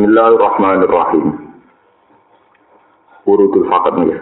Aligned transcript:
Bismillahirrahmanirrahim. 0.00 1.28
Urudul 3.28 3.68
fakat 3.68 4.00
nih. 4.00 4.16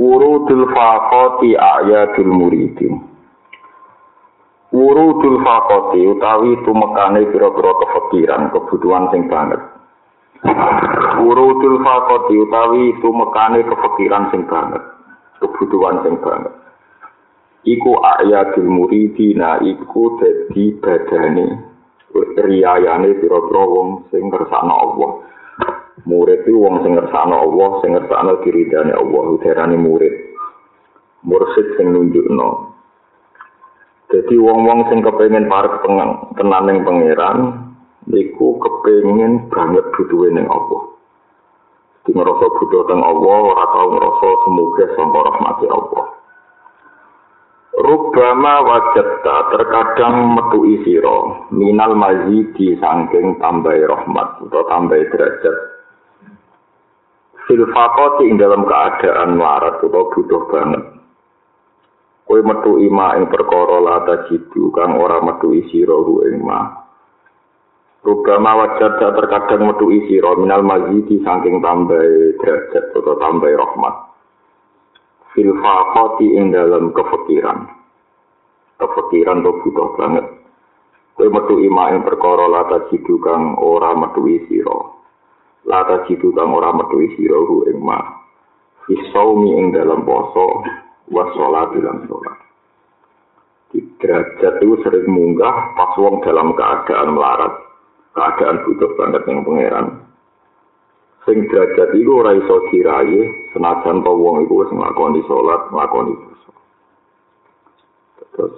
Urudul 0.00 0.72
fakoti 0.72 1.52
ayatul 1.52 2.32
muridin. 2.32 2.96
Urudul 4.72 5.36
fakoti 5.44 6.08
utawi 6.08 6.56
tumekane 6.64 7.28
pira-pira 7.28 7.72
kefikiran, 7.76 8.48
kebutuhan 8.56 9.12
sing 9.12 9.28
banget. 9.28 9.60
Urudul 11.20 11.84
fakoti 11.84 12.32
utawi 12.32 12.96
tumekane 13.04 13.68
kefikiran 13.68 14.32
sing 14.32 14.48
banget, 14.48 14.80
kebutuhan 15.44 16.00
sing 16.08 16.16
banget. 16.24 16.56
Iku 17.68 18.00
ayatul 18.00 18.72
muridina 18.72 19.60
iku 19.60 20.16
dadi 20.16 20.72
badane 20.80 21.73
riyayane 22.14 23.18
pira-pira 23.18 23.62
wong 23.66 24.06
sing 24.14 24.30
ngersakno 24.30 24.74
Allah. 24.74 25.10
Murid 26.04 26.44
itu 26.44 26.58
wong 26.58 26.84
sing 26.84 26.94
ngersakno 26.94 27.36
Allah, 27.38 27.70
sing 27.82 27.90
ngersakno 27.94 28.42
diridane 28.44 28.92
Allah, 28.92 29.22
udarane 29.34 29.76
murid. 29.78 30.14
Mursid 31.24 31.80
sing 31.80 31.90
nunjukno. 31.90 32.74
Jadi 34.12 34.34
wong-wong 34.38 34.86
sing 34.92 35.00
kepengin 35.02 35.50
parek 35.50 35.82
tenan 35.82 36.62
ning 36.68 36.86
pangeran 36.86 37.38
niku 38.06 38.60
kepengin 38.60 39.48
banget 39.48 39.82
butuhe 39.96 40.28
ning 40.30 40.46
Allah. 40.46 40.94
Di 42.04 42.12
ngerasa 42.12 42.46
butuh 42.60 42.84
teng 42.84 43.00
Allah, 43.00 43.36
ora 43.48 43.64
tau 43.72 43.88
ngerasa 43.96 44.28
semoga 44.44 44.84
sampai 44.92 45.24
rahmati 45.24 45.66
Allah. 45.72 46.04
Rubama 47.74 48.62
wajata 48.62 49.50
terkadang 49.50 50.38
metu 50.38 50.62
isiro 50.78 51.50
minal 51.50 51.98
mazidi 51.98 52.78
sangking 52.78 53.42
tambahi 53.42 53.82
rahmat 53.82 54.46
atau 54.46 54.62
tambahi 54.70 55.10
derajat 55.10 55.56
Filfakoti 57.44 58.30
ing 58.30 58.40
dalam 58.40 58.64
keadaan 58.64 59.36
larat 59.36 59.76
atau 59.84 60.08
butuh 60.16 60.48
banget. 60.48 60.80
Kue 62.24 62.40
metu 62.40 62.80
ima 62.80 63.20
ing 63.20 63.28
perkara 63.28 63.84
lata 63.84 64.24
jidu 64.32 64.72
kang 64.72 64.96
ora 64.96 65.20
metu 65.20 65.52
isiro 65.52 66.08
hu 66.08 66.24
ing 66.24 66.40
ma. 66.40 66.64
Rubama 68.00 68.64
wajata 68.64 69.12
terkadang 69.12 69.68
metu 69.68 69.92
isiro 69.92 70.40
minal 70.40 70.64
mazidi 70.64 71.20
sangking 71.20 71.60
tambahi 71.60 72.38
derajat 72.40 72.96
atau 72.96 73.18
tambahi 73.20 73.58
rahmat. 73.60 73.94
Filfakoti 75.34 76.38
ing 76.38 76.54
dalam 76.54 76.94
kefikiran. 76.94 77.66
Kefikiran 78.78 79.42
tuh 79.42 79.54
butuh 79.66 79.88
banget. 79.98 80.26
Kue 81.18 81.26
metu 81.30 81.58
ima 81.58 81.90
ing 81.94 82.06
perkara 82.06 82.46
lata 82.46 82.86
jidu 82.90 83.18
kang 83.18 83.58
ora 83.58 83.94
metu 83.98 84.26
isiro. 84.30 84.94
lata 85.64 86.04
jitu 86.06 86.28
kang 86.36 86.52
ora 86.52 86.70
metu 86.76 87.00
sira 87.16 87.40
hu 87.40 87.64
ing 87.72 87.80
ma 87.80 87.98
fisaumi 88.84 89.56
ing 89.56 89.66
dalam 89.72 90.04
poso 90.04 90.60
wa 91.08 91.24
salat 91.32 91.72
lan 91.80 92.04
salat 92.04 92.36
di 93.72 93.80
derajat 93.98 94.60
itu 94.60 94.76
sering 94.84 95.08
munggah 95.08 95.72
pas 95.74 95.96
wong 95.96 96.20
dalam 96.20 96.52
keadaan 96.52 97.16
melarat 97.16 97.52
keadaan 98.12 98.60
butuh 98.68 98.90
banget 98.94 99.22
yang 99.24 99.40
pangeran 99.42 99.86
sing 101.24 101.48
derajat 101.48 101.96
itu 101.96 102.10
ora 102.12 102.36
iso 102.36 102.68
diraye 102.68 103.50
senajan 103.56 104.04
to 104.04 104.12
wong 104.12 104.44
iku 104.44 104.64
wis 104.64 104.70
nglakoni 104.72 105.20
salat 105.24 105.62
nglakoni 105.72 106.12
poso 106.20 106.50
terus 108.36 108.54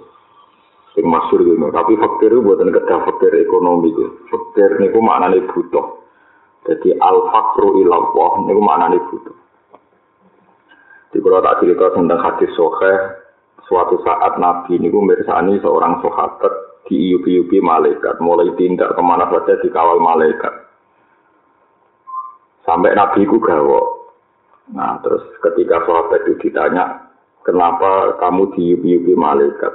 sing 0.97 1.05
masyhur 1.05 1.45
gitu. 1.45 1.69
Tapi 1.69 1.93
fakir 1.93 2.33
itu 2.33 2.41
buatan 2.41 2.73
kedah 2.73 2.99
fakir 3.05 3.31
ekonomi 3.37 3.93
itu 3.93 4.03
fakir 4.33 4.81
niku 4.81 4.97
maknane 4.97 5.45
butuh. 5.53 6.01
Jadi 6.67 6.99
al-fakru 6.99 7.79
ilallah, 7.79 8.43
ini 8.43 8.59
maknanya 8.59 8.99
butuh. 9.07 9.37
Di 11.15 11.23
kalau 11.23 11.39
tak 11.39 11.63
cerita 11.63 11.95
tentang 11.95 12.19
hadis 12.19 12.51
sohe, 12.59 12.93
suatu 13.71 13.95
saat 14.03 14.35
Nabi 14.35 14.75
ini 14.75 14.91
mirsani 14.91 15.63
seorang 15.63 16.03
sahabat 16.03 16.83
di 16.91 17.15
iupi-iupi 17.15 17.63
malaikat, 17.63 18.19
mulai 18.19 18.51
tindak 18.59 18.91
ke 18.91 18.99
mana 18.99 19.31
saja 19.31 19.55
dikawal 19.63 20.03
malaikat. 20.03 20.66
Sampai 22.67 22.91
Nabi 22.99 23.23
itu 23.23 23.39
gawok. 23.39 24.11
Nah, 24.75 24.99
terus 24.99 25.23
ketika 25.39 25.87
sahabat 25.87 26.27
itu 26.27 26.51
ditanya, 26.51 27.07
kenapa 27.47 28.19
kamu 28.19 28.51
di 28.51 28.75
iupi-iupi 28.75 29.15
malaikat? 29.15 29.71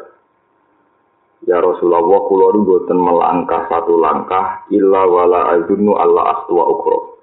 Ya 1.48 1.56
Rasulullah, 1.58 2.04
kula 2.04 2.52
boten 2.60 3.00
melangkah 3.00 3.64
satu 3.72 3.96
langkah 3.96 4.68
illa 4.68 5.08
wala 5.08 5.56
azunnu 5.56 5.96
Allah 5.96 6.36
astua 6.36 6.68
ukro. 6.68 7.16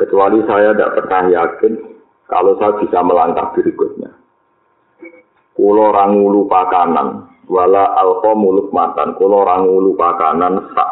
Kecuali 0.00 0.40
saya 0.48 0.72
tidak 0.72 1.04
pernah 1.04 1.22
yakin 1.28 1.72
kalau 2.26 2.56
saya 2.56 2.80
bisa 2.80 2.98
melangkah 3.04 3.52
berikutnya. 3.52 4.16
Kulo 5.52 5.92
rangulu 5.92 6.48
pakanan, 6.48 7.36
wala 7.48 7.84
alfa 8.00 8.32
muluk 8.32 8.72
matan. 8.72 9.12
Kulo 9.20 9.44
rangulu 9.44 9.92
pakanan 9.94 10.72
sak 10.72 10.85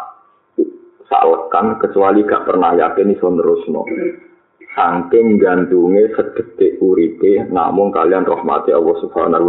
lekan 1.24 1.80
kecuali 1.80 2.22
gak 2.28 2.44
pernah 2.44 2.76
yakin 2.76 3.14
iso 3.16 3.28
nerusno. 3.32 3.82
Saking 4.74 5.38
gantungnya 5.38 6.10
sedetik 6.18 6.82
uripe, 6.82 7.46
namun 7.46 7.94
kalian 7.94 8.26
rahmati 8.26 8.74
Allah 8.74 8.96
Subhanahu 8.98 9.46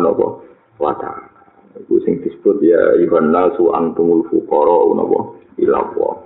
wa 0.78 0.94
taala. 1.02 1.36
Iku 1.76 2.00
sing 2.08 2.24
disebut 2.24 2.64
ya 2.64 2.96
Iwan 3.04 3.36
nasu 3.36 3.74
antumul 3.76 4.24
fuqara 4.32 4.88
unapa 4.88 5.36
ilawa. 5.60 6.24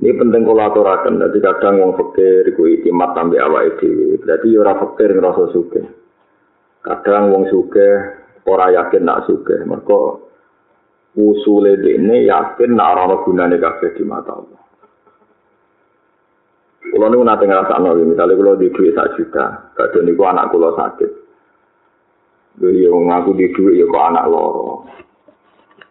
Ini 0.00 0.18
penting 0.18 0.42
kalau 0.48 0.66
aturakan, 0.66 1.20
jadi 1.20 1.38
kadang 1.38 1.78
wong 1.78 1.92
fakir 1.94 2.50
iku 2.50 2.66
itimat 2.66 3.14
tambah 3.14 3.38
awake 3.38 3.78
dhewe. 3.78 4.18
Berarti 4.18 4.50
ya 4.50 4.74
fakir 4.74 5.08
ngrasa 5.14 5.44
sugih. 5.54 5.86
Kadang 6.82 7.30
wong 7.30 7.46
sugih 7.52 8.10
ora 8.48 8.72
yakin 8.74 9.06
nak 9.06 9.30
sugih. 9.30 9.62
Mergo 9.62 10.31
usule 11.16 11.76
dene 11.76 12.24
yakin 12.24 12.72
nak 12.72 12.96
ora 12.96 13.16
gunane 13.24 13.56
kabeh 13.60 13.92
di 13.96 14.04
mata 14.04 14.32
Allah. 14.32 14.60
Kulo 16.92 17.08
niku 17.08 17.24
nate 17.24 17.44
ngrasakno, 17.48 17.96
misalnya 18.04 18.36
kulo 18.36 18.52
di 18.60 18.68
duit 18.68 18.92
sak 18.92 19.16
juta, 19.16 19.72
kadang 19.72 20.04
niku 20.04 20.28
anak 20.28 20.52
kulo 20.52 20.76
sakit. 20.76 21.10
Jadi 22.60 22.84
yang 22.84 23.08
ngaku 23.08 23.32
di 23.32 23.48
duit 23.56 23.80
ya 23.80 23.88
kok 23.88 24.06
anak 24.12 24.28
loro. 24.28 24.84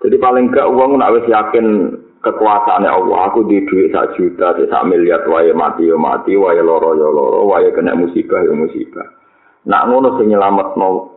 Jadi 0.02 0.18
paling 0.22 0.54
gak 0.54 0.70
uang 0.70 1.02
nak 1.02 1.18
wis 1.18 1.26
yakin 1.26 1.98
kekuasaannya 2.22 2.90
Allah. 2.90 3.18
Aku 3.34 3.50
di 3.50 3.66
duit 3.66 3.90
sak 3.90 4.14
juta, 4.14 4.54
sak 4.54 4.86
miliar, 4.86 5.26
wae 5.26 5.50
mati 5.58 5.90
ya 5.90 5.98
mati, 5.98 6.38
wae 6.38 6.62
loro 6.62 6.94
ya 6.94 7.10
loro, 7.10 7.50
wae 7.50 7.74
kena 7.74 7.98
musibah 7.98 8.46
ya 8.46 8.54
musibah. 8.54 9.10
Nak 9.66 9.90
ngono 9.90 10.22
sing 10.22 10.30
nyelamet 10.30 10.70
no 10.78 11.11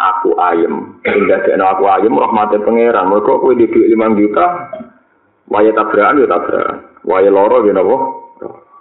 aku 0.00 0.32
ayem. 0.40 0.96
Hingga 1.04 1.44
dene 1.44 1.64
aku 1.64 1.84
ayem 1.84 2.16
rahmate 2.16 2.56
pangeran. 2.64 3.12
Mergo 3.12 3.36
kowe 3.44 3.52
di 3.52 3.68
duit 3.68 3.92
5 3.92 4.16
juta, 4.16 4.46
wae 5.52 5.70
tabrakan 5.76 6.24
ya 6.24 6.26
tabrakan. 6.26 6.76
Wae 7.04 7.28
loro 7.28 7.64
ya 7.68 7.76
napa? 7.76 7.96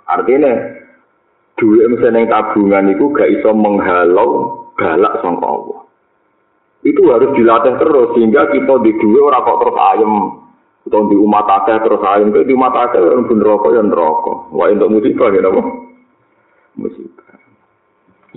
Artinya 0.09 0.51
duit 1.59 1.85
mesin 1.91 2.25
tabungan 2.31 2.89
itu 2.95 3.11
gak 3.11 3.29
iso 3.29 3.51
menghalau 3.51 4.29
balak 4.79 5.19
sangka 5.19 5.45
Allah. 5.45 5.79
Itu 6.87 7.11
harus 7.11 7.35
dilatih 7.35 7.75
terus 7.75 8.15
sehingga 8.15 8.47
kita 8.55 8.73
di 8.87 8.95
dua 9.03 9.27
orang 9.27 9.43
kok 9.43 9.59
terus 9.59 9.77
ayam 9.77 10.13
atau 10.87 11.05
di 11.11 11.15
umat 11.19 11.45
akeh 11.45 11.77
terus 11.83 12.01
ayam 12.07 12.31
di 12.31 12.53
umat 12.55 12.71
akeh 12.71 13.03
orang 13.03 13.27
pun 13.27 13.43
rokok 13.43 13.75
yang 13.75 13.91
rokok. 13.91 14.47
Wah 14.55 14.71
untuk 14.71 14.87
musibah 14.87 15.27
ya 15.35 15.43
apa? 15.43 15.61
Musibah. 16.79 17.35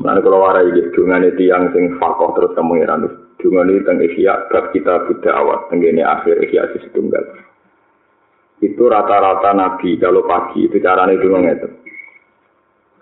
Mana 0.00 0.24
kalau 0.24 0.40
warai 0.40 0.72
dengan 0.72 1.20
itu 1.24 1.52
yang 1.52 1.68
sing 1.76 2.00
fakoh 2.00 2.32
terus 2.32 2.56
dengan 2.56 3.68
itu 3.68 3.82
tentang 3.84 3.98
ikhya 4.00 4.34
bab 4.48 4.70
kita 4.72 5.04
buddha 5.04 5.30
awat 5.36 5.68
tenggine 5.68 6.00
akhir 6.00 6.40
ikhya 6.48 6.72
si 6.78 6.88
tunggal. 6.96 7.20
Itu 8.62 8.88
rata-rata 8.88 9.52
nabi 9.52 9.98
kalau 9.98 10.24
pagi 10.24 10.70
itu 10.70 10.78
caranya 10.80 11.18
itu 11.18 11.26
itu. 11.28 11.68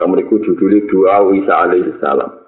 Kamu 0.00 0.17
judulnya 0.32 0.88
doa 0.88 1.29
Isa 1.37 1.55
alaihi 1.69 1.93
salam 2.00 2.41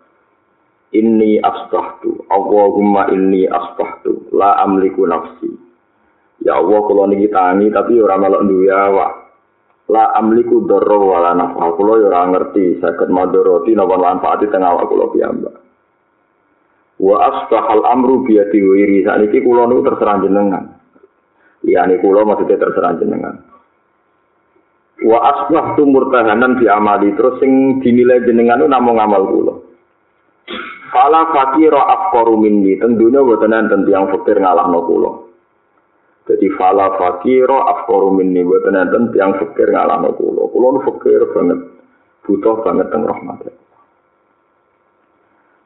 inni 0.93 1.41
asbahtu 1.41 2.29
Allahumma 2.29 3.09
inni 3.11 3.49
asbahtu 3.49 4.29
la 4.37 4.61
amliku 4.61 5.09
nafsi 5.09 5.49
ya 6.45 6.61
Allah 6.61 6.81
kula 6.85 7.09
niki 7.09 7.33
tangi 7.33 7.73
tapi 7.73 7.97
ora 7.99 8.21
melok 8.21 8.45
duwe 8.45 8.69
awak 8.69 9.13
la 9.93 10.17
amliku 10.17 10.65
darra 10.65 10.97
wala 10.97 11.37
nafa 11.37 11.77
kula 11.77 12.01
ora 12.09 12.25
ngerti 12.33 12.81
saged 12.81 13.13
madharati 13.13 13.77
napa 13.77 14.01
manfaati 14.01 14.49
teng 14.49 14.65
awak 14.65 14.89
kula 14.89 15.13
piyambak. 15.13 15.55
Wa 16.97 17.17
asbahal 17.29 17.85
amru 17.85 18.25
bi 18.25 18.41
yadi 18.41 18.57
wiri 18.65 19.05
saniki 19.05 19.45
kula 19.45 19.69
niku 19.69 19.85
terserah 19.85 20.17
jenengan. 20.25 20.65
Liyane 21.61 22.01
kula 22.01 22.25
maksudnya 22.25 22.57
terserah 22.57 22.97
jenengan. 22.97 23.37
Wa 25.05 25.19
asbahtu 25.21 25.85
murtahanan 25.85 26.57
di 26.57 26.67
amali. 26.73 27.13
Terus 27.13 27.37
sing 27.43 27.83
dinilai 27.85 28.25
jenengan 28.25 28.65
itu 28.65 28.71
namung 28.73 28.97
amal 28.97 29.29
kula 29.29 29.55
Fala 30.93 31.33
fakira 31.33 31.81
afqaru 31.89 32.37
minni, 32.37 32.77
tentunya 32.77 33.25
boten 33.25 33.57
enten 33.57 33.89
tiyang 33.89 34.13
fakir 34.13 34.37
ngalahno 34.37 34.85
kula. 34.85 35.32
Jadi 36.23 36.47
fala 36.55 36.95
fakiro 36.95 37.67
afkoru 37.67 38.15
minni 38.15 38.47
buatan 38.47 38.79
enten 38.79 39.11
tiang 39.11 39.35
fakir 39.43 39.75
ngalahno 39.75 40.15
kulo. 40.15 40.47
Kulo 40.55 40.67
nu 40.79 40.81
fakir 40.87 41.27
banget, 41.35 41.59
butuh 42.23 42.63
banget 42.63 42.87
teng 42.95 43.03
rahmat. 43.03 43.43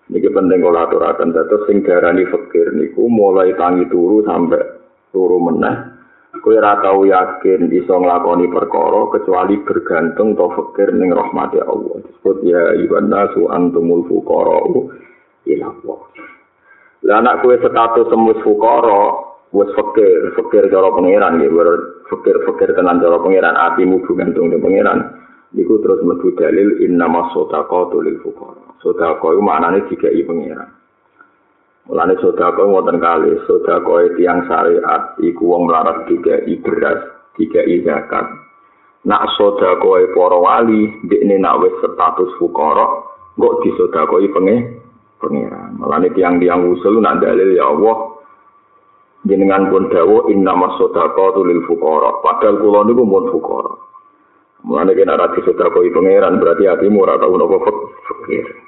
Niki 0.07 0.31
penting 0.31 0.63
kalau 0.63 0.87
aturakan 0.87 1.35
dados 1.35 1.67
sing 1.67 1.83
darani 1.83 2.25
fakir 2.31 2.73
niku 2.73 3.11
mulai 3.11 3.53
tangi 3.59 3.85
turu 3.91 4.23
sampai 4.25 4.65
turu 5.11 5.43
meneh. 5.43 5.99
Ora 6.47 6.79
tau 6.79 7.03
yakin 7.03 7.67
bisa 7.67 7.91
nglakoni 7.91 8.47
perkara 8.47 9.11
kecuali 9.11 9.59
bergantung 9.67 10.39
to 10.39 10.47
fakir 10.55 10.95
ning 10.95 11.11
rahmati 11.11 11.59
Allah. 11.59 12.07
Disebut 12.07 12.39
ya 12.47 12.71
ibn 12.87 13.11
nasu 13.11 13.51
antumul 13.51 14.07
fuqara 14.07 14.63
ila 15.43 15.67
Allah. 15.67 15.99
Lah 17.03 17.17
anak 17.19 17.43
kowe 17.43 17.57
status 17.59 18.07
semus 18.07 18.39
fuqara 18.47 19.26
wis 19.57 19.73
fakir, 19.73 20.37
fakir 20.37 20.69
cara 20.69 20.93
pangeran 20.93 21.41
nggih, 21.41 21.49
fakir 22.13 22.37
fakir 22.45 22.77
tenan 22.77 23.01
cara 23.01 23.17
pangeran, 23.25 23.57
atimu 23.57 24.05
gantung 24.05 24.53
ning 24.53 24.61
pangeran. 24.61 24.99
Iku 25.57 25.81
terus 25.81 26.05
metu 26.05 26.37
dalil 26.37 26.85
inna 26.85 27.09
masodaqatu 27.09 28.05
lil 28.05 28.21
fuqara. 28.21 28.77
Sedekah 28.85 29.17
iku 29.17 29.41
maknane 29.41 29.89
dikai 29.89 30.21
pangeran. 30.29 30.69
Mulane 31.89 32.19
sedekah 32.21 32.67
wonten 32.67 33.01
kali, 33.01 33.33
sedekah 33.49 34.13
tiang 34.21 34.45
syariat 34.45 35.17
iku 35.23 35.43
wong 35.57 35.71
melarat 35.71 36.05
dikai 36.11 36.51
beras, 36.61 37.01
dikai 37.41 37.81
zakat. 37.87 38.27
Nak 39.07 39.23
sedekah 39.39 40.13
para 40.13 40.37
wali, 40.37 40.93
dekne 41.09 41.41
nak 41.41 41.63
wis 41.65 41.73
status 41.81 42.31
fuqara, 42.37 43.07
kok 43.39 43.57
disedekahi 43.65 44.29
pangeran. 45.23 45.79
Mulane 45.79 46.11
tiang-tiang 46.13 46.69
usul 46.75 47.01
nak 47.01 47.23
dalil 47.23 47.55
ya 47.55 47.71
Allah, 47.71 48.16
jenengan 49.27 49.69
pun 49.69 49.91
dawo 49.91 50.31
inna 50.31 50.55
masodako 50.55 51.43
lil 51.45 51.63
fukara 51.67 52.23
padahal 52.23 52.63
kula 52.63 52.81
niku 52.87 53.03
pun 53.03 53.25
fukara 53.35 53.73
mulane 54.67 54.95
kena 54.95 55.19
ra 55.19 55.35
disodakoi 55.35 55.95
pangeran 55.95 56.39
berarti 56.39 56.67
hatimu 56.67 57.03
ora 57.03 57.19
tau 57.19 57.35
napa 57.39 57.59
fakir 58.07 58.67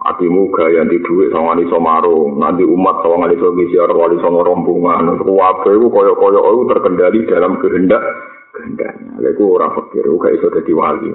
hatimu 0.00 0.48
gaya 0.54 0.82
di 0.88 0.96
duit 1.04 1.28
sama 1.28 1.52
wali 1.52 1.68
somaro 1.68 2.32
nanti 2.40 2.64
umat 2.64 3.04
sama 3.04 3.28
wali 3.28 3.36
so 3.36 3.52
gisiar 3.52 3.92
wali 3.92 4.16
sama 4.24 4.40
rombongan. 4.40 5.20
Kuwabe 5.20 5.76
ku 5.76 5.88
koyo 5.92 6.16
koyo 6.16 6.40
itu 6.40 6.62
terkendali 6.72 7.20
dalam 7.28 7.60
kehendak 7.60 8.00
kehendaknya 8.56 9.20
lalu 9.20 9.44
orang 9.44 9.76
fakir 9.76 10.04
gak 10.08 10.34
iso 10.40 10.48
dadi 10.48 10.72
wali. 10.72 11.12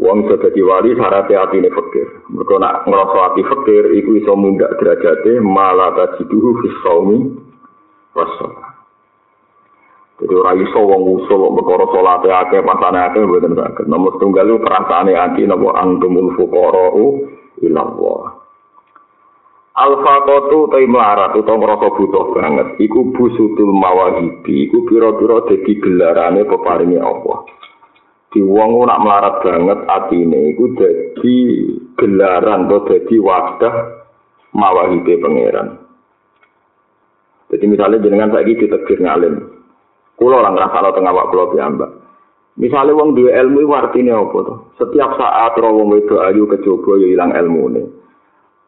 Wong 0.00 0.24
iso 0.24 0.40
dadi 0.40 0.60
wali 0.64 0.96
syaratnya 0.96 1.44
hati 1.44 1.60
ini 1.60 1.68
fakir. 1.68 2.08
Mereka 2.32 2.54
nak 2.56 2.88
ngerasa 2.88 3.18
hati 3.28 3.42
fakir, 3.44 3.84
iku 3.92 4.10
iso 4.16 4.32
mundak 4.40 4.72
derajatnya 4.80 5.44
malah 5.44 5.92
tajiduhu 5.92 6.64
fis 6.64 6.76
saumi 6.80 7.18
wassalam. 8.16 8.72
Jadi 10.22 10.38
ora 10.38 10.54
iso 10.54 10.78
wong 10.78 11.02
usul 11.18 11.50
perkara 11.50 11.84
salate 11.90 12.30
akeh 12.30 12.62
pasane 12.62 12.98
akeh 13.10 13.26
mboten 13.26 13.58
saged. 13.58 13.90
Nomor 13.90 14.22
tunggal 14.22 14.46
itu 14.46 14.62
perasaane 14.62 15.18
ati 15.18 15.42
napa 15.50 15.74
antumul 15.82 16.30
fuqara'u 16.38 17.04
ila 17.66 17.80
Allah. 17.82 18.22
Al-faqatu 19.72 20.70
ta 20.70 20.78
melarat 20.84 21.34
utawa 21.34 21.58
ngrasa 21.58 21.88
butuh 21.98 22.24
banget. 22.38 22.68
Iku 22.86 23.10
busutul 23.18 23.74
mawahibi, 23.74 24.70
iku 24.70 24.86
pira-pira 24.86 25.42
dadi 25.48 25.72
gelarane 25.82 26.46
peparinge 26.46 27.02
Allah. 27.02 27.42
Di 28.30 28.40
wong 28.46 28.86
nak 28.86 29.02
melarat 29.02 29.36
banget 29.42 29.78
atine 29.90 30.54
iku 30.54 30.64
dadi 30.78 31.36
gelaran 31.98 32.70
atau 32.70 32.86
dadi 32.86 33.16
wadah 33.18 33.74
mawahibe 34.54 35.18
pangeran. 35.18 35.81
Jadi 37.52 37.64
misalnya 37.68 38.00
jenengan 38.00 38.32
saiki 38.32 38.56
ditegir 38.64 38.98
ngalim. 39.04 39.44
Kulo 40.16 40.40
orang 40.40 40.56
ngerasa 40.56 40.96
teng 40.96 41.04
awak 41.04 41.28
wak 41.28 41.28
kulo 41.28 41.44
biamba. 41.52 41.86
Misalnya 42.56 42.96
wong 42.96 43.16
duwe 43.16 43.32
ilmu 43.32 43.64
itu 43.64 43.72
artinya 43.72 44.20
apa 44.20 44.38
to? 44.44 44.54
Setiap 44.76 45.16
saat 45.16 45.56
roh 45.56 45.72
wong 45.72 45.96
itu 46.00 46.20
ayu 46.20 46.44
kecoba 46.48 47.00
ya 47.00 47.08
ilang 47.12 47.32
ilmu 47.32 47.62
nih. 47.72 47.86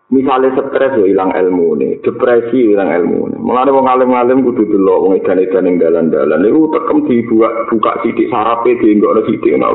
Misalnya 0.09 0.57
stres 0.57 1.01
ya 1.01 1.05
ilang 1.05 1.33
ilmu. 1.37 1.81
Depresi 2.01 2.73
hilang 2.73 2.89
ilmu 2.93 3.33
nih. 3.33 3.41
Mengapa 3.41 3.77
wong 3.77 3.85
alim-alim 3.89 4.41
kudu 4.41 4.69
delok 4.73 5.01
wong 5.05 5.13
edan-edan 5.21 5.65
ning 5.69 5.77
dalan 5.77 6.09
dalan. 6.09 6.41
niku 6.45 6.73
tekem 6.73 6.99
dibuat 7.09 7.53
buka 7.69 7.93
sidik 8.05 8.29
sarap 8.33 8.65
ya 8.65 8.73
dia 8.81 8.97
nggak 8.97 9.15
wis. 9.21 9.27
sidik 9.33 9.53
nah, 9.61 9.73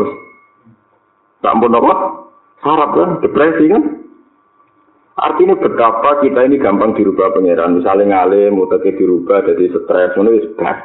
Tak 1.39 1.53
pun 1.61 1.77
apa? 1.77 1.93
Sarap 2.65 2.89
kan? 2.97 3.09
Depresi 3.21 3.65
kan? 3.69 3.83
Artinya 5.19 5.59
betapa 5.59 6.23
kita 6.23 6.47
ini 6.47 6.55
gampang 6.55 6.95
dirubah 6.95 7.35
pangeran. 7.35 7.83
Misalnya 7.83 8.23
ngalim, 8.23 8.55
mutaknya 8.55 8.95
dirubah 8.95 9.43
jadi 9.51 9.67
stres, 9.67 10.15
mana 10.15 10.31
wis 10.31 10.47
gas. 10.55 10.79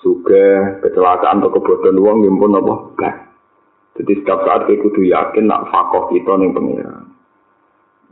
Suga, 0.00 0.80
kecelakaan 0.80 1.44
atau 1.44 1.52
kebodohan 1.52 2.00
uang 2.00 2.16
ngimpun 2.24 2.56
apa? 2.56 2.74
Gas. 2.96 3.16
Jadi 3.98 4.12
setiap 4.22 4.46
saat 4.46 4.70
kita 4.70 4.80
kudu 4.80 5.10
yakin 5.10 5.50
nak 5.50 5.68
fakoh 5.74 6.06
kita 6.08 6.38
nih 6.38 6.54
pangeran. 6.54 7.04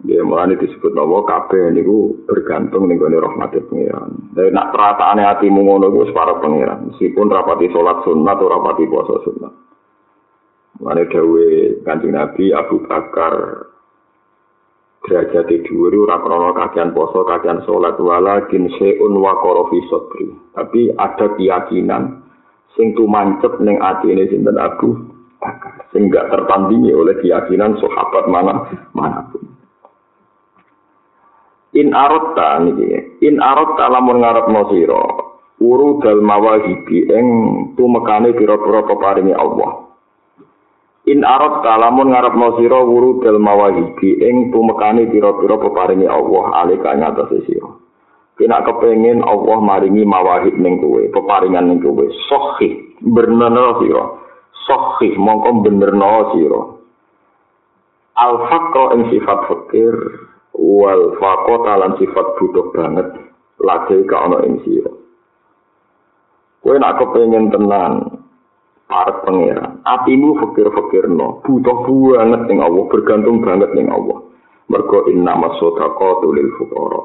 Ya 0.05 0.21
mulai 0.21 0.59
disebut 0.61 0.93
nama 0.93 1.25
kabeh 1.25 1.73
niku 1.73 2.21
bergantung 2.29 2.85
ning 2.85 2.99
gone 3.01 3.17
rahmate 3.17 3.63
pangeran. 3.71 4.35
Dan 4.35 4.53
nak 4.53 4.75
perasaane 4.75 5.23
atimu 5.25 5.63
ngono 5.63 5.89
iku 5.95 6.11
para 6.11 6.37
pangeran. 6.43 6.91
Meskipun 6.91 7.31
rapati 7.31 7.71
salat 7.71 8.03
sunat 8.03 8.37
atau 8.37 8.51
rapati 8.51 8.85
puasa 8.91 9.15
sunat. 9.25 9.55
Mulane 10.83 11.09
dawuh 11.09 11.81
Kanjeng 11.87 12.13
Nabi 12.13 12.53
Abu 12.53 12.85
Bakar 12.85 13.35
derajat 15.07 15.49
dhuwur 15.67 15.95
ora 16.05 16.19
krana 16.21 16.51
kakean 16.53 16.91
poso 16.91 17.23
kakean 17.23 17.63
salat 17.63 17.95
walakin 17.97 18.67
seun 18.77 19.15
wa 19.23 19.39
fi 19.71 19.79
sadri. 19.87 20.27
Tapi 20.53 20.81
ada 20.99 21.27
keyakinan 21.39 22.27
sing 22.75 22.93
tumancep 22.99 23.63
ning 23.63 23.79
atine 23.81 24.27
sinten 24.29 24.59
Abu 24.59 24.93
Bakar? 25.39 25.87
Sing 25.95 26.11
gak 26.11 26.29
tertandingi 26.35 26.91
oleh 26.93 27.17
keyakinan 27.23 27.79
sahabat 27.79 28.25
mana 28.27 28.67
mana 28.93 29.31
pun. 29.31 29.47
In 31.77 31.93
arotta 31.95 32.61
niki 32.67 33.21
in 33.23 33.39
arotta 33.39 33.87
lamun 33.93 34.25
ngarepno 34.25 34.61
sira 34.73 35.05
uru 35.61 36.01
dal 36.01 36.21
mawahibi 36.21 37.09
ing 37.09 37.27
tumekane 37.77 38.33
pira-pira 38.37 38.85
peparinge 38.85 39.37
Allah 39.37 39.87
In 41.07 41.23
arab 41.23 41.63
kalamun 41.63 42.11
ngarep 42.11 42.35
no 42.35 42.59
siro 42.59 42.83
wuru 42.83 43.23
del 43.23 43.39
mawahibi 43.39 44.19
ing 44.27 44.51
tumekani 44.51 45.07
piro-piro 45.07 45.55
peparingi 45.63 46.11
Allah 46.11 46.67
alika 46.67 46.99
nyata 46.99 47.31
siro. 47.47 47.87
Kena 48.37 48.61
kepengen 48.67 49.25
Allah 49.25 49.59
maringi 49.65 50.05
mawahib 50.05 50.61
ning 50.61 50.77
kowe, 50.77 51.01
peparingan 51.09 51.73
ning 51.73 51.81
kowe. 51.81 52.05
Sohih, 52.29 53.01
bener 53.01 53.81
siro. 53.81 54.21
Sohih, 54.69 55.17
mongko 55.17 55.65
bener 55.65 55.95
siro. 56.37 56.85
Al 58.13 58.45
fakro 58.51 58.93
ing 58.93 59.09
sifat 59.09 59.41
fakir, 59.49 59.95
wal 60.53 61.17
fakro 61.17 61.65
talan 61.65 61.97
sifat 61.97 62.27
butuh 62.37 62.67
banget, 62.77 63.09
lagi 63.63 64.05
ka 64.05 64.17
ono 64.29 64.45
ing 64.45 64.61
siro. 64.69 64.93
Kowe 66.61 66.77
nak 66.77 67.01
kepengen 67.01 67.49
tenang, 67.49 68.16
para 68.87 69.23
pangeran. 69.27 69.83
Atimu 69.83 70.39
fakir-fakir 70.43 71.11
no, 71.11 71.43
butuh 71.43 71.87
banget 71.87 72.43
ning 72.51 72.59
Allah, 72.63 72.85
bergantung 72.91 73.43
banget 73.43 73.71
ning 73.75 73.91
Allah. 73.91 74.23
Mergo 74.67 75.07
inna 75.11 75.35
masodaqatu 75.39 76.27
lil 76.35 76.51
fuqara. 76.59 77.03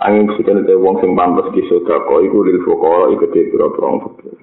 Angin 0.00 0.30
sikene 0.38 0.62
te 0.62 0.74
wong 0.78 1.02
sing 1.02 1.18
pantes 1.18 1.50
di 1.54 1.62
sedekah 1.66 2.22
iku 2.22 2.38
lil 2.46 2.62
fuqara 2.62 3.10
iku 3.14 3.26
te 3.34 3.50
pira-pira 3.50 3.88
fakir. 4.06 4.38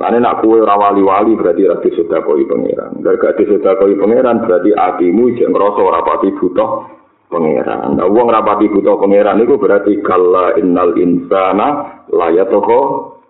Lane 0.00 0.18
nak 0.22 0.40
kuwe 0.40 0.62
ora 0.62 0.78
wali-wali 0.78 1.34
berarti 1.34 1.66
ora 1.66 1.82
disedekah 1.82 2.22
pangeran. 2.24 2.92
Gara 3.02 3.34
di 3.34 3.44
disedekah 3.44 3.74
pangeran 3.98 4.42
berarti 4.42 4.70
atimu 4.72 5.34
jek 5.34 5.50
ngrasa 5.50 5.80
ora 5.82 6.00
butuh 6.06 6.70
pangeran. 7.30 8.00
Nah, 8.00 8.08
wong 8.10 8.26
rapati 8.30 8.66
butuh 8.72 8.96
pangeran 8.96 9.42
iku 9.44 9.60
berarti 9.60 10.00
kalla 10.02 10.56
innal 10.58 10.96
insana 10.98 12.00
layatuhu 12.10 12.78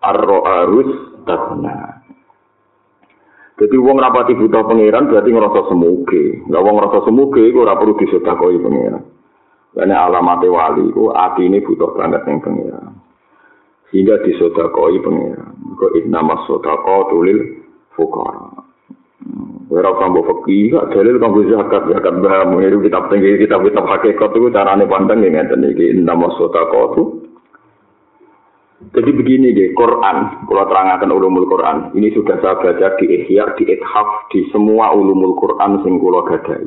arro 0.01 0.39
arus 0.45 0.91
takna. 1.29 1.90
Jadi 3.61 3.77
wong 3.77 4.01
rapati 4.01 4.33
buta 4.33 4.65
pangeran 4.65 5.13
berarti 5.13 5.37
ngerasa 5.37 5.61
semuge. 5.69 6.49
Lah 6.49 6.65
wong 6.65 6.81
ngerasa 6.81 7.05
semuge 7.05 7.45
iku 7.45 7.69
ora 7.69 7.77
perlu 7.77 7.93
disedekoi 8.01 8.57
pangeran. 8.57 9.05
Karena 9.77 10.09
alamat 10.09 10.41
wali 10.49 10.89
iku 10.89 11.13
ati 11.13 11.45
ini 11.45 11.61
butuh 11.61 11.93
banget 11.93 12.25
yang 12.25 12.41
pangeran. 12.41 12.97
Sehingga 13.93 14.25
disedekoi 14.25 15.05
pangeran. 15.05 15.77
Kok 15.77 15.93
inna 15.93 16.25
masodako 16.25 17.13
tulil 17.13 17.69
fukara. 17.93 18.65
Ora 19.71 19.93
kambo 20.01 20.25
fakih, 20.25 20.73
gak 20.73 20.97
dalil 20.97 21.21
kambo 21.21 21.45
zakat, 21.45 21.85
zakat 21.93 22.17
baham. 22.25 22.57
Ini 22.65 22.81
kitab 22.81 23.13
tinggi, 23.13 23.45
kitab 23.45 23.61
kitab 23.61 23.85
hakikat 23.85 24.33
itu 24.41 24.49
carane 24.51 24.89
pandang 24.89 25.21
ngeten 25.21 25.69
iki 25.69 26.01
inna 26.01 26.17
masodako 26.17 26.83
tu 26.97 27.03
Jadi 28.81 29.11
begini 29.13 29.53
deh, 29.53 29.77
Quran, 29.77 30.49
kalau 30.49 30.65
terangkan 30.65 31.13
ulumul 31.13 31.45
Quran, 31.45 31.93
ini 31.93 32.09
sudah 32.17 32.41
saya 32.41 32.57
baca 32.57 32.97
di 32.97 33.13
Ihya, 33.13 33.53
di 33.61 33.69
Ithaf, 33.69 34.33
di 34.33 34.49
semua 34.49 34.97
ulumul 34.97 35.37
Quran 35.37 35.85
sing 35.85 36.01
kula 36.01 36.25
gadai. 36.25 36.65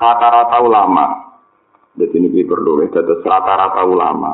Rata-rata 0.00 0.58
ulama, 0.64 1.06
jadi 1.92 2.24
ini 2.24 2.40
perlu 2.40 2.88
ya, 2.88 3.04
rata-rata 3.04 3.84
ulama, 3.84 4.32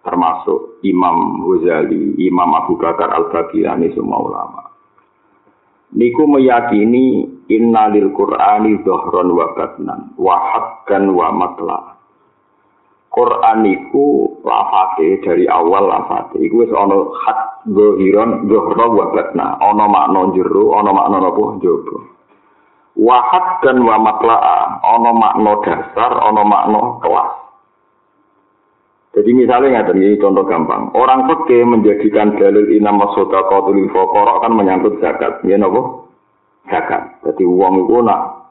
termasuk 0.00 0.80
Imam 0.82 1.44
Ghazali, 1.44 2.16
Imam 2.18 2.50
Abu 2.56 2.80
Bakar 2.80 3.12
Al-Baghdadi 3.12 3.92
semua 3.92 4.18
ulama. 4.24 4.72
Niku 5.92 6.24
meyakini 6.24 7.28
innalil 7.52 8.08
Qur'ani 8.16 8.80
dhahran 8.80 9.28
wa 9.36 9.46
batnan 9.52 10.00
wa 10.16 10.36
haqqan 10.40 11.12
wa 11.12 11.28
matla. 11.28 11.78
Quran 13.12 13.56
niku 13.60 14.40
lafate 14.40 15.20
dari 15.20 15.44
awal 15.44 15.84
lafate 15.84 16.40
iku 16.40 16.64
wis 16.64 16.72
ana 16.72 16.96
hak 16.96 17.68
zahiran 17.68 18.48
dhahra 18.48 18.86
wa 18.88 19.06
batna, 19.12 19.46
ana 19.60 19.84
makna 19.84 20.32
jero, 20.32 20.72
ana 20.80 20.90
makna 20.96 21.20
apa 21.20 21.42
jaba. 21.60 21.96
Wa 22.96 23.18
haqqan 23.20 23.84
wa 23.84 24.00
matla, 24.00 24.36
ana 24.80 25.10
makna 25.12 25.52
dasar, 25.60 26.12
ana 26.24 26.40
makna 26.40 26.80
kelas. 27.04 27.30
Jadi 29.12 29.30
misalnya 29.36 29.84
nggak 29.84 29.92
ini 29.92 30.16
contoh 30.16 30.48
gampang. 30.48 30.88
Orang 30.96 31.28
peke 31.28 31.68
menjadikan 31.68 32.32
dalil 32.40 32.72
inam 32.72 32.96
masoda 32.96 33.44
qatul 33.44 33.76
faqara 33.92 34.40
kan 34.40 34.56
menyangkut 34.56 34.96
zakat. 35.04 35.44
Ya 35.44 35.60
nopo? 35.60 36.08
Zakat. 36.64 37.20
Jadi 37.20 37.44
uang 37.44 37.84
itu 37.84 38.00
nak 38.00 38.48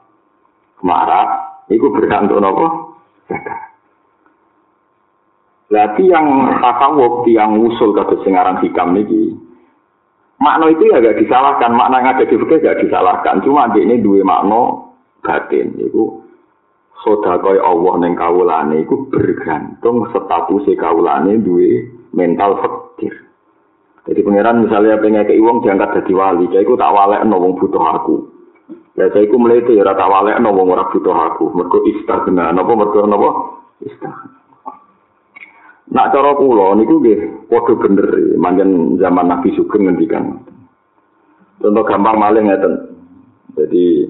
marah, 0.86 1.58
itu 1.66 1.82
berhak 1.90 2.30
untuk 2.30 2.38
nopo? 2.38 2.66
Zakat. 3.26 3.71
Berarti 5.72 6.04
yang 6.04 6.28
tasawuf, 6.60 7.24
yang 7.32 7.56
usul 7.56 7.96
kata 7.96 8.20
sengaran 8.20 8.60
hikam 8.60 8.92
ini, 8.92 9.32
makna 10.36 10.68
itu 10.68 10.84
ya 10.92 11.00
gak 11.00 11.16
disalahkan. 11.16 11.72
Makna 11.72 12.04
yang 12.04 12.12
ada 12.12 12.28
di 12.28 12.36
fikih 12.36 12.60
gak 12.60 12.80
disalahkan. 12.84 13.40
Cuma 13.40 13.72
ini 13.72 14.04
dua 14.04 14.20
makna 14.20 14.92
batin. 15.24 15.72
Itu 15.80 16.28
sedekah 17.00 17.56
Allah 17.64 17.94
ning 18.04 18.12
kawulane 18.20 18.84
iku 18.84 19.08
bergantung 19.08 20.12
status 20.12 20.68
kawulane 20.76 21.40
duwe 21.40 21.88
mental 22.12 22.60
fakir. 22.60 23.32
Jadi 24.04 24.20
pangeran 24.20 24.68
misalnya 24.68 25.00
pengen 25.00 25.24
ke 25.24 25.40
wong 25.40 25.64
diangkat 25.64 26.04
jadi 26.04 26.12
wali, 26.12 26.52
saya 26.52 26.68
iku 26.68 26.76
tak 26.76 26.92
walek 26.92 27.24
wong 27.24 27.56
butuh 27.56 27.84
aku. 27.96 28.28
Ya 28.92 29.08
saya 29.08 29.24
iku 29.24 29.40
melete 29.40 29.72
ya 29.72 29.88
tak 29.88 30.10
walek 30.10 30.36
wong 30.36 30.68
ora 30.68 30.84
butuh 30.92 31.16
aku. 31.32 31.48
Mergo 31.56 31.80
istighna, 31.88 32.52
napa 32.52 32.72
mergo 32.76 33.08
napa? 33.08 33.30
Istighna. 33.80 34.41
Nak 35.92 36.08
cara 36.08 36.32
kula 36.40 36.72
niku 36.80 37.04
nggih 37.04 37.48
padha 37.52 37.72
bener, 37.76 38.08
manjen 38.40 38.96
zaman 38.96 39.28
Nabi 39.28 39.52
Sugeng 39.52 39.84
ngendikan. 39.84 40.40
Contoh 41.60 41.84
gampang 41.84 42.16
maling 42.16 42.48
ngeten. 42.48 42.74
Jadi 43.52 44.08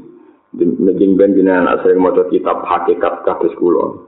Mungkin 0.53 1.17
ben 1.17 1.33
jenengan 1.33 1.81
sering 1.81 2.05
maca 2.05 2.29
kitab 2.29 2.61
hakikat 2.69 3.25
kados 3.25 3.57
kula. 3.57 4.05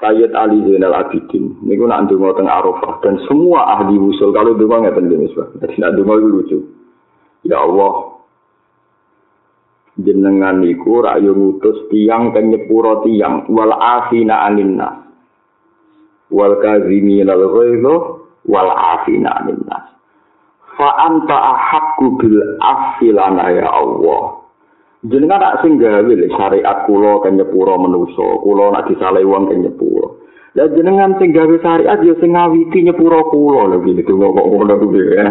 Sayyid 0.00 0.32
Ali 0.32 0.64
Zainal 0.64 0.96
Abidin 0.96 1.60
niku 1.60 1.88
nak 1.88 2.08
ndonga 2.08 2.36
teng 2.36 2.48
Arafah 2.48 3.00
dan 3.04 3.20
semua 3.28 3.64
ahli 3.76 3.96
usul 3.96 4.32
kalau 4.32 4.56
ndonga 4.56 4.88
ngeten 4.88 5.12
iki 5.12 5.36
Mas. 5.36 5.56
Dadi 5.60 5.76
nak 5.76 5.92
ndonga 5.92 6.14
iku 6.20 6.28
lucu. 6.28 6.58
Ya 7.44 7.60
Allah, 7.60 8.16
jenengan 10.00 10.64
niku 10.64 11.04
rak 11.04 11.20
ngutus 11.20 11.84
tiyang 11.92 12.32
kang 12.32 12.48
nyepuro 12.48 13.04
tiyang 13.04 13.44
wal 13.52 13.72
afina 13.76 14.44
aninnas. 14.48 15.05
Wal 16.30 16.58
kazimina 16.62 17.32
al 17.32 17.44
ghaidha 17.46 17.94
wal 18.46 18.70
afina 18.70 19.42
aninnas. 19.42 19.86
Fa 20.74 20.88
anta 21.06 21.34
ahqqu 21.34 22.06
bil 22.18 22.38
afilana 22.60 23.50
ya 23.54 23.68
Allah. 23.70 24.46
jenengan 25.06 25.38
tak 25.38 25.56
sing 25.62 25.78
gawe 25.78 26.14
syariat 26.34 26.78
kula 26.88 27.22
kan 27.22 27.38
nyepuro 27.38 27.74
menusa 27.78 28.26
kula 28.42 28.74
nak 28.74 28.90
disale 28.90 29.22
wong 29.22 29.52
kan 29.52 29.62
nyepuro 29.62 30.24
lah 30.56 30.66
jenengan 30.74 31.14
sing 31.20 31.30
gawe 31.30 31.56
syariat 31.62 31.98
ya 32.02 32.14
sing 32.18 32.34
ngawiti 32.34 32.82
nyepuro 32.82 33.30
kula 33.30 33.76
lho 33.76 33.78
iki 33.86 34.02
kok 34.02 34.16
ngono 34.18 34.74
kuwi 34.82 35.02
ya 35.14 35.26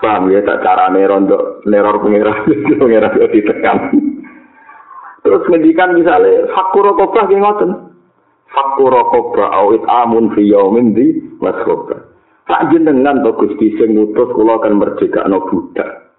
paham 0.00 0.30
ya 0.32 0.40
tak 0.46 0.62
carane 0.64 1.02
rondo 1.04 1.64
neror 1.66 1.98
pengira 2.00 2.32
pengira 2.80 3.08
ditekan 3.32 3.78
terus 5.20 5.42
ngendikan 5.50 5.92
misalnya 5.96 6.48
fakuro 6.56 6.96
kobra 6.96 7.28
ki 7.28 7.36
ngoten 7.36 7.89
fakuro 8.50 9.02
kobra 9.10 9.46
awit 9.54 9.82
amun 9.86 10.34
fi 10.34 10.46
yaumin 10.46 10.94
di 10.94 11.18
masroba 11.38 12.10
tak 12.50 12.70
jenengan 12.74 13.22
to 13.22 13.30
Gusti 13.38 13.78
sing 13.78 13.94
ngutus 13.94 14.30
kula 14.34 14.58
kan 14.58 14.78
merdeka 14.78 15.26
no 15.30 15.46
budak 15.46 16.10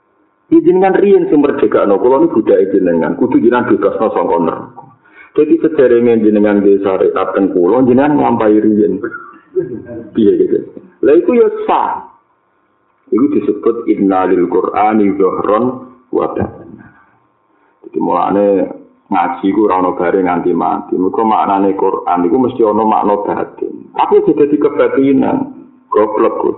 jenengan 0.59 0.99
riyen 0.99 1.31
sing 1.31 1.39
merdekakno 1.39 1.95
kula 2.03 2.27
niku 2.27 2.43
budake 2.43 2.75
jenengan 2.75 3.15
kudu 3.15 3.39
jenengan 3.39 3.71
bebasno 3.71 4.11
saka 4.11 4.35
neraka. 4.43 4.83
Jadi 5.31 5.53
sederenge 5.63 6.27
jenengan 6.27 6.59
di 6.59 6.75
syariat 6.83 7.31
teng 7.31 7.55
kula 7.55 7.87
jenengan 7.87 8.19
nglampahi 8.19 8.59
riyen. 8.59 8.99
Piye 10.11 10.31
gitu. 10.35 10.59
Lah 11.07 11.15
iku 11.15 11.31
ya 11.39 11.47
sah. 11.63 12.11
Iku 13.15 13.25
disebut 13.31 13.87
innalil 13.87 14.51
qur'ani 14.51 15.15
zuhron 15.15 15.95
wa 16.11 16.27
Jadi 17.87 17.97
mulane 17.99 18.47
ngaji 19.11 19.47
ku 19.51 19.67
ora 19.67 19.83
ono 19.83 19.91
bare 19.99 20.23
nganti 20.23 20.55
mati. 20.55 20.95
Muga 20.95 21.27
maknane 21.27 21.75
Quran 21.75 22.25
iku 22.25 22.37
mesti 22.39 22.61
ono 22.63 22.87
makna 22.87 23.19
batin. 23.27 23.91
Tapi 23.91 24.23
jadi 24.23 24.55
kebatinan 24.55 25.37
goblok 25.91 26.35
ku. 26.39 26.51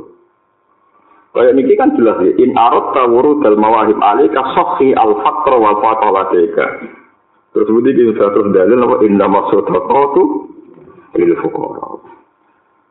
Kayak 1.34 1.58
ini 1.58 1.74
kan 1.74 1.98
jelas 1.98 2.22
ya. 2.22 2.32
In 2.46 2.54
arot 2.54 2.94
tawuru 2.94 3.42
dal 3.42 3.58
mawahib 3.58 3.98
alika 3.98 4.54
sokhi 4.54 4.94
al 4.94 5.18
fakr 5.26 5.58
wal 5.58 5.82
fatalateka. 5.82 6.66
Terus 7.58 7.70
begini 7.74 8.14
kita 8.14 8.34
terus 8.34 8.54
dalil 8.54 8.86
apa 8.86 9.02
maksud 9.10 9.66
tu 9.66 10.24
lil 11.18 11.34
fukara. 11.42 11.90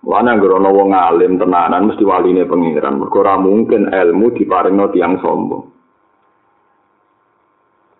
Wana 0.02 0.34
grono 0.42 0.74
wong 0.74 0.90
alim 0.90 1.38
tenanan 1.38 1.86
mesti 1.86 2.02
waline 2.02 2.42
pengiran. 2.42 2.98
Mergo 2.98 3.22
mungkin 3.38 3.86
ilmu 3.94 4.34
diparingno 4.34 4.90
tiang 4.90 5.22
sombong. 5.22 5.70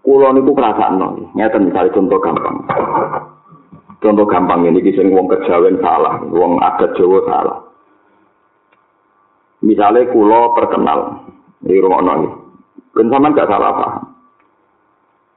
Kulo 0.02 0.34
niku 0.34 0.50
krasakno, 0.58 1.30
ngeten 1.38 1.70
misalnya 1.70 1.94
contoh 1.94 2.18
gampang. 2.18 2.56
Contoh 4.02 4.26
gampang 4.26 4.66
ini 4.66 4.82
kisah 4.82 5.06
wong 5.06 5.30
kejawen 5.30 5.78
salah, 5.78 6.18
wong 6.26 6.58
adat 6.58 6.90
Jawa 6.98 7.22
salah. 7.30 7.58
Misalnya 9.62 10.10
kulo 10.10 10.58
terkenal 10.58 11.22
di 11.62 11.78
rumah 11.78 12.02
noni, 12.02 12.28
ben 12.98 13.14
gak 13.14 13.46
salah 13.46 13.70
paham. 13.78 14.04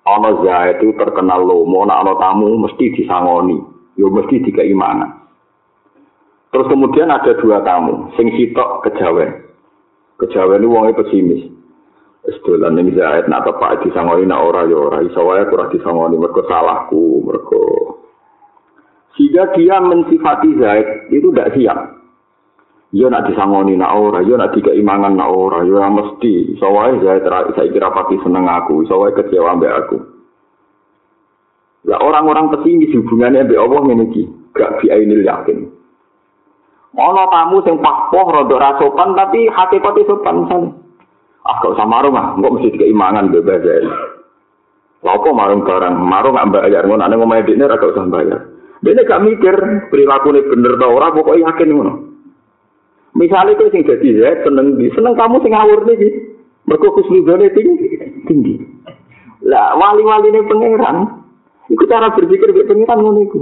Ono 0.06 0.46
itu 0.46 0.94
terkenal 0.98 1.42
lomo, 1.46 1.82
nak 1.86 2.06
ono 2.06 2.14
tamu 2.22 2.50
mesti 2.62 2.94
disangoni, 2.94 3.58
yo 3.98 4.10
mesti 4.14 4.38
dikeimanan. 4.38 5.18
Terus 6.54 6.70
kemudian 6.70 7.10
ada 7.10 7.34
dua 7.42 7.66
tamu, 7.66 8.14
sing 8.14 8.30
sitok 8.38 8.86
kejawen. 8.86 9.46
Kejawen 10.22 10.62
itu 10.62 10.70
wongnya 10.70 10.98
pesimis. 10.98 11.42
Sedolan 12.26 12.82
ini 12.82 12.98
Zaid 12.98 13.30
nak 13.30 13.46
tepak 13.46 13.86
disangoni 13.86 14.26
nak 14.26 14.42
ora 14.42 14.66
yo 14.66 14.90
ora 14.90 15.06
iso 15.06 15.22
wae 15.22 15.46
kurang 15.46 15.70
disangoni 15.70 16.18
mergo 16.18 16.42
salahku, 16.50 17.22
mergo 17.22 17.66
sehingga 19.16 19.56
dia 19.56 19.80
mensifati 19.80 20.50
Zaid 20.60 20.88
itu 21.12 21.32
tidak 21.32 21.56
siap. 21.56 21.80
Yo 22.96 23.12
nak 23.12 23.28
disangoni 23.28 23.76
nak 23.76 23.96
ora, 23.96 24.20
yo 24.24 24.36
nak 24.36 24.56
tiga 24.56 24.72
imangan 24.72 25.20
nak 25.20 25.32
ora, 25.32 25.64
yo 25.64 25.80
mesti. 25.80 26.56
Soalnya 26.60 27.20
saya 27.20 27.44
saya 27.56 27.68
kira 27.72 27.92
pasti 27.92 28.16
seneng 28.24 28.48
aku, 28.48 28.88
soalnya 28.88 29.20
kecewa 29.20 29.56
ambek 29.56 29.76
aku. 29.84 29.98
Lah 31.92 32.00
orang-orang 32.00 32.56
pesimis 32.56 32.92
hubungannya 32.96 33.48
ambek 33.48 33.60
Allah 33.60 33.82
ini 33.92 34.26
gak 34.56 34.80
biainil 34.84 35.24
yakin. 35.24 35.60
Ono 36.96 37.24
tamu 37.28 37.60
sing 37.68 37.76
pakpoh 37.84 38.32
rodok 38.32 38.62
rasopan 38.64 39.20
tapi 39.20 39.52
hakikatnya 39.52 40.08
sopan 40.08 40.48
misalnya. 40.48 40.85
Ah 41.46 41.62
gak 41.62 41.78
usah 41.78 41.86
marung 41.86 42.18
ah, 42.18 42.34
kok 42.34 42.54
mesti 42.58 42.74
tiga 42.74 42.90
imangan 42.90 43.30
bebas 43.30 43.62
ya. 43.62 43.86
Lalu 45.06 45.30
marung 45.38 45.62
barang, 45.62 45.94
marung 46.02 46.34
gak 46.34 46.50
bayar, 46.50 46.90
ngono 46.90 47.06
ane 47.06 47.14
ngomong 47.14 47.38
ediknya 47.46 47.70
gak 47.70 47.94
usah 47.94 48.10
bayar. 48.10 48.50
Dia 48.82 49.06
gak 49.06 49.22
mikir 49.22 49.54
perilaku 49.94 50.34
bener 50.34 50.74
tau 50.82 50.98
ora, 50.98 51.14
pokoknya 51.14 51.54
yakin 51.54 51.70
ngono. 51.70 51.94
Misalnya 53.14 53.56
itu 53.56 53.72
sing 53.72 53.86
jadi 53.86 54.08
ya, 54.12 54.32
seneng 54.44 54.76
di, 54.76 54.92
seneng 54.92 55.14
kamu 55.16 55.40
sing 55.40 55.54
ngawur 55.56 55.88
nih, 55.88 56.36
mereka 56.68 56.92
khusnudone 56.92 57.48
tinggi, 57.54 57.88
tinggi. 58.28 58.56
Lah 59.46 59.78
wali-wali 59.78 60.34
ini 60.34 60.44
pangeran, 60.50 61.24
itu 61.70 61.86
cara 61.88 62.12
berpikir 62.12 62.52
be 62.52 62.68
pangeran 62.68 63.00
ngono 63.00 63.20
iku. 63.24 63.42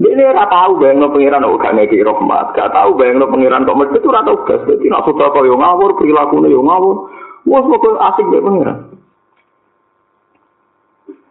Ini 0.00 0.22
ora 0.24 0.48
tahu 0.48 0.80
bayang 0.80 1.04
lo 1.04 1.12
pengiran 1.12 1.44
kok 1.44 1.60
gak 1.60 1.76
ngeki 1.76 2.00
rahmat, 2.00 2.56
gak 2.56 2.72
tahu 2.72 2.96
bayang 2.96 3.20
lo 3.20 3.28
pengiran 3.28 3.68
kok 3.68 3.76
mesti 3.76 4.00
ora 4.00 4.24
tau 4.24 4.40
gas, 4.48 4.64
dadi 4.64 4.88
nek 4.88 5.04
sedo 5.04 5.26
kok 5.28 5.44
yo 5.44 5.60
ngawur, 5.60 5.92
prilakune 6.00 6.48
yo 6.48 6.64
ngawur. 6.64 6.96
Wes 7.44 7.64
kok 7.68 8.00
asik 8.00 8.26
bayang 8.32 8.46
pengiran. 8.48 8.78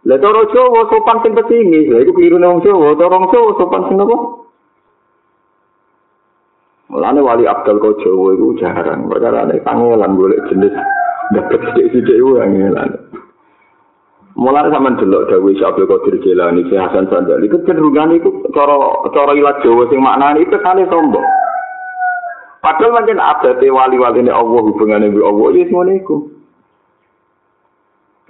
Lah 0.06 0.16
toro 0.22 0.46
Jawa 0.54 0.86
sopan 0.86 1.18
sing 1.20 1.34
pesimi, 1.34 1.90
lha 1.90 1.98
iku 2.06 2.14
kliru 2.14 2.38
nang 2.38 2.62
Jawa, 2.62 2.94
toro 2.94 3.26
Jawa 3.26 3.50
sopan 3.58 3.82
sing 3.90 3.98
apa? 3.98 4.16
Mulane 6.94 7.20
wali 7.26 7.44
Abdul 7.50 7.82
kok 7.82 7.98
Jawa 8.06 8.38
iku 8.38 8.54
jarang, 8.62 9.10
padahal 9.10 9.50
nek 9.50 9.66
kangelan 9.66 10.14
golek 10.14 10.46
jenis 10.46 10.74
dapat 11.34 11.58
sithik-sithik 11.58 12.22
wae 12.22 12.46
ngelan. 12.46 12.90
Mulai 14.40 14.72
sama 14.72 14.96
delok 14.96 15.28
Dawi 15.28 15.52
Syabdul 15.60 15.84
Qadir 15.84 16.16
Jilani, 16.24 16.64
Si 16.64 16.72
Hasan 16.72 17.12
Sandali, 17.12 17.44
itu 17.44 17.60
cenderungan 17.68 18.16
itu 18.16 18.40
cara 18.56 18.72
cara 19.12 19.36
ilat 19.36 19.60
Jawa 19.60 19.84
sing 19.92 20.00
maknanya 20.00 20.40
itu 20.40 20.56
kan 20.64 20.80
sombong. 20.88 21.28
Padahal 22.64 23.04
macam 23.04 23.20
ada 23.20 23.52
wali-wali 23.56 24.24
ini 24.24 24.32
Allah 24.32 24.60
hubungannya 24.64 25.12
dengan 25.12 25.28
Allah, 25.28 25.48
ya 25.56 25.64
semua 25.64 25.92
itu. 25.92 26.16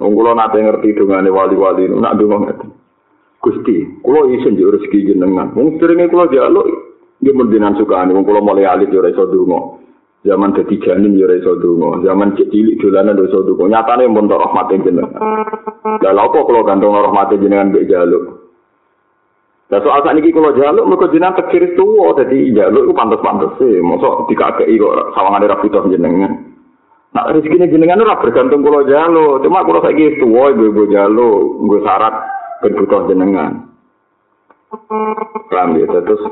Wong 0.02 0.12
kula 0.16 0.32
nate 0.38 0.58
ngerti 0.62 0.98
dongane 0.98 1.30
wali-wali 1.30 1.86
nak 1.94 2.14
donga 2.18 2.36
ngeten. 2.46 2.70
Gusti, 3.42 4.00
kula 4.02 4.30
isin 4.34 4.58
yo 4.58 4.70
rezeki 4.74 5.14
jenengan. 5.14 5.54
Wong 5.54 5.78
seringe 5.78 6.10
kula 6.10 6.30
jaluk 6.30 6.66
nggih 7.22 7.34
mendinan 7.38 7.78
sukane 7.78 8.14
wong 8.14 8.26
kula 8.26 8.42
mulai 8.42 8.66
alit 8.66 8.90
yo 8.90 9.02
ora 9.02 9.14
iso 9.14 9.30
donga. 9.30 9.79
Zaman 10.20 10.52
dadi 10.52 10.76
janin 10.84 11.16
ora 11.16 11.32
iso 11.32 11.56
donga. 11.56 12.04
Zaman 12.04 12.36
cilik 12.36 12.76
dolanan 12.76 13.16
ora 13.16 13.24
iso 13.24 13.40
donga. 13.40 13.72
Nyatane 13.72 14.04
mun 14.04 14.28
tok 14.28 14.42
rahmate 14.44 14.76
jenengan. 14.84 15.16
Lah 16.04 16.12
lha 16.12 16.22
apa 16.28 16.38
kula 16.44 16.60
gantung 16.68 16.92
rahmate 16.92 17.40
jenengan 17.40 17.72
mbek 17.72 17.88
jaluk? 17.88 18.52
Lah 19.72 19.80
soal 19.80 20.04
sak 20.04 20.12
niki 20.12 20.36
kula 20.36 20.52
jaluk 20.52 20.84
mergo 20.84 21.08
jenengan 21.08 21.40
tekir 21.40 21.72
tuwa 21.72 22.12
dadi 22.20 22.52
jaluk 22.52 22.84
ku 22.84 22.92
pantes-pantes 22.92 23.56
e. 23.64 23.80
Mosok 23.80 24.28
dikakeki 24.28 24.76
kok 24.76 25.16
sawangane 25.16 25.48
ra 25.48 25.56
butuh 25.56 25.88
jenengan. 25.88 26.52
Nah 27.16 27.24
rezeki 27.32 27.72
jenengan 27.72 28.04
ora 28.04 28.20
bergantung 28.20 28.60
kula 28.60 28.84
jaluk. 28.84 29.40
Cuma 29.40 29.64
kula 29.64 29.80
saiki 29.80 30.20
tuwa 30.20 30.52
ibu-ibu 30.52 30.84
jaluk 30.92 31.64
nggo 31.64 31.80
syarat 31.80 32.14
ben 32.60 32.76
butuh 32.76 33.08
jenengan. 33.08 33.72
Paham 35.48 35.80
ya, 35.80 35.88
terus 35.88 36.22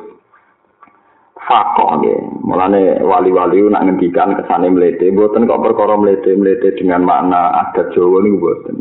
fakon 1.48 2.04
ya. 2.04 2.16
Mulane 2.44 3.00
wali-wali 3.00 3.64
nak 3.66 3.88
ngendikan 3.88 4.36
kesane 4.36 4.68
mlete, 4.68 5.08
mboten 5.10 5.48
kok 5.48 5.64
perkara 5.64 5.96
mlete-mlete 5.96 6.76
dengan 6.76 7.08
makna 7.08 7.66
adat 7.66 7.90
Jawa 7.96 8.20
niku 8.22 8.36
mboten. 8.38 8.76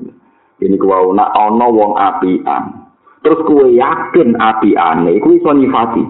Ini 0.59 0.75
kuwi 0.75 1.15
nak 1.15 1.31
ana 1.31 1.65
wong 1.71 1.95
apian. 1.95 2.63
Terus 3.23 3.39
kuwe 3.47 3.73
yakin 3.73 4.35
apiane 4.37 5.15
iku 5.17 5.33
iso 5.33 5.49
nyifati. 5.55 6.03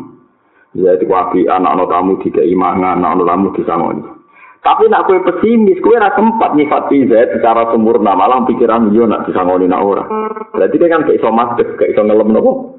Jadi 0.76 1.06
kuwi 1.06 1.18
apian 1.22 1.64
ana 1.64 1.86
tamu 1.86 2.20
dikai 2.20 2.52
mangan, 2.58 3.06
ana 3.06 3.24
tamu 3.24 3.54
disangoni. 3.54 4.18
Tapi 4.68 4.90
nak 4.92 5.08
kue 5.08 5.24
pesimis, 5.24 5.80
kue 5.80 5.96
rasa 5.96 6.20
sempat 6.20 6.52
nyifati 6.52 7.08
Z 7.08 7.40
secara 7.40 7.72
sempurna, 7.72 8.20
malah 8.20 8.44
pikiran 8.44 8.92
yo 8.92 9.08
nak 9.08 9.24
disangoni 9.24 9.64
nak 9.64 9.80
ora. 9.80 10.04
Berarti 10.52 10.76
dia 10.76 10.92
kan 10.92 11.08
iso 11.08 11.30
masuk, 11.32 11.80
kayak 11.80 11.96
iso 11.96 12.02
ngelem 12.04 12.36
nopo. 12.36 12.77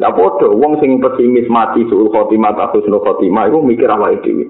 Lah 0.00 0.16
padha 0.16 0.48
wong 0.48 0.80
sing 0.80 0.96
pesimis 0.96 1.44
mati 1.52 1.84
suul 1.84 2.08
khotimah 2.08 2.56
ta 2.56 2.72
husnul 2.72 3.04
khotimah 3.04 3.52
iku 3.52 3.60
mikir 3.60 3.92
awake 3.92 4.24
dhewe. 4.24 4.48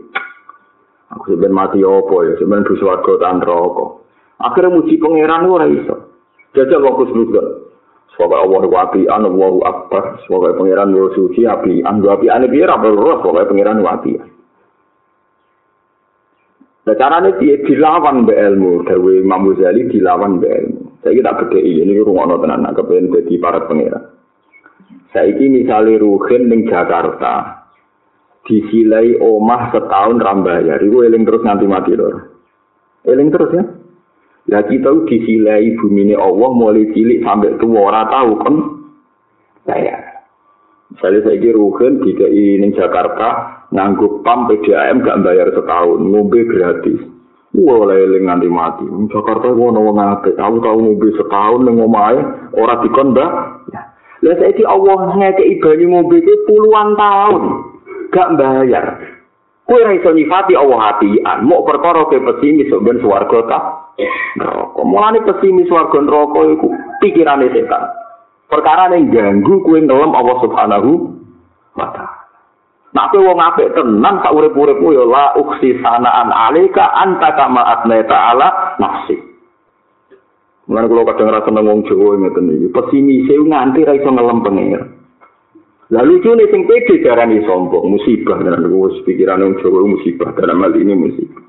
Aku 1.11 1.35
sebenarnya 1.35 1.59
mati 1.59 1.79
opo 1.83 2.23
ya, 2.23 2.39
sebenarnya 2.39 2.71
di 2.71 2.75
suarga 2.79 3.13
dan 3.19 3.43
rokok. 3.43 4.07
Akhirnya 4.39 4.71
muji 4.71 4.95
pangeran 5.03 5.51
ora 5.51 5.67
iso. 5.67 5.97
Jajal 6.55 6.87
wong 6.87 6.95
kusnudon. 7.03 7.47
Sebab 8.15 8.31
Allah 8.31 8.63
wabi 8.63 9.11
an 9.11 9.27
Allah 9.27 9.55
akbar. 9.67 10.23
Sebab 10.23 10.55
pangeran 10.55 10.95
wo 10.95 11.11
suci 11.19 11.43
api 11.43 11.83
an 11.83 11.99
api 11.99 12.31
ane 12.31 12.47
biar 12.47 12.71
apa 12.71 12.87
roh 12.87 13.19
sebab 13.19 13.51
pangeran 13.51 13.83
wabi. 13.83 14.23
Nah 16.87 16.95
caranya 16.95 17.35
dia 17.43 17.59
dilawan 17.67 18.23
be 18.23 18.39
ilmu, 18.39 18.87
Dewi 18.87 19.21
Imam 19.27 19.51
Ghazali 19.51 19.91
dilawan 19.91 20.39
be 20.39 20.47
ilmu. 20.47 21.03
Saya 21.03 21.19
kita 21.19 21.33
beda 21.43 21.59
ini 21.59 21.99
rumah 22.07 22.39
tenan, 22.39 22.71
kepengen 22.71 23.11
jadi 23.19 23.35
para 23.43 23.67
pangeran. 23.67 24.20
Saiki 25.11 25.51
misalnya 25.51 25.99
Ruhin 25.99 26.47
ning 26.47 26.71
Jakarta 26.71 27.67
disilai 28.47 29.19
omah 29.19 29.75
setahun 29.75 30.23
rambayar, 30.23 30.79
itu 30.79 31.03
eling 31.03 31.27
terus 31.27 31.43
nanti 31.43 31.67
mati 31.67 31.99
lor. 31.99 32.31
Eling 33.03 33.29
terus 33.35 33.51
ya. 33.51 33.65
Lah 34.51 34.63
kita 34.67 35.07
disilai 35.07 35.75
bumi 35.79 36.11
ini 36.11 36.15
Allah 36.15 36.51
mulai 36.55 36.91
cilik 36.95 37.23
sampai 37.23 37.59
tua 37.59 37.91
orang 37.91 38.07
tahu 38.11 38.31
kan 38.43 38.55
saya. 39.67 39.97
Misalnya 40.91 41.21
saya 41.27 41.39
kira 41.39 41.59
Ruhin 41.59 42.03
di 42.03 42.11
ning 42.59 42.71
Jakarta 42.75 43.29
nganggup 43.71 44.27
pam 44.27 44.51
PDAM 44.51 45.07
gak 45.07 45.23
bayar 45.23 45.55
setahun, 45.55 46.03
ngombe 46.03 46.43
gratis. 46.51 46.99
Wah, 47.51 47.83
eling 47.91 48.31
nganti 48.31 48.47
mati. 48.47 48.87
Jakarta 49.11 49.51
gua 49.55 49.75
nawa 49.75 49.91
ngake, 49.91 50.39
aku 50.39 50.57
tahu 50.63 50.79
ngombe 50.87 51.09
setahun 51.19 51.67
neng 51.67 51.83
omahe 51.83 52.19
ora 52.55 52.79
dikon 52.79 53.11
mbak. 53.11 53.31
Lah 54.21 54.37
saiki 54.37 54.65
Allah 54.69 55.17
ngekeki 55.17 55.65
banyu 55.65 55.87
mobil 55.89 56.21
itu 56.21 56.35
puluhan 56.45 56.93
tahun 56.97 57.43
gak 58.13 58.37
bayar. 58.37 58.85
Kowe 59.65 59.79
ora 59.81 59.95
iso 59.95 60.11
nyifati 60.11 60.59
Allah 60.59 60.79
hatian, 60.83 61.47
mau 61.47 61.63
perkara 61.63 62.03
ke 62.11 62.19
pesimis 62.19 62.69
sok 62.69 62.83
ben 62.83 62.99
swarga 62.99 63.39
ta. 63.47 63.59
Neraka. 64.35 64.83
Pesimis 65.31 65.71
swarga 65.71 65.99
neraka 66.03 66.41
iku 66.53 66.69
pikirane 66.99 67.49
setan. 67.55 67.87
Perkara 68.51 68.91
ning 68.91 69.15
ganggu 69.15 69.63
kowe 69.63 69.79
ngelem 69.79 70.11
Allah 70.11 70.37
Subhanahu 70.43 70.91
wa 71.79 71.89
taala. 71.95 72.21
Nah, 72.91 73.07
wong 73.15 73.39
apik 73.39 73.71
tenan 73.79 74.19
sak 74.19 74.35
urip-uripmu 74.35 74.91
ya 74.91 75.07
la 75.07 75.39
uksi 75.39 75.79
sanaan 75.79 76.35
alika 76.35 76.91
anta 76.91 77.31
kama 77.39 77.63
atneta 77.63 78.35
ala 78.35 78.75
nafsi. 78.83 79.30
Mulane 80.71 80.87
kula 80.87 81.03
kadang 81.03 81.35
rasa 81.35 81.51
seneng 81.51 81.67
wong 81.67 81.81
Jawa 81.91 82.15
ngeten 82.15 82.47
iki. 82.47 82.67
Pesimis 82.71 83.27
e 83.27 83.35
nganti 83.43 83.83
ra 83.83 83.99
iso 83.99 84.07
ngelem 84.07 84.39
pengen. 84.47 84.71
Lalu 85.91 86.23
lucu 86.23 86.31
nih 86.31 86.47
sing 86.55 86.63
pede 86.71 87.03
darani 87.03 87.43
sombong, 87.43 87.91
musibah 87.91 88.39
dan 88.39 88.71
wis 88.71 89.03
pikiran 89.03 89.43
wong 89.43 89.59
Jawa 89.59 89.83
musibah 89.83 90.31
dalam 90.39 90.63
hal 90.63 90.71
ini 90.79 90.95
musibah. 90.95 91.43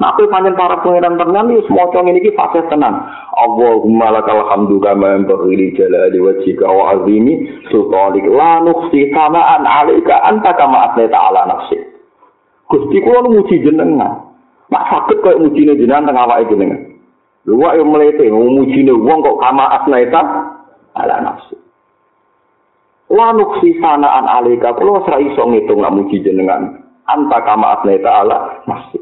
Nah, 0.00 0.16
aku 0.16 0.32
panjang 0.32 0.56
para 0.56 0.80
pangeran 0.80 1.20
tenan 1.20 1.52
iki 1.52 1.68
semoco 1.68 2.00
ngene 2.00 2.24
iki 2.24 2.32
fase 2.32 2.64
tenan. 2.72 3.04
Allahumma 3.36 4.08
lakal 4.08 4.48
hamdu 4.48 4.80
kama 4.80 5.20
yanbaghi 5.20 5.52
li 5.60 5.76
jalali 5.76 6.16
wajhika 6.16 6.64
wa 6.64 6.96
azimi 6.96 7.44
sultanik 7.68 8.24
la 8.24 8.64
nukhsi 8.64 9.12
samaan 9.12 9.68
alaika 9.68 10.24
anta 10.24 10.56
kama 10.56 10.88
atlaita 10.88 11.20
ala 11.20 11.44
nafsi. 11.52 11.76
Gusti 12.72 13.04
kula 13.04 13.28
muji 13.28 13.60
jenengan. 13.60 14.32
Mak 14.72 14.88
sakit 14.88 15.20
koyo 15.20 15.36
mujine 15.44 15.76
jenengan 15.76 16.08
teng 16.08 16.16
awake 16.16 16.48
jenengan. 16.48 16.89
Luwak 17.48 17.80
yang 17.80 17.88
melete, 17.88 18.28
memujine 18.28 18.92
wong 18.92 19.24
kok 19.24 19.40
kama 19.40 19.64
asnaita 19.80 20.20
ala 20.92 21.16
nafsu. 21.24 21.56
La 23.10 23.32
nuksi 23.32 23.80
sanaan 23.80 24.28
alika, 24.28 24.76
kalau 24.76 25.00
serai 25.08 25.24
iso 25.32 25.48
ngitung 25.48 25.80
nak 25.80 25.96
muji 25.96 26.20
jenengan. 26.20 26.84
Anta 27.08 27.40
kama 27.42 27.80
asnaita 27.80 28.10
ala 28.12 28.60
nafsu. 28.68 29.00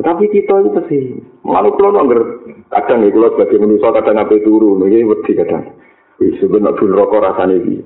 Tapi 0.00 0.32
kita 0.32 0.64
itu 0.64 0.80
sih, 0.88 1.04
malu 1.44 1.76
kalau 1.76 1.92
nongger 1.92 2.24
kadang 2.72 3.04
itu 3.04 3.20
sebagai 3.20 3.60
manusia 3.60 3.92
kadang 3.92 4.16
apa 4.16 4.32
turun, 4.40 4.80
ini 4.88 5.04
wedi 5.04 5.36
kadang. 5.36 5.76
Wih, 6.16 6.40
sebenarnya 6.40 6.72
pun 6.80 6.96
rokok 6.96 7.20
rasanya 7.20 7.60
ini. 7.60 7.84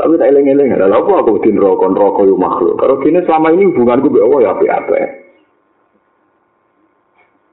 Tapi 0.00 0.16
tak 0.16 0.32
eleng-eleng, 0.32 0.72
ada 0.72 0.88
apa 0.88 1.20
aku 1.20 1.36
bikin 1.36 1.60
rokok, 1.60 1.92
rokok 1.92 2.24
yang 2.24 2.40
makhluk. 2.40 2.80
Kalau 2.80 2.96
gini 3.04 3.20
selama 3.28 3.52
ini 3.52 3.68
hubunganku 3.68 4.08
Allah 4.08 4.40
ya 4.40 4.50
apa-apa. 4.56 4.96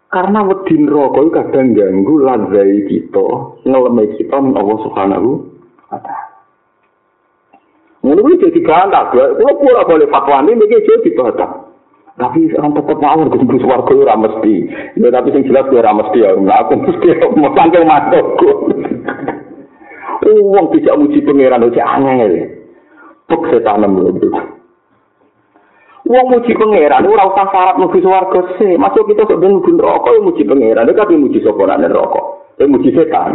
Karena 0.07 0.39
wedin 0.47 0.87
rokok 0.87 1.35
kadang 1.35 1.75
ganggu 1.75 2.15
lazai 2.23 2.87
kita, 2.87 3.27
ngelemai 3.67 4.15
kita 4.15 4.39
Allah 4.39 4.77
Subhanahu 4.87 5.29
wa 5.91 5.99
taala. 5.99 6.27
Ngono 8.07 8.39
jadi 8.39 8.61
bantah, 8.63 9.11
kalau 9.11 9.59
pula 9.59 9.83
boleh 9.83 10.07
fatwa 10.07 10.39
ini 10.47 10.55
mungkin 10.55 10.79
jadi 10.79 11.09
bantah. 11.11 11.51
Tapi 12.17 12.49
orang 12.57 12.73
tetap 12.73 12.97
mau 12.97 13.29
ketemu 13.29 13.61
suarga 13.61 13.93
ora 13.93 14.15
mesti. 14.17 14.55
Ya 14.97 15.07
tapi 15.13 15.29
sing 15.29 15.45
jelas 15.45 15.69
ora 15.69 15.93
mesti 15.93 16.17
ya. 16.17 16.33
Nah, 16.33 16.65
aku 16.65 16.73
mesti 16.81 17.07
mau 17.37 17.53
tangkel 17.53 17.85
matokku. 17.85 18.73
Uang 20.25 20.65
tidak 20.73 20.97
muji 20.97 21.21
pangeran 21.21 21.69
itu 21.69 21.77
angel. 21.77 22.33
Pek 23.29 23.41
setan 23.53 23.85
lho. 23.85 24.56
Wong 26.07 26.25
muji 26.31 26.55
pangeran 26.55 27.03
ora 27.03 27.27
usah 27.27 27.47
syarat 27.51 27.75
mlebu 27.75 27.99
swarga 27.99 28.41
sih. 28.55 28.79
Masuk 28.79 29.11
kita 29.11 29.27
sok 29.27 29.43
ben 29.43 29.59
mlebu 29.59 29.75
neraka 29.75 30.09
yo 30.15 30.19
muji 30.23 30.43
pangeran. 30.47 30.87
Nek 30.87 30.95
tapi 30.95 31.19
muji 31.19 31.43
sapa 31.43 31.63
nang 31.67 31.83
neraka? 31.83 32.21
Eh 32.63 32.67
muji 32.67 32.89
setan. 32.95 33.31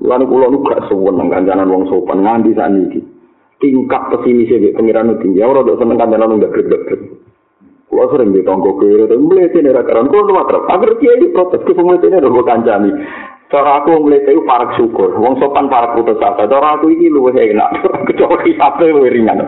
Lan 0.00 0.26
kula 0.26 0.50
nu 0.50 0.64
gak 0.66 0.90
seneng 0.90 1.28
kancanan 1.30 1.70
wong 1.70 1.86
sopan 1.86 2.26
nganti 2.26 2.50
sakniki. 2.58 3.00
Tingkat 3.62 4.02
pesimis 4.10 4.50
e 4.50 4.74
pangeran 4.74 5.14
tinggi. 5.22 5.38
Ora 5.38 5.62
dok 5.62 5.78
seneng 5.78 5.94
kancanan 5.94 6.34
wong 6.34 6.42
gak 6.42 6.54
Kulo 7.90 8.06
sering 8.06 8.30
ditonggo 8.30 8.78
kiri, 8.78 9.10
tapi 9.10 9.18
melihat 9.18 9.58
ini 9.58 9.74
rakaran. 9.74 10.06
Kulo 10.06 10.30
lu 10.30 10.38
matrap. 10.38 10.62
Agar 10.70 10.94
kiai 11.02 11.26
protes 11.34 11.58
ke 11.66 11.74
ini 11.74 12.22
rokok 12.22 12.46
kancani. 12.46 12.90
Cara 13.50 13.82
aku 13.82 14.06
mlete 14.06 14.30
iku 14.30 14.46
parek 14.46 14.78
syukur. 14.78 15.10
Wong 15.18 15.34
sopan 15.42 15.66
parek 15.66 15.98
putus 15.98 16.22
asa. 16.22 16.46
Cara 16.46 16.78
aku 16.78 16.94
iki 16.94 17.10
luwih 17.10 17.34
enak. 17.34 17.82
Kecoh 18.06 18.38
iki 18.46 18.54
ape 18.54 18.86
luwih 18.94 19.10
ringan. 19.10 19.42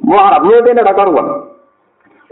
Marah 0.00 0.40
mlete 0.40 0.72
nek 0.72 0.88
karo 0.96 1.12
wong. 1.12 1.28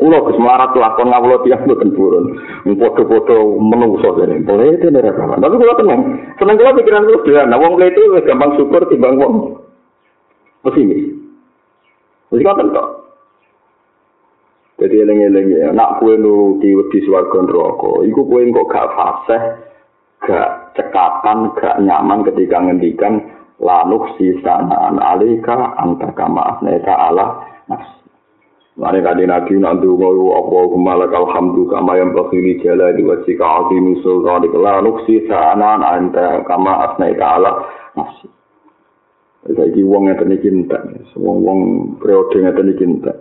Kulo 0.01 0.29
wis 0.29 0.41
marah 0.41 0.73
lakon 0.73 1.13
ngawulo 1.13 1.45
tiyang 1.45 1.69
mboten 1.69 1.93
purun. 1.93 2.41
Wong 2.65 2.81
padha-padha 2.81 3.37
menungso 3.61 4.09
dene. 4.17 4.41
Mlete 4.41 4.89
nek 4.89 5.13
karo 5.13 5.37
wong. 5.37 5.41
Tapi 5.45 5.55
kula 5.61 5.75
tenang. 5.77 6.01
Seneng 6.41 6.57
kula 6.57 6.77
pikiran 6.81 7.05
kula 7.05 7.21
dhewean. 7.29 7.53
Wong 7.61 7.73
mlete 7.77 8.01
luwih 8.01 8.25
gampang 8.25 8.57
syukur 8.57 8.83
timbang 8.89 9.21
wong. 9.21 9.35
Mesti 10.65 10.81
iki. 10.81 11.13
Wis 12.33 12.41
katon 12.41 12.73
kok. 12.73 12.89
Jadi 14.77 14.93
eling-eling 15.09 15.47
ya, 15.57 15.73
nak 15.73 16.05
kue 16.05 16.21
nuruti 16.21 16.77
wedi 16.77 17.01
swargon 17.09 17.49
neraka, 17.49 18.05
iku 18.05 18.29
kue 18.29 18.45
kok 18.53 18.69
gak 18.69 18.93
fase, 18.93 19.39
gak 20.21 20.66
cekatan, 20.77 21.57
gak 21.57 21.81
nyaman 21.83 22.23
ketika 22.29 22.61
ngendikan 22.61 23.25
lanuk 23.61 24.13
sisanaan 24.21 25.01
alika 25.01 25.75
antaka 25.81 26.29
ma'afneka 26.29 26.93
ala 26.93 27.41
nafsi. 27.67 27.97
Mane 28.77 29.01
kadi 29.01 29.25
nabi 29.25 29.57
nak 29.57 29.81
ndonga 29.81 30.37
apa 30.37 30.57
kumalak 30.69 31.13
alhamdu 31.17 31.65
kama 31.73 31.97
yang 31.97 32.13
bakhili 32.13 32.61
jala 32.61 32.93
di 32.93 33.01
wajika 33.09 33.65
azimu 33.65 34.05
sultani 34.05 34.53
lanuk 34.53 35.01
sisanaan 35.09 35.81
anta 35.81 36.45
kama 36.45 36.93
asnaika 36.93 37.41
ala 37.41 37.65
nafsi. 37.97 38.29
Jadi 39.47 39.81
wong 39.81 40.11
yang 40.11 40.19
tadi 40.19 40.43
cinta, 40.43 40.77
semua 41.15 41.39
wong 41.39 41.59
periode 42.03 42.37
yang 42.43 42.53
tadi 42.53 42.75
cinta. 42.77 43.15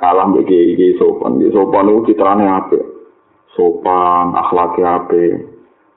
Kalah 0.00 0.32
mbek 0.32 0.48
iki 0.48 0.96
sopan, 0.96 1.38
sopan 1.52 1.92
itu 1.92 2.10
citrane 2.10 2.48
apik. 2.48 2.82
Sopan, 3.52 4.32
akhlaknya 4.32 4.96
apik. 4.96 5.51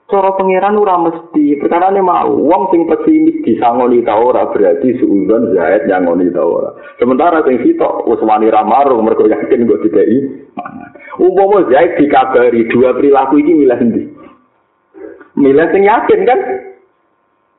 Cara 0.06 0.38
pangeran 0.38 0.78
ora 0.78 1.02
mesti, 1.02 1.58
perkara 1.58 1.90
ini 1.90 1.98
mau. 1.98 2.30
Wong 2.30 2.70
sing 2.70 2.86
pesimis 2.86 3.42
disangoni 3.42 4.06
ta 4.06 4.14
ora 4.14 4.46
berarti 4.54 4.94
suudon 5.02 5.50
zaid 5.50 5.90
yang 5.90 6.06
ngoni 6.06 6.30
ta 6.30 6.46
ora. 6.46 6.70
Sementara 7.02 7.42
sing 7.42 7.58
sitok 7.58 8.06
wis 8.06 8.22
wani 8.22 8.46
ra 8.46 8.62
marung 8.62 9.02
mergo 9.02 9.26
yakin 9.26 9.66
dikei 9.66 10.46
mangan. 10.54 10.94
Umpama 11.18 11.66
zaid 11.74 11.98
dikabari 11.98 12.70
dua 12.70 12.94
perilaku 12.94 13.42
iki 13.42 13.52
milih 13.58 13.80
ndi? 13.82 14.02
Milih 15.42 15.66
sing 15.74 15.82
yakin 15.82 16.20
kan? 16.22 16.40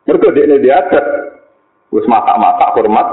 Mergo 0.07 0.31
dekne 0.31 0.63
diadat. 0.63 1.05
Wis 1.91 2.07
masak-masak 2.07 2.79
hormat. 2.79 3.07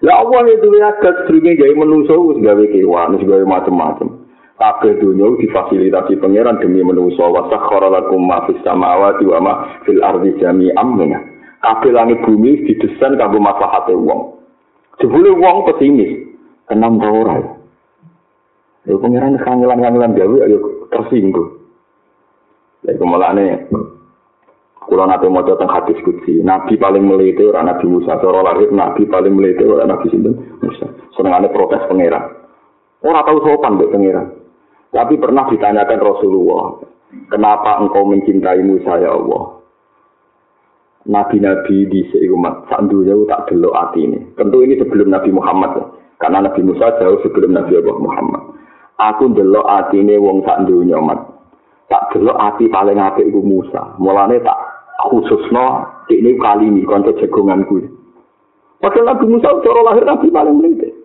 Lah 0.00 0.16
Allah 0.18 0.40
itu 0.50 0.66
adat 0.82 1.30
sedurunge 1.30 1.54
gawe 1.54 1.74
menungso 1.78 2.34
wis 2.34 2.42
gawe 2.42 2.64
kewan, 2.74 3.22
gawe 3.22 3.44
macam-macam. 3.46 4.19
Kabeh 4.60 5.00
dunya 5.00 5.24
difasilitasi 5.40 6.20
pangeran 6.20 6.60
demi 6.60 6.84
manusa 6.84 7.24
wa 7.24 7.48
sakhara 7.48 7.88
lakum 7.88 8.28
ma 8.28 8.44
fis 8.44 8.60
samawati 8.60 9.24
wa 9.24 9.40
ma 9.40 9.52
fil 9.88 10.04
ardi 10.04 10.36
jami'an 10.36 10.88
min 11.00 11.16
kabeh 11.64 11.96
langit 11.96 12.20
bumi 12.28 12.68
didesain 12.68 13.16
kanggo 13.16 13.40
maslahate 13.40 13.96
wong. 13.96 14.36
Jebule 15.00 15.32
wong 15.32 15.64
pesimis. 15.64 16.28
Enam 16.68 17.00
ta 17.00 17.08
ora? 17.08 17.40
Ya 18.84 18.94
pangeran 19.00 19.40
kangelan-kangelan 19.40 20.12
gawe 20.12 20.36
ayo 20.44 20.58
tersinggung. 20.92 21.56
Lha 22.84 23.00
kemalane 23.00 23.64
kula 24.84 25.08
nate 25.08 25.24
maca 25.32 25.56
teng 25.56 25.72
hadis 25.72 26.00
kutsi 26.04 26.44
nabi 26.44 26.76
paling 26.76 27.08
melete 27.08 27.48
ora 27.48 27.64
nabi 27.64 27.88
Musa 27.88 28.20
cara 28.20 28.44
lahir 28.44 28.68
nabi 28.72 29.08
paling 29.08 29.32
melete 29.32 29.64
ora 29.64 29.88
nabi 29.88 30.12
sinten? 30.12 30.36
Musa. 30.60 30.84
Senengane 31.16 31.48
protes 31.48 31.80
pangeran. 31.88 32.44
Ora 33.00 33.24
tau 33.24 33.40
sopan 33.40 33.80
mbek 33.80 33.88
pangeran 33.88 34.39
Tapi 34.90 35.14
pernah 35.22 35.46
ditanyakan 35.46 36.00
Rasulullah, 36.02 36.82
kenapa 37.30 37.78
engkau 37.78 38.02
mencintai 38.10 38.58
Musa 38.66 38.98
ya 38.98 39.14
Allah? 39.14 39.62
Nabi-nabi 41.06 41.88
di 41.88 42.04
seumat 42.12 42.68
sandunya 42.68 43.16
tak 43.30 43.48
delok 43.48 43.72
hati 43.72 44.04
ini. 44.04 44.20
Tentu 44.36 44.60
ini 44.60 44.76
sebelum 44.76 45.08
Nabi 45.08 45.32
Muhammad 45.32 45.70
ya. 45.78 45.86
Karena 46.20 46.44
Nabi 46.44 46.60
Musa 46.60 46.92
jauh 47.00 47.16
sebelum 47.24 47.56
Nabi 47.56 47.80
Allah 47.80 47.96
Muhammad. 47.96 48.42
Aku 49.00 49.32
delok 49.32 49.64
hati 49.64 50.04
ini 50.04 50.20
wong 50.20 50.44
sandunya 50.44 51.00
mat. 51.00 51.24
Tak 51.88 52.12
delok 52.12 52.36
hati 52.36 52.68
paling 52.68 53.00
apik 53.00 53.32
iku 53.32 53.40
Musa. 53.40 53.96
Mulane 53.96 54.44
tak 54.44 54.58
khususno 55.08 55.88
ini 56.12 56.36
kali 56.36 56.68
ini 56.68 56.84
konco 56.84 57.16
jagonganku. 57.16 57.80
Padahal 58.84 59.16
Nabi 59.16 59.24
Musa 59.24 59.48
cara 59.64 59.80
lahir 59.88 60.04
Nabi 60.04 60.26
paling 60.28 60.54
melihat. 60.60 60.99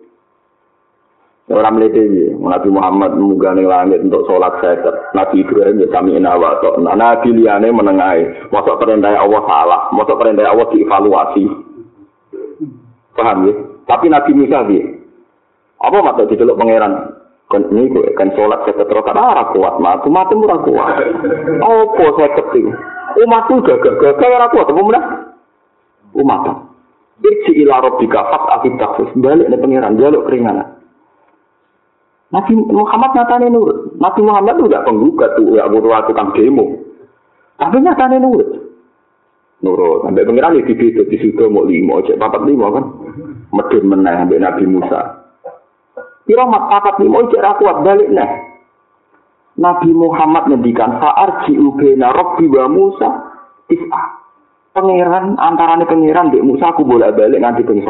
Orang 1.46 1.78
melete 1.78 2.02
ini, 2.02 2.34
Nabi 2.42 2.74
Muhammad 2.74 3.14
menggani 3.22 3.62
langit 3.62 4.02
untuk 4.02 4.26
sholat 4.26 4.58
seker. 4.58 5.14
Nabi 5.14 5.46
Ibrahim 5.46 5.78
ya 5.78 5.86
kami 5.94 6.18
inawa. 6.18 6.58
Nah, 6.82 6.98
Nabi 6.98 7.38
liane 7.38 7.70
menengai. 7.70 8.50
Masuk 8.50 8.82
perintah 8.82 9.14
Allah 9.14 9.46
salah. 9.46 9.80
Masuk 9.94 10.18
perintah 10.18 10.42
Allah 10.42 10.66
dievaluasi. 10.74 11.46
Paham 13.14 13.46
ya? 13.46 13.54
Tapi 13.86 14.10
Nabi 14.10 14.30
Musa 14.34 14.58
dia. 14.66 14.90
Apa 15.86 16.02
mata 16.02 16.26
diceluk 16.26 16.58
pangeran? 16.58 17.14
Ini 17.46 17.94
gue 17.94 18.10
kan 18.18 18.34
sholat 18.34 18.66
seker 18.66 18.82
terus 18.82 19.06
kan 19.06 19.14
arah 19.14 19.54
kuat. 19.54 19.78
Matu 19.78 20.10
mati 20.10 20.34
murah 20.34 20.58
kuat. 20.66 20.98
Apa 21.62 22.04
saya 22.18 22.30
keting? 22.42 22.74
Umat 23.22 23.46
tuh 23.46 23.62
gagah 23.62 23.94
gagah 24.02 24.28
arah 24.34 24.50
kuat. 24.50 24.66
Apa 24.66 24.82
mana? 24.82 25.00
Umat. 26.10 26.42
Irji 27.22 27.62
ila 27.62 27.86
rabbika 27.86 28.34
fat 28.34 28.44
afid 28.58 28.74
takfus. 28.82 29.14
Balik 29.14 29.46
nih 29.46 29.62
pangeran. 29.62 29.94
Jaluk 29.94 30.26
keringanan. 30.26 30.74
Nabi 32.34 32.58
Muhammad 32.58 33.10
nyatanya 33.14 33.48
nurut. 33.54 33.94
Nabi 34.02 34.20
Muhammad 34.26 34.58
itu 34.58 34.66
tidak 34.66 34.84
penggugat 34.86 35.30
tuh, 35.38 35.54
ya 35.54 35.70
butuh 35.70 35.94
tukang 36.10 36.34
demo. 36.34 36.82
Tapi 37.54 37.78
nyatanya 37.78 38.18
nurut. 38.18 38.50
Nurut. 39.62 39.98
Sampai 40.02 40.26
pengiran 40.26 40.58
itu 40.58 40.74
di 41.06 41.16
situ 41.22 41.42
mau 41.46 41.62
lima, 41.62 42.02
cek 42.02 42.18
papat 42.18 42.42
lima 42.44 42.66
kan. 42.74 42.84
Medun 43.54 43.84
menang 43.86 44.26
sampai 44.26 44.42
Nabi 44.42 44.64
Musa. 44.66 45.00
Kira 46.26 46.42
mat 46.50 46.66
papat 46.66 46.98
lima, 46.98 47.30
cek 47.30 47.42
rakuat 47.42 47.76
balik 47.86 48.10
nah. 48.10 48.30
Nabi 49.56 49.88
Muhammad 49.94 50.52
ngendikan 50.52 51.00
saar 51.00 51.48
jiubena 51.48 52.12
Robbi 52.12 52.44
wa 52.50 52.66
Musa 52.68 53.08
tis'ah. 53.70 54.06
Pangeran 54.76 55.40
antarane 55.40 55.88
pangeran 55.88 56.28
di 56.28 56.44
Musa 56.44 56.74
aku 56.74 56.84
bolak 56.84 57.16
balik 57.16 57.40
nanti 57.40 57.64
ping 57.64 57.80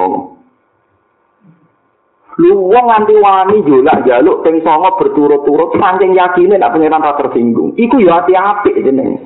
Lu 2.37 2.69
wong 2.69 2.85
nganti 2.85 3.17
wani 3.17 3.65
jolak 3.65 4.05
jaluk 4.05 4.45
ping 4.45 4.61
songo 4.61 4.93
berturut-turut 5.01 5.73
saking 5.81 6.13
yakine 6.13 6.61
nek 6.61 6.69
pangeran 6.69 7.01
ra 7.01 7.17
tersinggung. 7.17 7.73
Iku 7.81 7.97
ya 8.05 8.21
ati 8.21 8.37
apik 8.37 8.77
jenenge. 8.85 9.25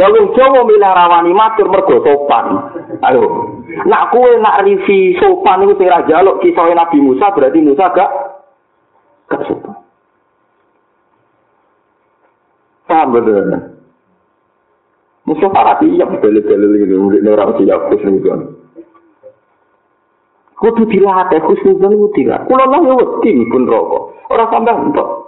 Lah 0.00 0.08
wong 0.08 0.32
Jawa 0.32 0.64
milih 0.64 1.36
matur 1.36 1.68
mergo 1.68 2.00
sopan. 2.00 2.46
Ayo. 3.04 3.52
Nak 3.84 4.08
kowe 4.08 4.30
nak 4.40 4.64
rivi 4.64 5.20
sopan 5.20 5.68
iku 5.68 5.76
sing 5.76 5.92
ra 5.92 6.00
jaluk 6.08 6.40
kisah 6.40 6.64
Nabi 6.72 6.96
Musa 7.04 7.28
berarti 7.28 7.60
Musa 7.60 7.92
gak 7.92 8.10
gak 9.28 9.44
sopan. 9.44 9.76
Paham 12.88 13.12
betul. 13.12 13.52
Musa 15.28 15.46
para 15.52 15.76
tiap 15.76 16.08
beli-beli 16.24 16.88
ini 16.88 17.28
orang 17.28 17.56
siap 17.60 17.92
khusus 17.92 18.63
kudu 20.64 20.88
dilatih 20.88 21.44
khusnuzon 21.44 21.92
kudu 21.92 22.08
dilatih 22.16 22.48
kula 22.48 22.64
lah 22.64 22.80
ya 22.80 22.94
wedi 22.96 23.44
pun 23.52 23.68
rokok 23.68 24.32
ora 24.32 24.48
sampe 24.48 24.72
entuk 24.72 25.24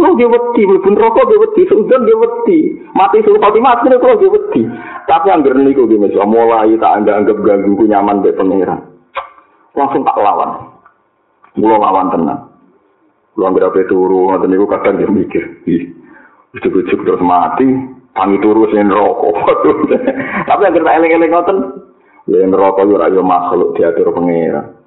Kulo 0.00 0.16
dia 0.16 0.32
wedi, 0.32 0.64
pun 0.64 0.96
rokok 0.96 1.28
dia 1.28 1.36
wedi, 1.36 1.68
sudah 1.68 2.00
dia 2.00 2.16
wedi, 2.16 2.58
mati 2.96 3.20
suruh 3.20 3.36
mati 3.36 3.60
mati 3.60 3.84
kulo 4.00 4.16
dia 4.16 4.32
wedi. 4.32 4.64
Tapi 5.04 5.28
angger 5.28 5.52
niku 5.60 5.84
dia 5.84 6.00
masih 6.00 6.24
mulai 6.24 6.72
tak 6.80 7.04
anggap 7.04 7.20
anggap 7.20 7.36
ganggu 7.44 7.76
ku 7.76 7.84
nyaman 7.84 8.24
be 8.24 8.32
pangeran. 8.32 8.80
Langsung 9.76 10.00
tak 10.06 10.16
lawan, 10.16 10.72
kulo 11.52 11.76
lawan 11.76 12.08
tenang. 12.16 12.48
Kulo 13.36 13.44
angger 13.44 13.68
apa 13.68 13.84
turu, 13.92 14.32
ngoten 14.32 14.48
niku 14.48 14.64
kadang 14.72 14.96
dia 14.96 15.10
mikir, 15.12 15.44
ih, 15.68 15.92
ujuk-ujuk 16.56 17.04
terus 17.04 17.20
mati, 17.20 17.68
tangi 18.16 18.40
turu 18.40 18.72
sing 18.72 18.88
rokok. 18.88 19.36
Tapi 20.48 20.62
angger 20.64 20.80
tak 20.80 20.96
eling-eling 20.96 21.28
ngoten, 21.28 21.56
Ya 22.30 22.46
neraka 22.46 22.86
yo 22.86 22.94
ora 22.94 23.10
yo 23.10 23.26
makhluk 23.26 23.74
diatur 23.74 24.14
pangeran. 24.14 24.78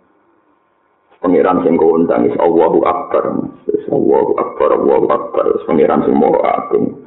Pangeran 1.20 1.60
sing 1.68 1.76
kondang 1.76 2.32
is 2.32 2.36
Allahu 2.40 2.88
Akbar. 2.88 3.36
Is 3.68 3.84
Allahu 3.92 4.32
Akbar, 4.40 4.80
Allahu 4.80 5.12
Akbar. 5.12 5.46
Pangeran 5.68 6.08
sing 6.08 6.16
mau 6.16 6.40
agung. 6.40 7.04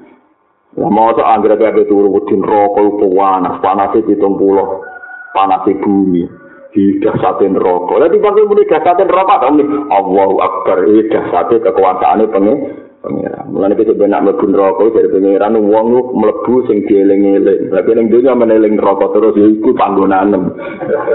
Lah 0.77 0.93
mau 0.93 1.09
tak 1.17 1.41
kabeh 1.41 1.89
turu 1.89 2.13
wedi 2.13 2.37
neraka 2.37 2.85
iku 2.85 3.09
panas, 3.17 3.57
panas 3.65 3.97
puluh, 4.21 4.85
panas 5.33 5.65
bumi. 5.65 6.29
Di 6.77 7.01
dasatin 7.01 7.57
neraka. 7.57 7.97
Lah 7.97 8.09
dipakai 8.13 8.45
muni 8.45 8.69
dasatin 8.69 9.09
neraka 9.09 9.41
ta 9.41 9.49
Allahu 9.89 10.37
Akbar. 10.45 10.85
Iki 10.85 11.09
dasate 11.09 11.65
kekuasaane 11.65 12.29
pangeran. 12.29 12.86
Pangeran. 13.07 13.47
Mulane 13.55 13.75
kita 13.79 13.95
benak 13.95 14.27
mlebu 14.27 14.45
neraka 14.51 14.83
dari 14.91 15.09
pangeran 15.15 15.55
wong 15.63 15.87
lu 15.95 16.01
mlebu 16.19 16.67
sing 16.67 16.83
dieling-eling. 16.91 17.71
Tapi 17.71 17.91
ning 17.95 18.11
dunya 18.11 18.35
meneling 18.35 18.75
neraka 18.75 19.15
terus 19.15 19.39
ya 19.39 19.47
iku 19.47 19.71
panggonanem. 19.79 20.51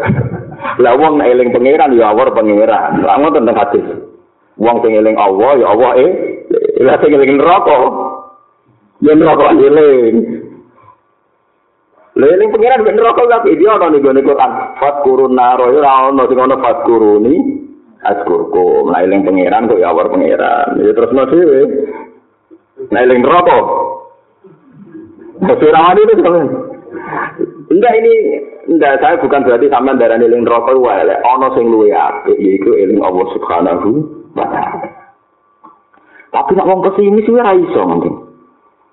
Lah 0.83 0.93
wong 0.95 1.19
nek 1.19 1.27
eling 1.27 1.51
pangeran 1.51 1.91
ya 1.99 2.15
awor 2.15 2.31
pangeran. 2.31 3.03
Lah 3.03 3.19
ngoten 3.19 3.43
tentang 3.43 3.59
hadis. 3.59 3.85
Wong 4.55 4.79
sing 4.79 4.95
eling 4.95 5.17
Allah 5.19 5.51
ya 5.59 5.67
Allah 5.73 5.91
eh 5.99 6.11
lah 6.79 6.95
sing 7.03 7.11
eling 7.11 7.35
neraka. 7.35 7.77
Ya 9.03 9.11
neraka 9.11 9.51
eling. 9.51 10.15
Lah 12.15 12.27
eling 12.31 12.49
pangeran 12.55 12.85
ben 12.87 12.95
neraka 12.95 13.21
gak 13.27 13.43
dia 13.51 13.71
ana 13.75 13.91
ning 13.91 13.99
gone 13.99 14.21
Quran. 14.23 14.51
Fat 14.79 14.95
kurun 15.03 15.35
naro 15.35 15.67
ya 15.75 15.83
ana 15.83 16.23
sing 16.31 16.39
ana 16.39 16.55
fat 16.61 16.87
kuruni. 16.87 17.50
Askurku 18.01 18.89
nailing 18.89 19.21
pangeran 19.21 19.69
kok 19.69 19.81
ya 19.81 19.93
awar 19.93 20.09
pangeran 20.09 20.79
ya 20.81 20.91
terus 20.93 21.13
no 21.13 21.23
dhewe 21.29 21.61
nailing 22.89 23.21
rokok 23.21 23.65
Masih 25.41 25.73
ramah 25.73 25.97
itu 25.97 26.21
kan? 26.21 26.45
Enggak 27.73 27.93
ini 27.97 28.13
Enggak, 28.69 29.01
saya 29.01 29.17
bukan 29.17 29.41
berarti 29.41 29.73
sampean 29.73 29.97
darah 29.97 30.21
eling 30.21 30.45
rokok 30.45 30.77
wae 30.77 31.01
lek 31.01 31.17
ana 31.25 31.49
sing 31.57 31.65
luwe 31.65 31.89
apik 31.89 32.37
yaiku 32.37 32.77
eling 32.77 33.01
Allah 33.01 33.25
Subhanahu 33.33 33.89
wa 34.37 34.45
taala. 34.45 34.87
Tapi 36.31 36.51
nek 36.55 36.67
wong 36.69 36.79
pesimis 36.85 37.25
kuwi 37.25 37.41
ora 37.41 37.57
iso 37.57 37.81
mungkin. 37.83 38.13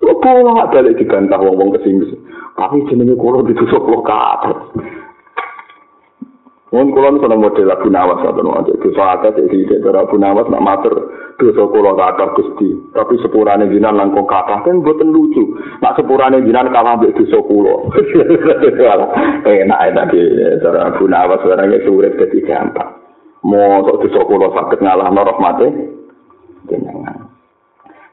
Kok 0.01 0.19
pola 0.19 0.67
balik 0.73 0.97
dibantah 0.97 1.39
wong-wong 1.39 1.77
pesimis. 1.77 2.11
Tapi 2.57 2.83
jenenge 2.89 3.13
kula 3.15 3.45
ditusuk 3.45 3.87
kabeh. 4.03 4.57
Wong 6.69 6.93
kula 6.93 7.09
nek 7.17 7.33
model 7.33 7.73
Abu 7.73 7.89
Nawas 7.89 8.21
atau 8.21 8.45
ngono, 8.45 8.61
dosa 8.61 9.17
akeh 9.17 9.41
iki 9.41 9.65
iki 9.65 9.81
cara 9.81 10.05
Abu 10.05 10.21
Nawas 10.21 10.45
nak 10.53 10.61
matur 10.61 11.09
dosa 11.41 11.65
kula 11.65 11.97
kathah 11.97 12.29
Gusti. 12.37 12.93
Tapi 12.93 13.17
sepurane 13.25 13.65
jinan 13.73 13.97
langkung 13.97 14.29
kathah 14.29 14.61
kan 14.61 14.77
mboten 14.77 15.09
lucu. 15.09 15.49
Nak 15.81 15.97
sepurane 15.97 16.45
jinan 16.45 16.69
kalah 16.69 17.01
mbek 17.01 17.17
dosa 17.17 17.41
kula. 17.41 17.89
Enak 19.49 19.79
enak 19.81 20.13
iki 20.13 20.21
cara 20.61 20.93
Abu 20.93 21.09
Nawas 21.09 21.41
orangnya 21.41 21.81
sulit 21.89 22.13
dadi 22.21 22.37
gampang. 22.45 23.01
Mosok 23.41 24.05
dosa 24.05 24.21
kula 24.29 24.53
saged 24.53 24.85
ngalahno 24.85 25.21
rahmate 25.25 25.67
jenengan. 26.69 27.28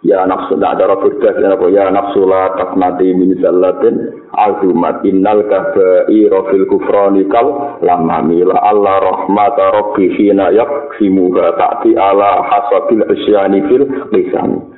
Ya 0.03 0.27
nafsu 0.29 0.57
la 0.61 0.77
ada 0.77 0.93
rabbika 0.93 1.33
ya 1.41 1.57
apa 1.57 1.67
ya 1.73 1.89
nafsu 1.89 2.29
la 2.29 2.53
taqnati 2.61 3.15
min 3.17 3.33
zallatin 3.41 4.13
azumat 4.37 5.01
innal 5.09 5.41
kabaira 5.49 6.41
fil 6.53 6.67
kufrani 6.69 7.25
kal 7.33 7.81
lamma 7.81 8.21
mila 8.21 8.57
alla 8.61 9.01
rahmata 9.01 9.73
rabbi 9.73 10.13
hina 10.21 10.53
yaksimu 10.53 11.33
ta'ti 11.33 11.97
ala 11.97 12.45
hasabil 12.45 13.03
asyani 13.09 13.65
fil 13.73 13.85
lisan 14.13 14.77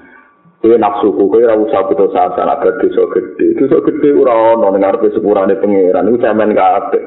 Kowe 0.58 0.74
nafsu 0.74 1.14
ku 1.14 1.30
kowe 1.30 1.38
ora 1.38 1.54
usah 1.54 1.86
putus 1.86 2.10
asa 2.18 2.42
nek 2.42 2.82
dosa 2.82 3.02
gedhe. 3.14 3.54
Dosa 3.62 3.78
gedhe 3.78 4.10
ora 4.10 4.58
ana 4.58 4.74
ning 4.74 4.82
ngarepe 4.82 5.14
sepurane 5.14 5.54
pangeran 5.54 6.10
cemen 6.18 6.50
kabeh. 6.50 7.02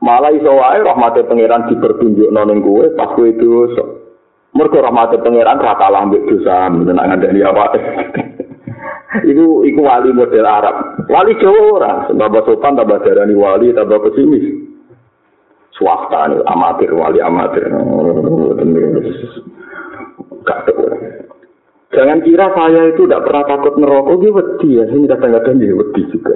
Malah 0.00 0.32
iso 0.32 0.48
wae 0.48 0.80
rahmate 0.80 1.28
pangeran 1.28 1.68
dipertunjukno 1.68 2.40
ning 2.48 2.64
kowe 2.64 2.88
pas 2.96 3.12
kowe 3.12 3.28
dosa. 3.36 3.84
Mergo 4.54 4.78
rahmate 4.78 5.18
pangeran 5.18 5.58
ra 5.58 5.74
kalah 5.74 6.06
mbek 6.06 6.30
dosa 6.30 6.70
menak 6.70 7.10
ngandani 7.10 7.42
apa. 7.42 7.64
iku 9.30 9.66
iku 9.66 9.80
wali 9.82 10.14
model 10.14 10.46
Arab. 10.46 10.76
Wali 11.10 11.34
Jawa 11.42 11.60
ora, 11.74 11.94
tambah 12.06 12.42
sopan 12.46 12.78
tambah 12.78 13.02
darani 13.02 13.34
wali 13.34 13.74
tambah 13.74 13.98
pesimis. 14.06 14.62
Swasta 15.74 16.30
nih, 16.30 16.38
amatir 16.46 16.90
wali 16.94 17.18
amatir. 17.18 17.66
Jangan 21.94 22.18
kira 22.26 22.46
saya 22.54 22.90
itu 22.90 23.06
tidak 23.06 23.26
pernah 23.26 23.44
takut 23.46 23.74
neraka, 23.78 24.18
dia 24.18 24.34
wedi 24.34 24.68
ya. 24.78 24.84
Ini 24.86 25.06
kadang-kadang 25.06 25.62
dia 25.62 25.74
wedi 25.74 26.02
juga. 26.10 26.34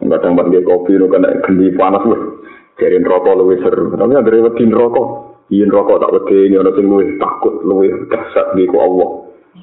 Kadang 0.00 0.36
kadang 0.36 0.64
kopi, 0.64 1.00
kena 1.00 1.40
geni 1.44 1.72
panas, 1.76 2.04
jadi 2.76 3.00
neraka 3.00 3.32
lebih 3.32 3.60
seru. 3.64 3.92
Tapi 3.92 4.12
ada 4.12 4.28
wedi 4.28 4.64
neraka. 4.68 5.25
Yen 5.50 5.70
rokok 5.70 6.02
tak 6.02 6.12
wedi 6.12 6.50
ini 6.50 6.58
ana 6.58 6.74
sing 6.74 6.86
luwih 6.90 7.14
takut 7.22 7.62
luwih 7.62 7.92
dahsyat 8.10 8.58
niku 8.58 8.76
Allah 8.82 9.10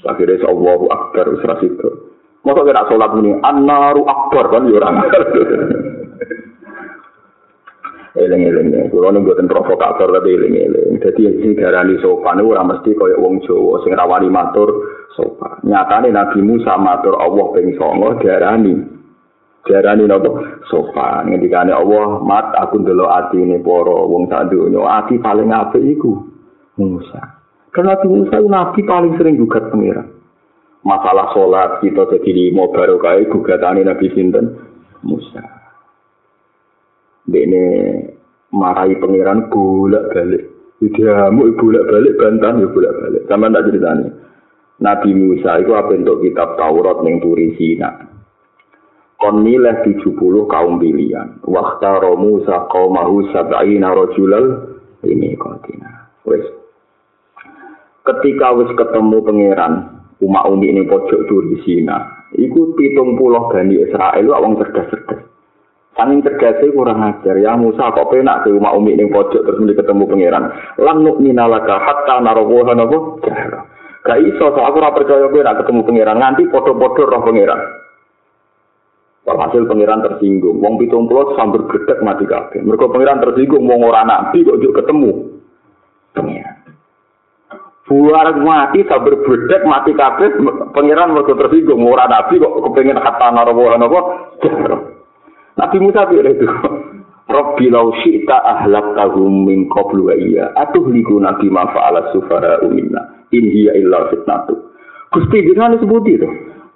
akhirnya 0.07 0.47
Allahu 0.47 0.85
akbar 0.87 1.25
wis 1.35 1.43
ra 1.43 1.55
sido 1.59 1.89
mosok 2.43 2.71
ora 2.71 2.87
salat 2.87 3.11
muni 3.15 3.35
annaru 3.43 4.07
akbar 4.07 4.45
kan 4.51 4.67
yo 4.67 4.79
ora 4.79 4.89
Eleng-eleng, 8.13 8.93
kulo 8.93 9.09
ning 9.09 9.25
boten 9.25 9.49
provokator 9.49 10.05
tapi 10.13 10.37
eleng-eleng. 10.37 11.01
Dadi 11.01 11.33
sing 11.41 11.57
diarani 11.57 11.97
sopan 11.97 12.45
ora 12.45 12.61
mesti 12.61 12.93
kaya 12.93 13.17
wong 13.17 13.41
Jawa 13.41 13.81
sing 13.81 13.97
rawani 13.97 14.29
matur 14.29 14.69
sopan. 15.17 15.57
Nyatane 15.65 16.13
Nabi 16.13 16.45
Musa 16.45 16.77
matur 16.77 17.17
Allah 17.17 17.57
ping 17.57 17.73
9 17.73 18.21
diarani 18.21 18.92
Jarani 19.63 20.03
nopo 20.03 20.43
sopan 20.67 21.31
ngendikane 21.31 21.71
Allah 21.71 22.19
mat 22.19 22.51
aku 22.51 22.83
ndelok 22.83 23.07
atine 23.07 23.63
para 23.63 23.95
wong 23.95 24.27
sak 24.27 24.51
donya 24.51 24.83
ati 24.83 25.15
paling 25.23 25.55
apik 25.55 25.79
iku 25.79 26.19
Musa. 26.75 27.39
Karena 27.71 27.95
Nabi 27.95 28.07
Musa 28.11 28.37
nabi 28.43 28.81
paling 28.83 29.13
sering 29.15 29.39
gugat 29.39 29.71
pengira. 29.71 30.03
Masalah 30.83 31.31
sholat 31.31 31.79
kita 31.79 32.11
jadi 32.11 32.31
limo 32.51 32.75
barokah 32.75 33.15
gugatane 33.31 33.87
Nabi 33.87 34.11
sinten 34.11 34.51
Musa. 34.99 35.41
Dene 37.23 37.63
marahi 38.51 38.99
pangeran 38.99 39.47
bolak 39.47 40.11
balik. 40.11 40.43
Dia 40.83 41.31
mau 41.31 41.47
bolak 41.55 41.87
balik 41.87 42.19
bantan 42.19 42.59
ya 42.59 42.67
bolak 42.67 42.93
balik. 42.99 43.23
Sama 43.31 43.47
tak 43.47 43.71
ceritanya. 43.71 44.11
Nabi 44.83 45.09
Musa 45.15 45.63
itu 45.63 45.71
apa 45.71 45.95
untuk 45.95 46.19
kitab 46.19 46.59
Taurat 46.59 46.99
yang 47.07 47.23
turi 47.23 47.55
Sina. 47.55 48.11
Kon 49.23 49.39
milih 49.39 49.87
70 49.87 50.19
kaum 50.51 50.83
pilihan. 50.83 51.39
Waktu 51.47 52.11
Musa 52.19 52.67
qaumahu 52.67 53.31
sab'ina 53.31 53.95
rajulal 53.95 54.75
ini 55.07 55.39
kontina. 55.39 56.11
Wes. 56.27 56.43
Ketika 58.03 58.51
wis 58.59 58.67
ketemu 58.75 59.23
pangeran 59.23 59.73
umat 60.19 60.43
umi 60.51 60.75
ini 60.75 60.83
pojok 60.83 61.23
turi 61.31 61.55
Sina, 61.63 62.27
iku 62.35 62.75
pitung 62.75 63.15
puluh 63.15 63.47
Bani 63.47 63.79
Israel 63.79 64.27
wong 64.27 64.59
cerdas-cerdas. 64.59 65.23
Sanging 65.95 66.19
cerdas 66.19 66.59
kurang 66.75 66.99
ajar 66.99 67.39
ya 67.39 67.55
Musa 67.55 67.95
kok 67.95 68.11
penak 68.11 68.43
ke 68.43 68.51
umat 68.51 68.75
umi 68.75 68.99
ini 68.99 69.07
pojok 69.07 69.47
terus 69.47 69.59
mulai 69.63 69.79
ketemu 69.79 70.03
pangeran. 70.03 70.43
Lan 70.83 70.97
nukmina 70.99 71.47
laka 71.47 71.79
hatta 71.79 72.19
narawuha 72.19 72.75
nabo. 72.75 73.23
Gak 74.03 74.19
iso, 74.19 74.51
so 74.51 74.59
aku 74.59 74.83
ora 74.83 74.91
percaya 74.91 75.31
gue 75.31 75.39
nak 75.39 75.63
ketemu 75.63 75.87
pangeran 75.87 76.19
nganti 76.19 76.51
podo-podo 76.51 77.07
roh 77.07 77.23
pangeran. 77.23 77.82
Walhasil 79.23 79.63
pangeran 79.71 80.03
tersinggung. 80.03 80.59
Wong 80.59 80.75
pitung 80.75 81.07
pulau 81.07 81.31
sambil 81.39 81.63
gedek 81.71 82.03
mati 82.03 82.27
kabeh. 82.27 82.59
Mereka 82.59 82.91
pangeran 82.91 83.23
tersinggung. 83.23 83.63
Wong 83.63 83.79
orang 83.87 84.11
nabi 84.11 84.43
kok 84.43 84.59
juga 84.59 84.83
ketemu. 84.83 85.11
Buar 87.87 88.35
mati 88.35 88.83
sambil 88.83 89.15
gedek 89.23 89.63
mati 89.63 89.95
kabeh. 89.95 90.27
Pangeran 90.75 91.15
mereka 91.15 91.39
tersinggung. 91.39 91.79
Orang 91.87 92.11
nabi 92.11 92.35
kok 92.35 92.51
kepengen 92.67 92.99
kata 92.99 93.27
narawuhan 93.31 93.87
apa. 93.87 93.99
Nabi 95.55 95.77
Musa 95.79 96.03
bilang 96.11 96.35
itu. 96.35 96.47
Rabbi 97.23 97.71
lau 97.71 97.95
syi'ta 98.03 98.35
ahlak 98.35 98.99
tahum 98.99 99.47
min 99.47 99.71
qablu 99.71 100.11
wa 100.11 100.15
iya. 100.19 100.51
Atuh 100.59 100.83
liku 100.91 101.23
nabi 101.23 101.47
mafa'ala 101.47 102.11
sufara 102.11 102.59
umina. 102.59 103.23
In 103.31 103.47
hiya 103.47 103.79
illa 103.79 104.11
fitnatu. 104.11 104.59
Gusti 105.15 105.47
jangan 105.55 105.79
disebut 105.79 106.03
itu. 106.11 106.27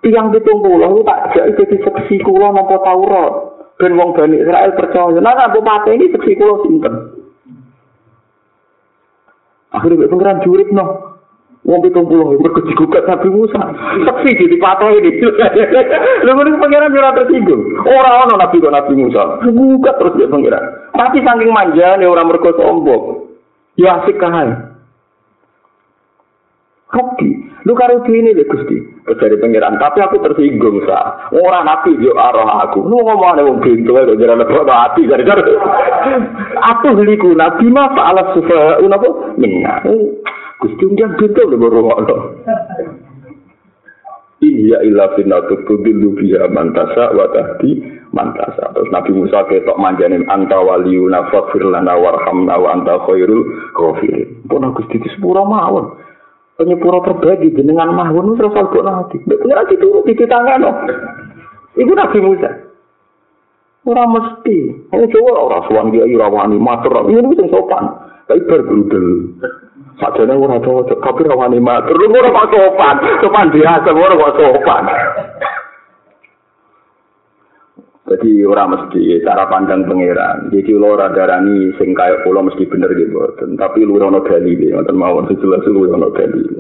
Tiang 0.08 0.32
pitung 0.32 0.64
puluh 0.64 1.04
tak 1.04 1.36
jadi 1.36 1.52
jadi 1.52 1.76
seksi 1.84 2.24
kulo 2.24 2.56
nopo 2.56 2.80
taurat 2.80 3.34
dan 3.76 4.00
wong 4.00 4.16
bani 4.16 4.40
Israel 4.40 4.72
percaya. 4.74 5.20
Nah 5.20 5.36
aku 5.36 5.60
mati 5.60 5.92
ini 6.00 6.08
seksi 6.16 6.40
kulo 6.40 6.64
simpen 6.64 6.96
akhirnya 9.76 10.08
pengiran 10.08 10.40
jurit 10.48 10.72
no 10.72 11.20
wong 11.68 11.84
pitung 11.84 12.08
puluh 12.08 12.40
berkeci 12.40 12.72
gugat 12.80 13.04
Nabi 13.04 13.28
Musa. 13.28 13.60
Seksi 14.08 14.40
jadi 14.40 14.56
patah 14.64 14.88
ini. 14.96 15.12
Lu 16.24 16.32
mau 16.32 16.48
pengiran 16.64 16.96
jurah 16.96 17.12
tersinggung? 17.12 17.84
Orang 17.84 18.32
orang 18.32 18.40
Nabi 18.40 18.64
kok 18.64 18.72
Nabi 18.72 18.94
Musa. 18.96 19.44
Gugat 19.44 20.00
terus 20.00 20.16
dia 20.16 20.32
pengiran. 20.32 20.64
Tapi 20.96 21.20
saking 21.20 21.52
manja 21.52 22.00
nih 22.00 22.08
orang 22.08 22.32
mereka 22.32 22.56
sombong. 22.56 23.28
Ya 23.76 24.00
asik 24.00 24.16
kahai 24.16 24.77
Kopi, 26.88 27.28
lu 27.68 27.76
karo 27.76 28.00
ini 28.08 28.32
deh 28.32 28.48
gusti, 28.48 28.80
dari 29.20 29.36
pengiran. 29.36 29.76
Tapi 29.76 30.00
aku 30.00 30.24
tersinggung 30.24 30.88
sa, 30.88 31.28
orang 31.36 31.68
nabi 31.68 32.00
yo 32.00 32.16
arah 32.16 32.64
aku. 32.64 32.80
Lu 32.80 33.04
ngomong 33.04 33.36
ada 33.36 33.44
wong 33.44 33.60
pintu, 33.60 33.92
ada 33.92 34.16
jalan 34.16 34.40
lepas 34.40 34.64
hati 34.72 35.04
dari 35.04 35.28
dari. 35.28 35.52
Aku 36.56 36.96
beliku 36.96 37.36
nabi 37.36 37.68
mah 37.68 37.92
alat 37.92 38.32
sufa, 38.40 38.80
unapo 38.80 39.36
minna. 39.36 39.84
Gusti 40.64 40.84
unjang 40.88 41.20
pintu 41.20 41.44
udah 41.44 41.60
baru 41.60 41.80
ngono. 41.84 42.16
Iya 44.38 44.86
ilah 44.86 45.18
finatu 45.18 45.60
tudilu 45.68 46.14
biha 46.16 46.48
mantasa 46.54 47.12
wa 47.12 47.26
tahdi 47.36 47.84
mantasa. 48.14 48.70
Terus 48.70 48.90
Nabi 48.94 49.12
Musa 49.18 49.44
ketok 49.50 49.82
manjanin 49.82 50.30
anta 50.30 50.62
waliyuna 50.62 51.34
faghfir 51.34 51.66
lana 51.66 51.98
warhamna 51.98 52.56
wa 52.56 52.70
anta 52.80 53.02
khairul 53.10 53.44
ghafirin. 53.74 54.46
Pun 54.46 54.72
Gusti 54.78 55.02
di 55.02 55.10
sepura 55.10 55.42
mawon. 55.42 56.07
penyepuro 56.58 57.06
terbagi 57.06 57.54
jenengan 57.54 57.94
mahun 57.94 58.34
terus 58.34 58.54
aku 58.58 58.82
nanti 58.82 59.22
bener 59.24 59.64
lagi 59.64 59.78
tuh 59.78 60.02
di 60.04 60.14
kita 60.18 60.36
nggak 60.42 60.62
ibu 61.78 61.94
nabi 61.94 62.20
Musa. 62.20 62.52
Ora 63.88 64.04
mesti. 64.04 64.92
Ini 64.92 65.16
ora 65.24 65.40
orang 65.48 65.64
suan 65.72 65.88
ora 65.96 66.28
wani 66.28 66.60
matur. 66.60 67.08
Ini 67.08 67.24
sing 67.40 67.48
sopan. 67.48 67.88
Tapi 68.28 68.44
bergerudel 68.44 69.40
saja 69.96 70.28
nih 70.28 70.36
orang 70.36 70.60
cocok 70.60 71.00
tapi 71.00 71.24
irawani 71.24 71.64
matur. 71.64 71.96
Lu 71.96 72.12
orang 72.12 72.52
sopan. 72.52 72.96
Sopan 73.24 73.48
biasa 73.56 73.90
orang 73.96 74.36
sopan. 74.36 74.84
Jadi 78.08 78.40
orang 78.48 78.72
mesti 78.72 79.20
cara 79.20 79.52
pandang 79.52 79.84
pangeran. 79.84 80.48
Jadi 80.48 80.72
lo 80.72 80.96
radarani 80.96 81.76
sing 81.76 81.92
kaya 81.92 82.24
pulau 82.24 82.48
mesti 82.48 82.64
bener 82.64 82.88
gitu. 82.96 83.20
Tapi 83.60 83.84
lu 83.84 84.00
ono 84.00 84.24
dalil, 84.24 84.56
ngoten 84.56 84.96
mawon 84.96 85.28
sejelas 85.28 85.68
lu 85.68 85.92
ono 85.92 86.08
dalil. 86.16 86.56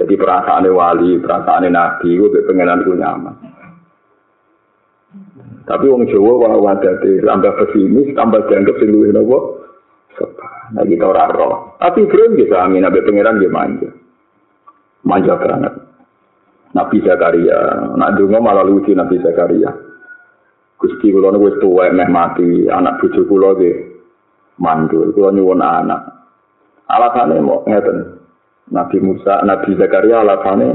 Jadi 0.00 0.14
perasaan 0.16 0.64
wali, 0.72 1.20
perasaan 1.20 1.68
nabi, 1.68 2.16
gue 2.16 2.48
pangeran 2.48 2.80
gue 2.80 2.96
nyaman. 2.96 3.34
Tapi 5.68 5.84
wong 5.84 6.08
Jawa 6.08 6.32
wah 6.40 6.54
wadate 6.56 7.20
tambah 7.20 7.52
pesimis, 7.60 8.16
tambah 8.16 8.40
dianggap 8.48 8.80
sing 8.80 8.88
luwih 8.88 9.12
napa? 9.12 9.38
Nah 10.72 10.84
kita 10.88 11.04
ora 11.04 11.28
roh. 11.28 11.76
Tapi 11.76 12.08
Ibrahim 12.08 12.40
bisa 12.40 12.56
amin 12.64 12.88
abe 12.88 13.04
pangeran 13.04 13.36
dia 13.36 13.52
manja. 13.52 13.90
Manja 15.04 15.36
banget. 15.36 15.76
Nabi 16.72 17.04
Zakaria, 17.04 17.84
nak 18.00 18.16
dungo 18.16 18.40
malah 18.40 18.64
lucu 18.64 18.96
Nabi 18.96 19.20
Zakaria. 19.20 19.87
Gusti 20.78 21.10
kula 21.10 21.34
niku 21.34 21.50
wis 21.50 21.58
tuwek 21.58 21.90
meh 21.90 22.06
mati, 22.06 22.70
anak 22.70 23.02
bojo 23.02 23.26
kula 23.26 23.58
nggih 23.58 23.76
mandul, 24.62 25.10
kula 25.10 25.34
nyuwun 25.34 25.62
anak. 25.62 26.02
Alasane 26.86 27.42
mau 27.42 27.66
ngeten. 27.66 28.18
Nabi 28.68 29.00
Musa, 29.00 29.40
Nabi 29.48 29.80
Zakaria 29.80 30.20
alasane 30.20 30.68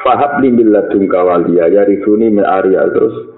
Fahab 0.00 0.40
li 0.40 0.48
min 0.48 0.72
ladunka 0.72 1.20
waliya 1.20 1.68
ya 1.68 1.84
risuni 1.84 2.32
min 2.32 2.40
Arya 2.46 2.88
terus 2.88 3.36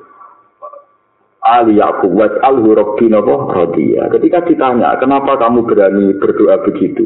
Ali 1.43 1.83
Yakub 1.83 2.15
was 2.15 2.31
al 2.47 2.63
rabbi 2.63 3.11
napa 3.11 3.51
radiya. 3.51 4.07
Ketika 4.15 4.47
ditanya, 4.47 4.95
kenapa 5.03 5.35
kamu 5.43 5.67
berani 5.67 6.15
berdoa 6.15 6.63
begitu? 6.63 7.03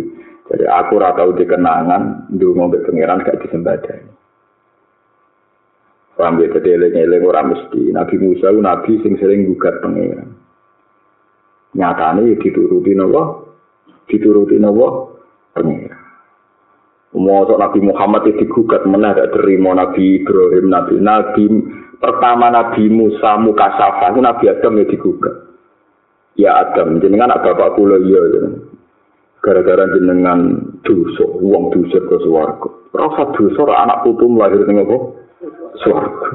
Jadi 0.52 0.68
aku 0.68 1.00
ora 1.00 1.16
tahu 1.16 1.32
dikenangan 1.40 2.28
ndonga 2.36 2.68
mbek 2.68 2.84
pangeran 2.84 3.24
gak 3.24 3.40
disembadani. 3.40 4.12
Paham 6.16 6.40
ya, 6.40 6.48
jadi 6.48 6.80
eling-eling 6.80 7.22
ora 7.28 7.44
mesti. 7.44 7.92
Nabi 7.92 8.16
Musa 8.16 8.48
itu 8.48 8.60
nabi 8.64 8.92
sing 9.04 9.20
sering 9.20 9.44
gugat 9.52 9.84
pangeran. 9.84 10.32
Nyatane 11.76 12.40
dituruti 12.40 12.96
napa? 12.96 13.44
Dituruti 14.08 14.56
napa? 14.56 15.12
Pangeran. 15.52 16.06
Mosok 17.16 17.56
Nabi 17.56 17.80
Muhammad 17.80 18.28
itu 18.28 18.44
digugat 18.44 18.84
mana 18.84 19.16
gak 19.16 19.32
terima 19.32 19.72
Nabi 19.72 20.20
Ibrahim, 20.20 20.68
Nabi 20.68 20.94
Nabi 21.00 21.44
pertama 21.96 22.52
Nabi 22.52 22.92
Musa 22.92 23.40
Mukasafa 23.40 24.12
itu 24.12 24.20
Nabi 24.20 24.44
Adam 24.52 24.76
ya 24.76 24.84
digugat. 24.84 25.36
Ya 26.36 26.50
Adam, 26.60 27.00
jenengan 27.00 27.32
ada 27.32 27.56
bapak 27.56 27.80
kula 27.80 27.96
iya 28.04 28.20
Gara-gara 29.40 29.88
jenengan 29.96 30.60
dosa, 30.84 31.24
uang 31.24 31.72
dosa 31.72 31.96
ke 31.96 32.16
swarga. 32.20 32.68
Rasa 32.92 33.32
dosa 33.32 33.62
anak 33.72 34.04
putu 34.04 34.28
lahir 34.36 34.60
ning 34.68 34.84
apa? 34.84 34.96
Swarga. 35.82 36.28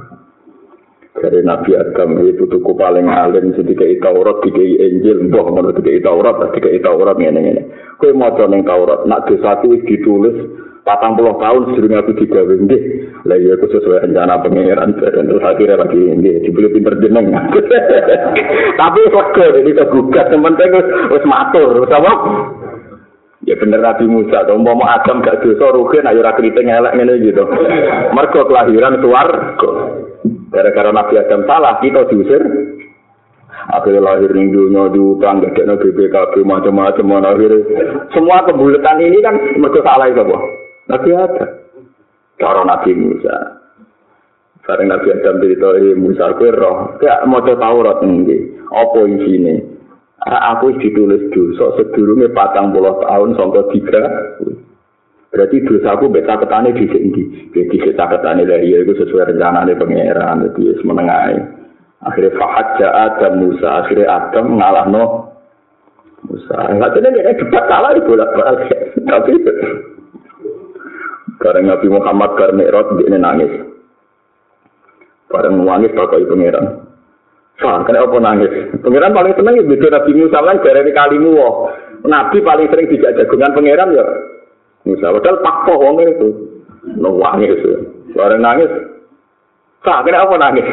Dari 1.21 1.43
Nabi 1.45 1.75
Adam 1.77 2.23
itu 2.23 2.47
putuku 2.47 2.71
paling 2.73 3.06
alim 3.06 3.54
ketika 3.54 3.84
Taurat 4.01 4.41
dikai 4.41 4.80
Injil, 4.80 5.27
mbah 5.30 5.43
menurut 5.54 5.77
dikai 5.77 6.01
Taurat, 6.01 6.39
dikai 6.56 6.82
Taurat 6.82 7.19
ngene-ngene. 7.19 7.67
Kowe 8.01 8.10
maca 8.15 8.47
ning 8.49 8.65
Taurat, 8.65 9.06
nak 9.06 9.30
dosaku 9.30 9.75
ditulis 9.86 10.34
patang 10.82 11.13
puluh 11.13 11.38
tahun 11.38 11.77
sebelum 11.77 11.93
aku 12.01 12.12
nggih 12.17 12.82
lah 13.30 13.38
iya 13.38 13.54
aku 13.54 13.69
sesuai 13.69 14.10
rencana 14.10 14.41
pangeran 14.41 14.97
dan 14.97 15.30
terus 15.30 15.45
akhirnya 15.45 15.77
lagi 15.77 16.01
nggih 16.01 16.41
dibeli 16.41 16.73
pinter 16.73 16.97
jeneng 16.97 17.30
tapi 18.82 18.99
kok 19.13 19.27
jadi 19.38 19.71
tergugat 19.77 20.34
yang 20.34 20.41
penting 20.41 20.69
wis 21.13 21.25
matur 21.30 21.86
wis 21.86 21.93
apa 21.93 22.12
Ya 23.41 23.58
bener 23.58 23.82
Nabi 23.82 24.06
Musa, 24.06 24.45
to 24.45 24.54
mau 24.62 24.77
Adam 24.86 25.25
gak 25.25 25.41
dosa 25.41 25.73
rugi 25.73 25.97
nek 26.06 26.13
ora 26.13 26.38
kriting 26.38 26.69
elek 26.69 26.93
ngene 26.93 27.25
gitu. 27.25 27.41
Mergo 28.13 28.45
kelahiran 28.45 29.01
swarga. 29.01 29.71
Gara-gara 30.54 30.91
Nabi 30.93 31.17
Adam 31.17 31.41
salah, 31.49 31.82
kita 31.82 32.06
diusir. 32.13 32.41
Akhirnya 33.73 34.04
lahir 34.04 34.30
ning 34.38 34.54
dunia 34.54 34.93
diutang, 34.93 35.41
gak 35.41 35.58
ada 35.58 35.73
BPKB 35.73 36.45
macam-macam. 36.45 37.25
Akhirnya 37.25 37.60
semua 38.13 38.45
kebulatan 38.45 39.01
ini 39.01 39.17
kan 39.25 39.36
mergo 39.58 39.82
salah 39.82 40.06
itu, 40.06 40.21
Nabi 40.86 41.10
ada. 41.17 41.45
Cara 42.38 42.62
Nabi 42.62 42.93
Musa. 42.93 43.62
Bareng 44.62 44.93
Nabi 44.93 45.17
Adam 45.17 45.41
cerita 45.41 45.69
Musa 45.97 46.38
kue 46.38 46.54
roh. 46.54 46.93
Kayak 47.01 47.25
mau 47.25 47.41
Taurat 47.41 48.06
ini. 48.06 48.54
Apa 48.69 49.10
isinya? 49.10 49.80
Aku 50.21 50.77
ditulis 50.77 51.34
dosa 51.34 51.81
sedurunge 51.81 52.29
patang 52.29 52.69
puluh 52.69 52.93
tahun 53.01 53.34
sampai 53.34 53.65
tiga. 53.73 54.03
Berarti 55.34 55.65
dosa 55.65 55.97
aku 55.97 56.13
beta 56.13 56.38
ketane 56.38 56.77
di 56.77 56.86
sini. 56.86 57.49
Jadi 57.49 57.75
kita 57.81 58.05
ketane 58.05 58.45
dari 58.45 58.69
itu 58.69 58.93
sesuai 59.01 59.34
rencana 59.34 59.65
dari 59.65 59.81
pangeran. 59.81 60.45
Jadi 60.45 60.77
menengahi. 60.86 61.38
Akhirnya 62.05 62.38
Fahad 62.38 62.77
Adam 62.81 63.34
Musa. 63.41 63.69
Akhirnya 63.81 64.13
Adam 64.13 64.62
ngalah 64.62 64.86
no 64.93 65.05
Musa. 66.29 66.69
Tahu 66.69 67.01
dia 67.01 67.34
debat 67.41 67.65
kalah 67.65 67.97
di 67.97 68.01
bolak 68.05 68.29
balik. 68.38 68.69
Tapi 69.01 69.31
Bareng 71.41 71.65
Nabi 71.65 71.88
Muhammad 71.89 72.38
bar 72.38 72.53
Mi'raj 72.53 72.88
dia 73.01 73.17
nangis. 73.17 73.49
Bareng 75.34 75.65
nangis 75.65 75.89
pakai 75.97 76.29
pangeran. 76.29 76.80
Sah, 77.62 77.86
kena 77.86 78.02
apa 78.02 78.17
nangis? 78.17 78.50
Pangeran 78.82 79.13
paling 79.13 79.34
seneng 79.38 79.54
ya 79.54 79.63
beda 79.69 79.88
Nabi 79.93 80.12
Musa 80.17 80.39
kan 80.41 80.58
dari 80.65 80.91
kalimu 80.91 81.30
wah. 81.38 81.54
Nabi 82.02 82.41
paling 82.41 82.67
sering 82.74 82.89
dijak 82.89 83.13
jagungan 83.21 83.54
pangeran 83.54 83.93
ya. 83.93 84.06
Musa 84.89 85.13
padahal 85.13 85.38
pakpo 85.45 85.74
wong 85.78 85.95
itu. 86.02 86.30
Nangis. 86.97 87.62
Bareng 88.17 88.41
nangis. 88.41 88.71
Sah, 89.86 90.02
kena 90.02 90.26
apa 90.26 90.36
nangis? 90.41 90.65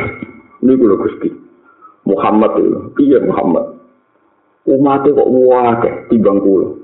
Ini 0.65 0.73
gue 0.75 0.97
Gusti. 0.97 1.29
Muhammad 2.09 2.57
itu. 2.57 2.81
Iya 3.05 3.21
Muhammad. 3.21 3.77
Umatnya 4.65 5.13
kok 5.13 5.29
wah 5.29 5.77
timbang 6.09 6.41
kulo. 6.41 6.77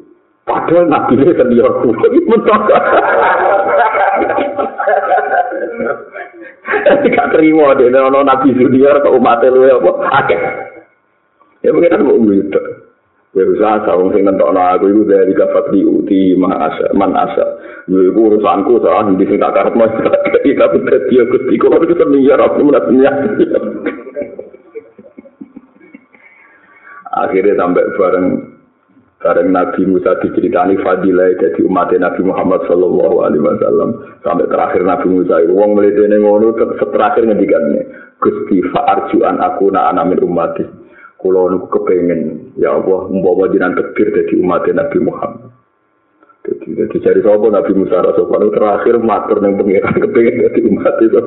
Padahal 0.44 0.84
nabi 0.92 1.16
ini 1.16 1.32
sendiri 1.32 1.64
aku. 1.64 1.96
Gak 7.04 7.30
terima 7.36 7.76
deh, 7.76 7.92
nono 7.92 8.24
nabi 8.24 8.56
junior 8.56 8.98
ke 9.04 9.08
umat 9.12 9.44
lu 9.44 9.68
ya 9.68 9.76
apa? 9.76 9.90
Akeh. 10.24 10.40
Ya 11.64 11.72
mungkin 11.72 11.92
kan 11.92 12.04
mau 12.04 12.20
gitu. 12.28 12.60
Ya 13.34 13.42
usah 13.50 13.82
sawung 13.82 14.14
sing 14.14 14.22
nentokno 14.22 14.62
aku 14.62 14.94
itu 14.94 15.02
dari 15.10 15.34
kafat 15.34 15.74
di 15.74 15.82
uti 15.82 16.38
asa. 16.38 16.94
Man 16.94 17.18
asa. 17.18 17.58
Ya 17.90 17.98
iku 18.14 18.30
urusanku 18.30 18.78
soal 18.78 19.10
di 19.18 19.26
sing 19.26 19.42
tak 19.42 19.58
karep 19.58 19.74
mas. 19.74 19.90
Tapi 19.98 20.54
dadi 20.86 21.14
aku 21.18 21.36
di 21.50 21.58
kok 21.58 21.82
itu 21.82 21.94
sendiri 21.98 22.30
aku 22.38 22.62
menatnya. 22.62 23.10
Akhirnya 27.14 27.58
sampai 27.58 27.90
bareng 27.98 28.53
Bareng 29.24 29.56
Nabi 29.56 29.88
Musa 29.88 30.20
diceritani 30.20 30.76
fadilah 30.84 31.32
jadi 31.40 31.64
umat 31.64 31.88
Nabi 31.96 32.20
Muhammad 32.28 32.60
Sallallahu 32.68 33.24
Alaihi 33.24 33.40
Wasallam 33.40 34.20
sampai 34.20 34.44
terakhir 34.52 34.84
Nabi 34.84 35.08
Musa 35.08 35.40
itu 35.40 35.56
wong 35.56 35.72
melidene 35.72 36.20
ngono 36.20 36.52
terakhir 36.92 37.24
ngendikannya 37.24 37.88
Gusti 38.20 38.60
fa'arjuan 38.68 39.40
aku 39.40 39.72
na 39.72 39.88
anamin 39.88 40.20
umat 40.28 40.60
Kulo 41.24 41.48
niku 41.48 41.72
kepengen 41.72 42.52
ya 42.60 42.76
Allah 42.76 43.08
membawa 43.08 43.48
jinan 43.48 43.72
tekbir 43.72 44.12
jadi 44.12 44.44
umat 44.44 44.68
Nabi 44.68 44.98
Muhammad. 45.00 45.56
Jadi, 46.44 46.76
jadi 46.76 46.96
cari 47.00 47.20
sapa 47.24 47.48
Nabi 47.48 47.72
Musa 47.72 48.04
Rasulullah 48.04 48.52
terakhir 48.52 49.00
matur 49.00 49.40
ning 49.40 49.56
pengiran 49.56 49.96
kepengen 50.04 50.44
jadi 50.44 50.60
umat 50.68 50.94
itu. 51.00 51.20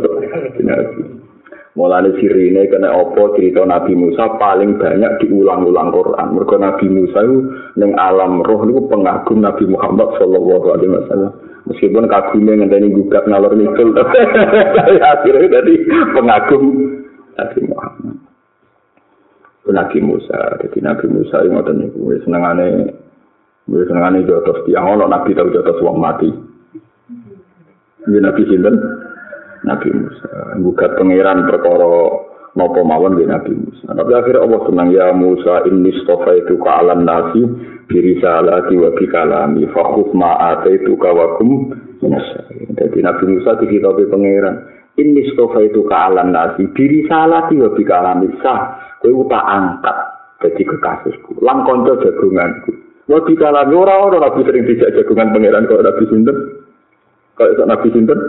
Mulane 1.78 2.10
sirine 2.18 2.66
kena 2.74 2.90
opo 2.90 3.38
cerita 3.38 3.62
Nabi 3.62 3.94
Musa 3.94 4.34
paling 4.42 4.82
banyak 4.82 5.22
diulang-ulang 5.22 5.94
Quran. 5.94 6.34
Mergo 6.34 6.58
Nabi 6.58 6.90
Musa 6.90 7.22
itu 7.22 7.54
ning 7.78 7.94
alam 8.02 8.42
roh 8.42 8.66
niku 8.66 8.90
pengagum 8.90 9.46
Nabi 9.46 9.70
Muhammad 9.70 10.10
sallallahu 10.18 10.74
alaihi 10.74 10.98
wasallam. 10.98 11.32
Meskipun 11.70 12.10
kagumnya 12.10 12.66
ngenteni 12.66 12.90
gugat 12.98 13.30
ngalor 13.30 13.54
ngidul. 13.54 13.94
Akhirnya 15.14 15.48
tadi 15.54 15.74
pengagum 16.18 16.64
Nabi 17.38 17.60
Muhammad. 17.70 18.16
Nabi 19.68 20.00
Musa, 20.02 20.58
jadi 20.64 20.80
Nabi 20.80 21.06
Musa 21.12 21.44
yang 21.44 21.60
ngoten 21.60 21.76
niku 21.78 22.16
senengane 22.24 22.88
wis 23.68 23.84
senengane 23.86 24.24
jotos 24.24 24.64
tiang 24.64 24.96
ono 24.96 25.06
Nabi 25.12 25.36
tau 25.36 25.52
jotos 25.52 25.78
wong 25.84 26.00
mati. 26.00 26.32
Nabi 28.08 28.42
sinten? 28.48 28.76
Nabi 29.68 29.92
Musa. 29.92 30.56
Bukat 30.64 30.96
pangeran 30.96 31.44
perkara 31.44 31.92
nopo 32.58 32.82
mawon 32.82 33.20
di 33.20 33.28
Nabi 33.28 33.54
Musa. 33.54 33.94
Tapi 33.94 34.12
akhirnya 34.18 34.42
Allah 34.48 34.62
senang 34.66 34.90
ya 34.90 35.14
Musa 35.14 35.68
ini 35.70 35.94
stofa 36.02 36.34
itu 36.34 36.58
ke 36.58 36.70
alam 36.72 37.06
nasi 37.06 37.44
diri 37.92 38.18
salati 38.18 38.74
wa 38.80 38.90
bi 38.98 39.06
kalami 39.06 39.70
fakhuf 39.70 40.10
ma 40.18 40.58
itu 40.66 40.98
kawakum 40.98 41.76
Jadi 42.78 43.00
Nabi 43.04 43.24
Musa 43.30 43.60
dikitabi 43.62 44.10
pangeran 44.10 44.56
ini 44.98 45.30
stofa 45.38 45.62
itu 45.62 45.86
ke 45.86 45.96
alam 45.96 46.34
nasi 46.34 46.66
diri 46.74 47.06
salati 47.06 47.60
wa 47.62 47.70
bi 47.76 47.84
kalami 47.86 48.32
sah 48.42 48.80
kowe 49.04 49.22
tak 49.30 49.46
angkat 49.46 49.98
jadi 50.42 50.62
kekasihku 50.66 51.38
lang 51.46 51.62
konco 51.68 52.00
jagunganku. 52.02 52.74
Wa 53.06 53.22
bi 53.22 53.38
kalami 53.38 53.74
ora 53.78 54.02
ora 54.02 54.18
Nabi 54.18 54.42
sering 54.48 54.66
dijak 54.66 54.98
jagungan 54.98 55.30
pangeran 55.30 55.70
kok 55.70 55.86
Nabi 55.86 56.04
sinten? 56.10 56.38
Kok 57.38 57.70
Nabi 57.70 57.88
sinten? 57.94 58.20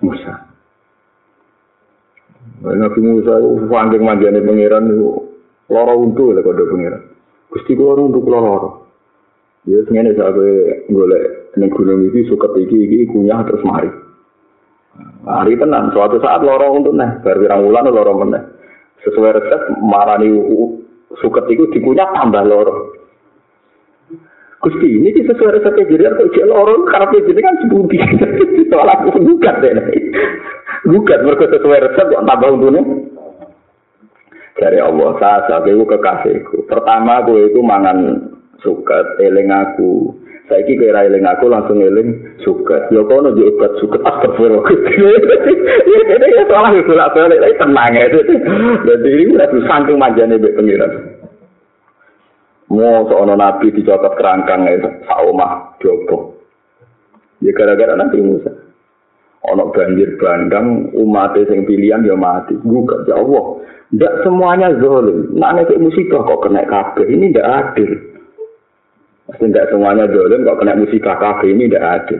Musa 0.00 0.53
Nabi 2.64 3.00
Musa 3.04 3.36
itu 3.44 3.68
fanding 3.68 4.00
manjane 4.00 4.40
pangeran 4.40 4.88
itu 4.88 5.08
loro 5.68 5.94
untu 6.00 6.32
lek 6.32 6.48
kode 6.48 6.64
pangeran. 6.64 7.02
Gusti 7.52 7.76
kula 7.76 8.00
untuk 8.00 8.24
kula 8.24 8.40
loro. 8.40 8.70
Ya 9.68 9.84
sengene 9.84 10.16
sampe 10.16 10.88
golek 10.88 11.52
ning 11.60 11.68
gunung 11.68 12.08
iki 12.08 12.24
suka 12.24 12.48
iki 12.56 12.88
iki 12.88 13.12
kunyah 13.12 13.44
terus 13.44 13.60
mari. 13.68 13.92
Mari 15.24 15.60
tenan 15.60 15.92
suatu 15.92 16.16
saat 16.24 16.40
loro 16.40 16.72
untuk 16.72 16.96
neh 16.96 17.20
bar 17.20 17.36
pirang 17.36 17.68
wulan 17.68 17.84
loro 17.92 18.12
meneh. 18.24 18.42
Sesuai 19.04 19.36
resep 19.36 19.62
marani 19.84 20.32
suket 21.20 21.44
itu 21.52 21.68
dikunyah 21.68 22.16
tambah 22.16 22.44
loro. 22.48 22.96
Gusti 24.64 24.88
ini 24.88 25.12
sih 25.12 25.28
sesuai 25.28 25.60
resep 25.60 25.84
jadi 25.84 26.16
kok 26.16 26.32
jadi 26.32 26.48
loro 26.48 26.88
karena 26.88 27.12
jadi 27.12 27.40
kan 27.44 27.56
sebudi. 27.60 27.96
Soal 28.72 28.88
aku 28.88 29.20
gugat 29.20 29.60
deh. 29.60 29.72
Gugat 30.84 31.20
mereka 31.24 31.48
sesuai 31.48 31.84
resep 31.90 32.06
kok 32.12 32.24
tambah 32.28 32.48
untungnya. 32.60 32.82
Dari 34.54 34.78
Allah, 34.78 35.16
saya 35.18 35.38
saya 35.50 35.74
kekasihku. 35.74 36.70
Pertama, 36.70 37.24
gue 37.26 37.50
itu 37.50 37.58
mangan 37.64 38.30
suket, 38.62 39.18
eling 39.18 39.50
aku. 39.50 40.14
Saiki 40.44 40.76
kira 40.76 41.08
eling 41.08 41.24
aku 41.24 41.48
langsung 41.48 41.80
eling 41.80 42.36
suket. 42.44 42.92
Ya 42.92 43.00
kono 43.08 43.32
yo 43.32 43.48
obat 43.56 43.80
suket 43.80 44.04
astagfirullah. 44.04 44.68
Ya 44.68 46.00
dene 46.12 46.26
ya 46.28 46.44
salah 46.52 46.68
yo 46.76 46.84
ora 46.84 47.08
balik 47.16 47.40
lagi 47.40 47.56
tenang 47.56 47.92
ya. 47.96 48.06
Jadi 48.12 49.08
ini 49.08 49.32
udah 49.40 49.48
saking 49.48 49.96
manjane 49.96 50.36
mbek 50.36 50.52
pengiran. 50.52 50.92
Mau 52.68 53.08
seorang 53.08 53.40
nabi 53.40 53.72
dicokot 53.72 54.20
kerangkang 54.20 54.68
ya, 54.68 54.84
sak 55.08 55.20
omah 55.24 55.80
diopo. 55.80 56.36
Ya 57.40 57.52
gara-gara 57.56 57.96
nanti 57.96 58.20
Musa. 58.20 58.52
Ono 59.44 59.68
banjir 59.76 60.16
bandang, 60.16 60.88
umat 60.96 61.36
yang 61.36 61.68
pilihan 61.68 62.00
dia 62.00 62.16
mati. 62.16 62.56
Gugat 62.64 63.04
ya 63.04 63.20
Allah. 63.20 63.60
Tidak 63.92 64.24
semuanya 64.24 64.72
zolim. 64.80 65.36
Nah, 65.36 65.52
nek 65.52 65.68
musibah 65.76 66.24
kok 66.24 66.48
kena 66.48 66.64
kabeh. 66.64 67.04
Ini 67.04 67.28
tidak 67.30 67.50
adil. 67.52 67.90
Mesti 69.24 69.44
tidak 69.48 69.68
semuanya 69.72 70.04
dolim, 70.08 70.44
kok 70.44 70.58
kena 70.60 70.76
musibah 70.76 71.16
kafe 71.16 71.52
ini 71.52 71.64
tidak 71.68 71.84
ada. 71.84 72.16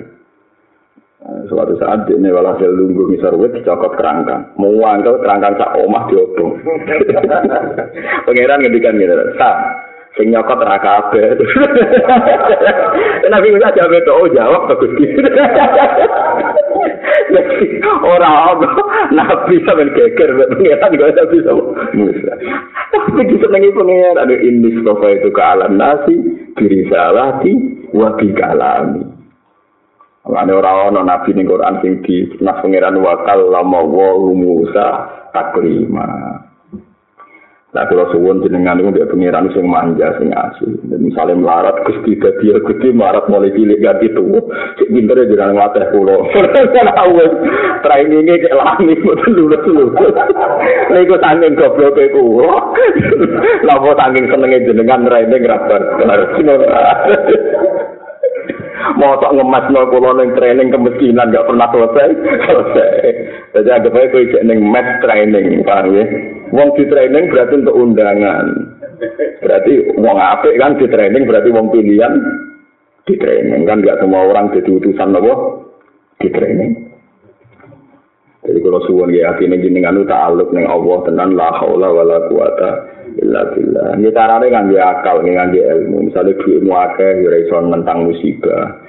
Nah, 1.25 1.41
suatu 1.49 1.77
saat 1.81 2.05
ini 2.13 2.29
walhasil 2.29 2.69
lunggu 2.69 3.13
misarwit 3.13 3.53
dicokot 3.57 3.97
kerangkang. 3.97 4.45
Mau 4.61 4.77
angkel 4.85 5.21
kerangkang 5.21 5.57
sak 5.57 5.77
omah 5.81 6.05
diobong. 6.09 6.61
Pangeran 8.29 8.61
ngendikan 8.61 9.01
gitu. 9.01 9.17
Sa, 9.37 9.51
sing 10.17 10.33
nyokot 10.33 10.65
ra 10.65 10.81
kabeh. 10.81 11.37
Nabi 13.33 13.53
Musa 13.53 13.73
jawab 13.77 13.93
itu, 13.97 14.13
oh 14.13 14.29
jawab 14.33 14.63
bagus 14.69 14.93
gitu. 14.97 15.21
Ora 18.15 18.55
ono 18.55 18.69
nabi 19.13 19.61
sampean 19.65 19.91
geger 19.97 20.31
pengiran 20.53 20.93
juga 20.93 21.27
bisa 21.33 21.53
Musa. 21.97 22.33
Tapi 22.93 23.21
disenengi 23.29 23.73
pengiran 23.73 24.21
ada 24.21 24.37
ini 24.37 24.81
sofa 24.85 25.09
itu 25.13 25.29
ke 25.33 25.43
alam 25.43 25.81
nasi 25.81 26.15
diri 26.59 26.85
salati 26.89 27.53
wa 27.97 28.13
bi 28.19 28.29
kalami. 28.37 29.05
Ane 30.25 30.53
ora 30.57 30.89
ono 30.89 31.05
nabi 31.05 31.37
ning 31.37 31.49
Quran 31.49 31.81
sing 31.85 32.01
di 32.05 32.25
nas 32.41 32.61
pangeran 32.61 33.01
wa 33.01 33.25
kallama 33.25 33.81
wa 33.85 34.11
Musa 34.33 34.89
taklima. 35.33 36.44
Nah, 37.75 37.91
kalau 37.91 38.07
suwun 38.15 38.39
jenengan 38.47 38.79
itu 38.79 38.95
dia 38.95 39.11
pengiran 39.11 39.51
sing 39.51 39.67
manja, 39.67 40.15
sing 40.23 40.31
asu. 40.31 40.79
Dan 40.87 41.11
misalnya 41.11 41.35
melarat, 41.35 41.83
gusti 41.83 42.15
dadi 42.15 42.55
gusti 42.63 42.95
melarat 42.95 43.27
mulai 43.27 43.51
cilik 43.51 43.83
ganti 43.83 44.15
tuh. 44.15 44.47
Cik 44.79 44.95
pinter 44.95 45.19
ya 45.19 45.35
jangan 45.35 45.59
ngelatih 45.59 45.91
pulau. 45.91 46.23
Awes, 47.03 47.33
trainingnya 47.83 48.39
kayak 48.39 48.59
lami, 48.63 48.95
betul 49.03 49.31
dulu 49.35 49.57
dulu. 49.67 49.85
Nih 50.95 51.03
gue 51.03 51.19
tanggung 51.19 51.59
goblok 51.59 51.99
kayak 51.99 52.15
kulo. 52.15 52.55
Lalu 53.67 53.91
tanggung 53.99 54.27
senengnya 54.31 54.71
jenengan 54.71 55.11
training 55.11 55.43
rapat. 55.43 55.83
Kenapa 55.99 56.25
sih 56.39 56.47
mau 59.01 59.19
tak 59.19 59.35
ngemas 59.35 59.67
nol 59.73 59.91
pulau 59.91 60.15
neng 60.15 60.37
training 60.37 60.71
kemiskinan 60.71 61.33
gak 61.33 61.49
pernah 61.49 61.67
selesai 61.73 62.09
selesai 62.47 62.93
jadi 63.57 63.81
agak 63.81 63.93
baik 63.97 64.13
kau 64.13 64.45
neng 64.45 64.61
match 64.69 65.01
training 65.01 65.65
paham 65.65 65.97
ya 65.97 66.05
wong 66.55 66.69
di 66.79 66.85
training 66.87 67.25
berarti 67.35 67.55
untuk 67.59 67.75
undangan 67.75 68.47
berarti 69.43 69.73
wong 69.99 70.17
apik 70.17 70.55
kan 70.55 70.79
di 70.79 70.87
training 70.87 71.27
berarti 71.27 71.49
wong 71.51 71.67
pilihan 71.75 72.15
di 73.05 73.15
training 73.19 73.67
kan 73.67 73.83
gak 73.83 73.99
semua 73.99 74.31
orang 74.31 74.55
jadi 74.55 74.71
utusan 74.71 75.11
nopo 75.11 75.35
di 76.23 76.31
training 76.31 76.95
jadi 78.45 78.59
kalau 78.61 78.81
suwon 78.87 79.11
ya 79.11 79.35
yakin 79.35 79.57
jenengan 79.59 80.05
tak 80.07 80.31
aluk 80.31 80.53
neng 80.53 80.69
Allah 80.69 81.01
tenan 81.09 81.33
la 81.33 81.49
haula 81.59 81.89
wala 81.89 82.29
quwata 82.29 82.71
illa 83.17 83.41
billah. 83.57 83.97
Ini 83.97 84.13
caranya 84.13 84.47
ngangge 84.53 84.79
akal, 84.81 85.17
ngangge 85.25 85.61
ilmu. 85.65 86.13
Misalnya 86.13 86.37
duitmu 86.41 86.73
akeh, 86.77 87.25
ya 87.25 87.31
iso 87.41 87.57
nentang 87.65 88.05
musibah. 88.05 88.84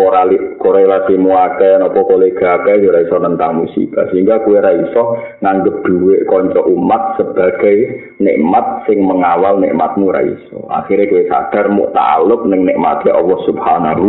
Korali, 0.00 0.56
korelasi 0.56 1.20
mu 1.20 1.36
akeh, 1.36 1.76
nopo 1.76 2.08
kolega 2.08 2.56
akeh, 2.56 2.80
ya 2.80 3.04
iso 3.04 3.20
nentang 3.20 3.60
musibah. 3.60 4.08
Sehingga 4.08 4.40
kue 4.40 4.56
iso 4.56 5.20
nganggep 5.44 5.84
duit 5.84 6.24
konco 6.24 6.64
umat 6.72 7.20
sebagai 7.20 8.08
nikmat 8.16 8.88
sing 8.88 9.04
mengawal 9.04 9.60
nikmatmu 9.60 10.08
iso. 10.24 10.64
Akhirnya 10.72 11.04
kue 11.12 11.28
sadar 11.28 11.68
mu 11.68 11.92
ta'aluk 11.92 12.48
neng 12.48 12.64
nikmatnya 12.64 13.12
Allah 13.12 13.38
subhanahu 13.44 14.08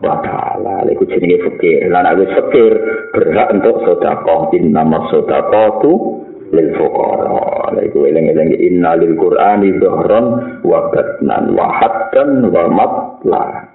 wa 0.00 0.16
ta'ala. 0.24 0.88
Iku 0.88 1.04
jenenge 1.04 1.44
fakir. 1.44 1.92
Lan 1.92 2.08
aku 2.08 2.24
fakir 2.32 2.72
berhak 3.12 3.52
untuk 3.52 3.84
sedekah. 3.84 4.48
Innama 4.56 5.12
sedekatu 5.12 6.24
lil 6.52 6.68
fuqara 6.76 7.80
iku 7.80 8.04
eling-eling 8.04 8.52
inna 8.60 9.00
lil 9.00 9.16
qur'ani 9.16 9.72
dhahran 9.80 10.60
wa 10.60 10.92
batnan 10.92 11.56
wa 11.56 11.66
haddan 11.80 12.52
wa 12.52 12.68
matla 12.68 13.71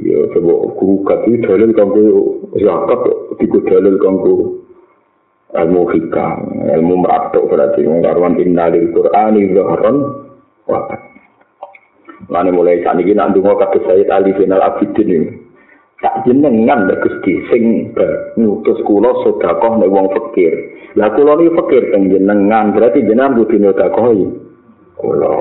Ya, 0.00 0.18
coba 0.34 0.54
kurukat 0.80 1.18
itu 1.30 1.46
dalil 1.46 1.70
kanggo 1.76 2.02
zakat, 2.58 3.00
tiga 3.38 3.58
dalil 3.68 3.96
kanggo 4.02 4.34
ilmu 5.54 5.82
hikam, 5.90 6.36
ilmu 6.66 6.94
meratuk 7.02 7.46
berarti 7.50 7.86
mengkaruan 7.86 8.38
innalil 8.38 8.90
Qur'an 8.94 9.34
itu 9.38 9.62
haram. 9.62 9.96
Lalu 12.30 12.50
mulai 12.54 12.82
saat 12.86 13.02
ini 13.02 13.14
nanti 13.14 13.42
mau 13.42 13.58
kata 13.58 13.82
saya 13.82 14.06
Ali 14.14 14.30
bin 14.36 14.54
Al 14.54 14.62
Abidin 14.62 15.08
ini 15.10 15.30
tak 16.00 16.24
jenengan 16.24 16.88
bagus 16.88 17.12
sing 17.52 17.92
nutus 18.40 18.78
kulo 18.88 19.20
sudah 19.26 19.52
kok 19.60 19.74
nih 19.82 19.90
uang 19.90 20.08
fakir. 20.14 20.52
Lah 20.94 21.12
kulo 21.12 21.42
ini 21.42 21.52
fakir 21.58 21.82
jenengan 21.92 22.72
berarti 22.72 23.04
jenengan 23.04 23.36
butuh 23.36 23.58
nyoda 23.58 23.86
koi. 23.92 24.22
Kulo 24.96 25.36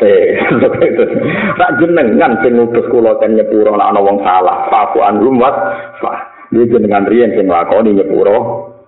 Tak 0.00 1.72
jenengan 1.80 2.40
sing 2.40 2.56
ngutus 2.56 2.88
kula 2.88 3.20
ten 3.20 3.36
nyepuro 3.36 3.76
nek 3.76 3.92
ana 3.92 4.00
wong 4.00 4.24
salah, 4.24 4.64
fakuan 4.72 5.20
rumat, 5.20 5.52
fa. 6.00 6.12
Iki 6.48 6.72
jenengan 6.72 7.04
riyen 7.04 7.36
sing 7.36 7.44
lakoni 7.44 8.00
nyepuro 8.00 8.36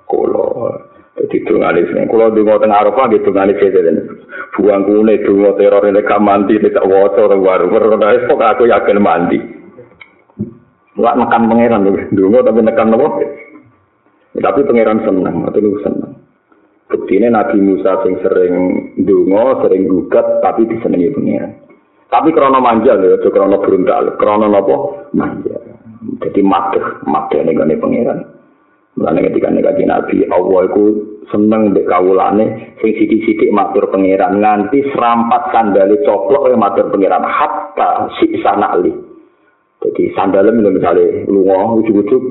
kula. 0.09 0.73
Jadi 1.21 1.45
tunggali 1.45 1.85
sing 1.93 2.09
kula 2.09 2.33
dungo 2.33 2.57
teng 2.57 2.73
Arafah 2.73 3.13
gitu 3.13 3.29
tunggali 3.29 3.53
sing 3.61 3.77
buang 4.57 4.89
kune 4.89 5.21
dungo 5.21 5.53
teror 5.61 5.85
nek 5.85 6.09
mandi 6.17 6.57
nek 6.57 6.81
waca 6.81 7.21
ora 7.29 7.37
waru. 7.37 7.69
aku 7.69 8.65
yakin 8.65 8.97
mandi. 8.97 9.39
Wak 10.97 11.17
nekan 11.21 11.49
pangeran 11.49 11.89
dungo 12.09 12.41
tapi 12.41 12.61
nekan 12.65 12.89
nopo? 12.89 13.21
Tapi 14.33 14.65
pangeran 14.65 15.05
senang, 15.05 15.45
atau 15.45 15.61
lu 15.61 15.77
senang. 16.93 17.01
Bukti 17.01 17.13
ini 17.17 17.29
Nabi 17.33 17.59
Musa 17.61 18.05
sing 18.05 18.15
sering 18.21 18.55
dungo, 19.01 19.65
sering 19.65 19.89
gugat, 19.89 20.45
tapi 20.45 20.69
disenangi 20.69 21.09
pangeran. 21.09 21.53
Tapi 22.13 22.29
krono 22.37 22.61
manja 22.61 22.93
lho, 22.93 23.17
itu 23.17 23.33
krono 23.33 23.57
beruntal, 23.65 24.21
krono 24.21 24.47
nopo 24.49 25.09
manja. 25.17 25.57
Jadi 26.21 26.41
mateh, 26.45 26.85
mateh 27.09 27.41
ini 27.41 27.57
gane 27.57 27.75
pangeran. 27.81 28.21
Mulane 28.93 29.25
ketika 29.25 29.49
negaji 29.49 29.89
Nabi, 29.89 30.17
Allah 30.29 30.69
itu 30.69 30.85
seneng 31.33 31.73
dek 31.73 31.89
kawulane, 31.89 32.77
sing 32.85 32.93
sidik-sidik 32.93 33.49
matur 33.49 33.89
pangeran, 33.89 34.37
nganti 34.45 34.85
serampat 34.93 35.49
sandali 35.49 35.97
coplok 36.05 36.53
yang 36.53 36.61
matur 36.61 36.93
pangeran, 36.93 37.25
hatta 37.25 38.13
si 38.21 38.37
sana 38.45 38.77
li. 38.77 38.93
Jadi 39.81 40.13
sandalem 40.13 40.61
misalnya 40.61 41.25
lungo, 41.27 41.81
ujuk-ujuk, 41.81 42.23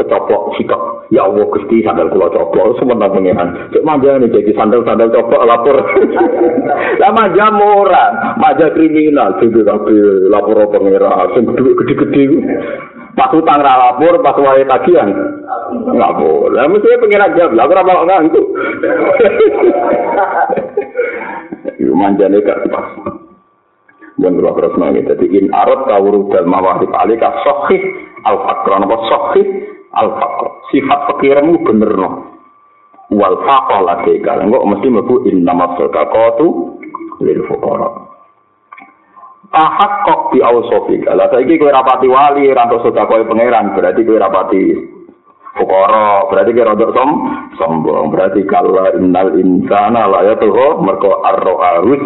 kecoplok 0.00 0.56
sikap. 0.56 0.80
Ya 1.12 1.28
Allah 1.28 1.44
gusti 1.44 1.84
sandal 1.84 2.08
kula 2.08 2.32
coplok. 2.32 2.80
Semua 2.80 3.12
pengiran. 3.12 3.68
Cek 3.70 3.84
manja 3.84 4.16
nih 4.16 4.32
jadi 4.32 4.50
sandal 4.56 4.80
sandal 4.88 5.12
coplok 5.12 5.44
lapor. 5.44 5.76
Lah 7.00 7.10
manja 7.12 7.52
murah 7.52 8.08
manja 8.40 8.72
kriminal. 8.72 9.36
Jadi 9.36 9.60
tapi 9.60 9.94
lapor 10.32 10.64
pengiran? 10.72 11.36
Sing 11.36 11.44
gede 11.44 11.72
gede 11.84 11.94
gede 11.94 12.24
pas 13.18 13.28
utang 13.36 13.60
ra 13.60 13.74
lapor 13.76 14.24
pas 14.24 14.36
wae 14.40 14.64
tagihan. 14.64 15.12
Nggak 15.70 16.14
boleh. 16.16 16.64
Mesti 16.72 17.00
pengiran 17.04 17.36
jawab. 17.36 17.52
Lah 17.52 17.66
ora 17.68 17.82
mau 17.84 18.08
ngantuk. 18.08 18.46
Yuk 21.80 21.96
manja 21.96 22.28
nih 22.28 22.44
gak 22.44 22.60
pas 22.68 22.86
yang 24.20 24.36
dua 24.36 24.52
terus 24.52 24.76
nangis. 24.76 25.08
Jadi 25.08 25.26
in 25.32 25.48
arot 25.48 25.88
kawuru 25.88 26.28
dal 26.28 26.44
mawahib 26.44 26.92
alika 26.92 27.32
sohih 27.40 27.80
al 28.28 28.36
fakron 28.44 28.84
apa 28.84 28.96
sohih 29.08 29.46
al 29.94 30.08
faqr 30.14 30.48
sifat 30.70 31.00
fakirmu 31.10 31.62
bener 31.66 31.92
no? 31.98 32.08
Wal 33.10 33.36
faqr 33.42 33.82
lagi 33.82 34.22
kalau 34.22 34.46
enggak 34.46 34.66
mesti 34.70 34.86
mlebu 34.86 35.14
inna 35.26 35.52
masadaqatu 35.54 36.46
lil 37.26 37.40
fuqara. 37.50 37.90
Ahak 39.50 40.06
kok 40.06 40.30
di 40.30 40.38
ausofik. 40.38 41.02
Lah 41.10 41.26
saiki 41.26 41.58
kowe 41.58 41.74
rapati 41.74 42.06
wali, 42.06 42.54
rantuk 42.54 42.86
sedekah 42.86 43.26
pangeran, 43.26 43.74
berarti 43.74 44.06
kowe 44.06 44.14
rapati 44.14 44.62
fukara 45.58 46.30
berarti 46.30 46.54
kira 46.54 46.70
rodok 46.70 46.94
som 46.94 47.10
sombong. 47.58 48.14
Berarti 48.14 48.46
kalau 48.46 48.94
innal 48.94 49.34
insana 49.42 50.06
la 50.06 50.22
yatuhu 50.30 50.78
mergo 50.86 51.18
arro 51.26 51.58
arus 51.58 52.02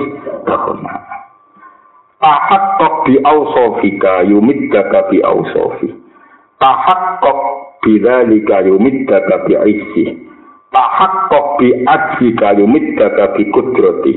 takuna. 0.48 0.96
Tahak 2.16 2.80
kok 2.80 2.94
bi 3.04 3.20
ausofika 3.20 4.24
yumiddaka 4.24 5.12
bi 5.12 5.20
ausofi 5.20 6.04
tahak 6.64 7.20
kok 7.20 7.38
bidzalika 7.84 8.64
yumiddaka 8.64 9.44
bi 9.44 9.52
aisi 9.60 10.04
tahak 10.72 11.28
kok 11.28 11.60
bi 11.60 11.70
ajika 11.84 12.56
yumiddaka 12.56 13.36
bi 13.36 13.44
kudrati 13.52 14.14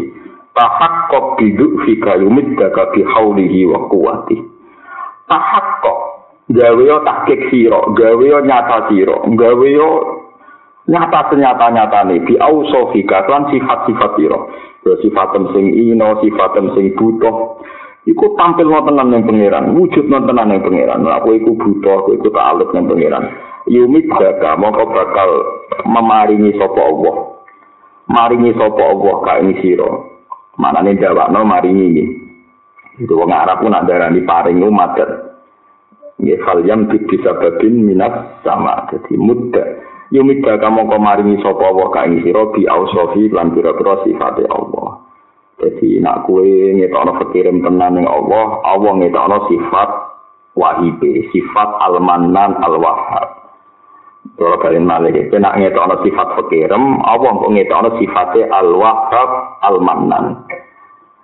tahak 0.55 1.11
kok 1.11 1.35
bi 1.35 1.51
du'fika 1.53 2.17
yumiddaka 2.23 2.95
bi 2.95 3.03
haulihi 3.03 3.67
wa 3.67 3.91
quwati 3.91 4.39
tahak 5.27 5.67
kok 5.83 5.99
gawe 6.47 6.79
yo 6.79 7.03
tahkik 7.03 7.51
siro, 7.51 7.91
gawe 7.91 8.27
nyata 8.47 8.87
siro, 8.87 9.19
gawe 9.35 9.69
nyata 10.87 11.19
senyata 11.27 11.67
nyata 11.75 11.99
nih 12.07 12.23
di 12.23 12.39
ausofika 12.39 13.27
kan 13.27 13.51
sifat-sifat 13.51 14.11
siro, 14.15 14.39
yo 14.87 14.95
sifatem 15.03 15.51
sing 15.51 15.75
ino, 15.75 16.15
sifatem 16.23 16.71
sing 16.71 16.95
butuh, 16.95 17.59
iku 18.07 18.25
tampil 18.39 18.71
nontonan 18.71 19.11
yang 19.11 19.27
pangeran, 19.27 19.75
wujud 19.75 20.07
nontonan 20.07 20.55
yang 20.55 20.63
pangeran, 20.63 21.03
aku 21.03 21.35
iku 21.35 21.51
butuh, 21.59 22.07
aku 22.07 22.15
iku 22.15 22.31
ta'aluk 22.31 22.71
yang 22.71 22.87
pangeran. 22.87 23.23
Yumit 23.67 24.07
jaga, 24.07 24.55
mongko 24.55 24.87
bakal 24.95 25.29
memaringi 25.83 26.55
sopo 26.55 26.79
Allah, 26.79 27.15
maringi 28.07 28.55
sopo 28.55 28.79
Allah 28.79 29.15
ka 29.27 29.33
ini 29.43 29.59
siro, 29.59 29.89
mana 30.55 30.79
nih 30.79 30.95
jawab 30.95 31.35
no 31.35 31.43
maringi 31.43 31.85
ini. 31.91 32.05
Itu 32.97 33.13
wong 33.13 33.29
Arab 33.29 33.61
pun 33.61 33.75
ada 33.75 34.09
paring 34.09 34.63
umat 34.63 34.97
Ya 36.17 36.33
fal 36.41 36.65
yam 36.65 36.89
bisa 36.89 37.37
babin 37.37 37.85
minat 37.85 38.41
sama 38.41 38.89
jadi 38.89 39.13
muda. 39.21 39.61
Yumida 40.09 40.57
kamu 40.57 40.89
kemarini 40.89 41.37
sopo 41.45 41.77
wa 41.77 41.93
ka 41.93 42.09
ing 42.09 42.25
sira 42.25 42.49
bi 42.55 42.65
ausofi 42.65 43.29
lan 43.29 43.53
pira-pira 43.53 44.01
sifate 44.01 44.49
Allah. 44.49 45.05
Jadi 45.61 46.01
nak 46.01 46.25
kue 46.25 46.73
ngetokno 46.73 47.21
fikirin 47.21 47.61
tenan 47.61 48.01
ning 48.01 48.09
Allah, 48.09 48.65
Allah 48.65 48.93
ngetokno 48.97 49.37
sifat 49.45 49.89
wahib, 50.57 50.97
sifat 51.29 51.69
al-mannan 51.85 52.57
al-wahhab. 52.65 53.36
Kalau 54.37 54.61
kalian 54.61 54.85
malah 54.85 55.09
itu 55.09 55.33
nak 55.41 55.57
ngetokno 55.57 56.05
sifat 56.05 56.37
fikirem, 56.37 57.01
Allah 57.01 57.31
kok 57.41 57.51
ngetokno 57.57 57.89
sifate 57.97 58.45
al-wahhab 58.45 59.29
al-mannan. 59.65 60.45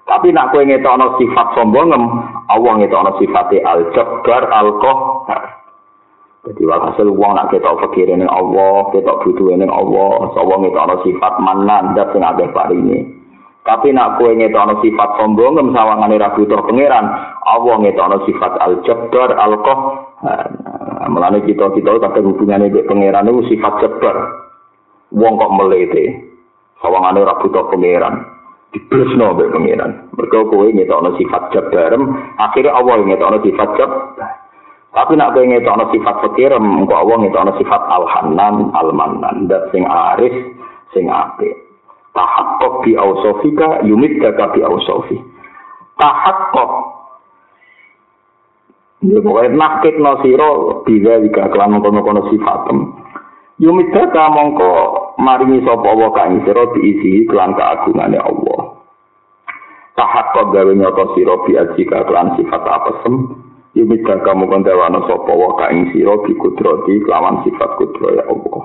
Tapi 0.10 0.34
nak 0.34 0.50
kowe 0.50 0.66
ngetokno 0.66 1.22
sifat 1.22 1.48
sombongem, 1.54 2.02
Allah 2.50 2.74
ngetokno 2.82 3.14
sifate 3.22 3.62
al-jabbar 3.62 4.50
al-qahhar. 4.50 5.62
Jadi 6.44 6.62
walhasil 6.66 7.08
wong 7.14 7.38
nak 7.38 7.54
ketok 7.54 7.86
fakir 7.86 8.10
ning 8.10 8.26
Allah, 8.28 8.90
ketok 8.90 9.22
butuh 9.24 9.62
ning 9.62 9.70
Allah, 9.70 10.34
Allah 10.34 10.58
ngetokno 10.66 10.96
sifat 11.06 11.34
manan 11.38 11.94
dat 11.94 12.18
sing 12.18 12.26
akeh 12.26 12.50
paringe. 12.50 13.14
Tapi 13.62 13.94
nak 13.94 14.18
kowe 14.18 14.34
ngetokno 14.34 14.82
sifat 14.82 15.22
sombongem 15.22 15.70
sawangane 15.70 16.18
ra 16.18 16.34
butuh 16.34 16.66
pangeran, 16.66 17.06
Allah 17.46 17.76
ngetokno 17.78 18.26
sifat 18.26 18.58
al-jabbar 18.58 19.38
al-qahhar. 21.04 21.12
Mulane 21.12 21.40
kita 21.44 21.66
kita 21.76 22.00
tapi 22.00 22.20
hubungannya 22.24 22.72
dengan 22.72 22.88
pangeran 22.88 23.30
itu 23.30 23.42
sifat 23.56 23.74
jabbar. 23.84 24.18
Wong 25.14 25.34
kok 25.38 25.54
melete, 25.60 26.06
sawangane 26.80 27.22
ra 27.22 27.38
butuh 27.44 27.70
pangeran. 27.70 28.34
diblesno 28.74 29.38
mbek 29.38 29.54
pangeran. 29.54 29.92
Mergo 30.18 30.50
kowe 30.50 30.66
ngetokno 30.66 31.14
sifat 31.22 31.54
jabarem, 31.54 32.10
akhirnya 32.42 32.74
Allah 32.74 33.06
ngetokno 33.06 33.38
sifat 33.46 33.70
jab. 33.78 33.92
Tapi 34.94 35.14
nak 35.14 35.38
kowe 35.38 35.46
ngetokno 35.46 35.94
sifat 35.94 36.16
fakirem, 36.26 36.66
engko 36.82 36.94
Allah 36.98 37.18
ngetokno 37.22 37.52
sifat 37.62 37.82
al-hanan, 37.86 38.74
al-mannan, 38.74 39.46
dat 39.46 39.70
sing 39.70 39.86
aris, 39.86 40.34
sing 40.98 41.06
apik. 41.06 41.54
Tahakkuk 42.18 42.82
bi 42.82 42.98
ausofika 42.98 43.86
yumiddaka 43.86 44.54
bi 44.58 44.66
ausofi. 44.66 45.22
Tahakkuk 46.02 46.93
Ya 49.04 49.20
pokoknya 49.20 49.52
nakit 49.60 50.00
no 50.00 50.16
siro 50.24 50.52
bila 50.88 51.20
jika 51.20 51.52
kelan 51.52 51.84
kono-kono 51.84 52.32
sifatem. 52.32 53.04
Yumidaka 53.60 54.32
mongko 54.32 54.72
maringi 55.20 55.60
sapa 55.68 55.84
Allah 55.92 56.10
kang 56.16 56.40
sira 56.48 56.64
diisi 56.72 57.28
kelan 57.28 57.52
keagungane 57.54 58.16
Allah. 58.16 58.80
Tahak 60.00 60.34
kok 60.34 60.56
gawe 60.56 60.72
nyoto 60.72 61.14
sira 61.14 61.36
bi 61.44 61.52
ajika 61.60 62.08
kelan 62.08 62.40
sifat 62.40 62.64
apesem. 62.64 63.44
Yumidaka 63.76 64.32
mongko 64.32 64.64
dewana 64.64 65.04
sapa 65.04 65.30
Allah 65.36 65.52
sira 65.92 66.14
bi 66.24 66.32
kudrati 66.40 67.04
kelawan 67.04 67.44
sifat 67.44 67.70
kudro 67.76 68.08
ya 68.16 68.24
Allah. 68.24 68.62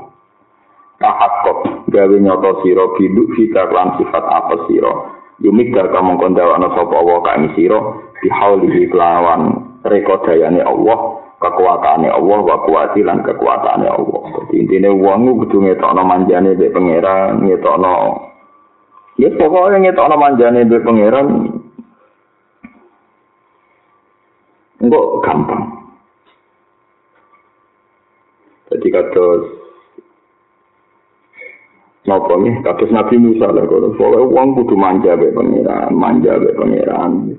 Tahak 1.03 1.33
kok 1.51 1.59
gawe 1.91 2.15
nyoto 2.15 2.63
sira 2.63 2.87
bi 2.95 3.11
fita 3.35 3.67
kelan 3.75 3.99
sifat 3.99 4.23
apa 4.23 4.71
sira. 4.71 4.95
Yumidaka 5.43 5.99
mongko 5.99 6.31
dewana 6.31 6.71
sapa 6.79 6.95
Allah 6.95 7.19
kang 7.27 7.43
sira 7.59 7.79
bi 8.23 8.31
haulihi 8.31 8.87
kelawan 8.87 9.68
rekodayane 9.85 10.63
Allah. 10.63 11.29
kekuatannya 11.39 12.11
Allah 12.11 12.39
wa 12.43 12.57
kuwati 12.67 13.07
lan 13.07 13.23
kekuatannya 13.23 13.87
Allah. 13.87 14.23
Jadi 14.43 14.55
intinya 14.59 14.91
uang 14.91 15.39
kudu 15.47 15.71
ngetokno 15.71 16.03
manjane 16.03 16.59
mbek 16.59 16.75
pangeran, 16.75 17.47
ngetokno 17.47 17.95
Ya 19.23 19.31
pokoknya 19.39 19.79
ngetokno 19.87 20.17
manjane 20.19 20.67
mbek 20.67 20.83
pangeran 20.83 21.29
Enggak 24.79 25.07
gampang. 25.27 25.63
Jadi 28.71 28.89
kata 28.95 29.27
Napa 32.09 32.41
nih, 32.41 32.65
kados 32.65 32.89
Nabi 32.89 33.21
Musa 33.21 33.53
lah, 33.53 33.69
kalau 33.69 34.33
uang 34.33 34.57
kudu 34.57 34.81
manja 34.81 35.13
be 35.13 35.29
pangeran, 35.29 35.93
manja 35.93 36.41
be 36.41 36.57
pangeran. 36.57 37.37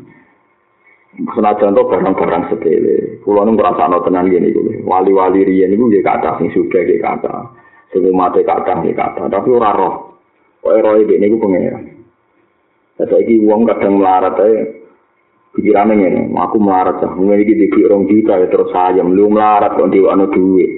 Senajan 1.35 1.75
to 1.75 1.83
barang-barang 1.87 2.43
sepele. 2.51 3.19
Kulo 3.23 3.43
nu 3.43 3.55
ngrasakno 3.55 4.03
tenan 4.07 4.31
ngene 4.31 4.47
iki. 4.51 4.83
Wali-wali 4.87 5.43
riyen 5.43 5.75
iku 5.75 5.91
nggih 5.91 6.05
kathah 6.05 6.39
sing 6.39 6.51
sudah 6.55 6.81
nggih 6.81 7.01
kathah. 7.03 7.51
Sing 7.91 8.05
mate 8.15 8.41
kathah 8.47 8.79
nggih 8.79 8.95
kathah, 8.95 9.27
tapi 9.27 9.49
ora 9.51 9.71
roh. 9.75 9.93
Kok 10.63 10.75
roh 10.79 10.95
iki 10.99 11.19
niku 11.19 11.39
pengen. 11.39 11.99
Saiki 12.99 13.39
wong 13.47 13.63
kadang 13.63 14.03
melarat 14.03 14.35
ae 14.43 14.79
pikirane 15.55 15.95
ngene, 15.95 16.21
aku 16.35 16.59
melarat 16.59 16.99
cah, 16.99 17.15
ngene 17.15 17.47
iki 17.47 17.55
dikik 17.55 17.87
rong 17.87 18.11
juta 18.11 18.35
ya 18.35 18.47
terus 18.51 18.75
ayam, 18.75 19.15
lu 19.15 19.31
melarat 19.31 19.79
kok 19.79 19.87
duit. 19.87 20.71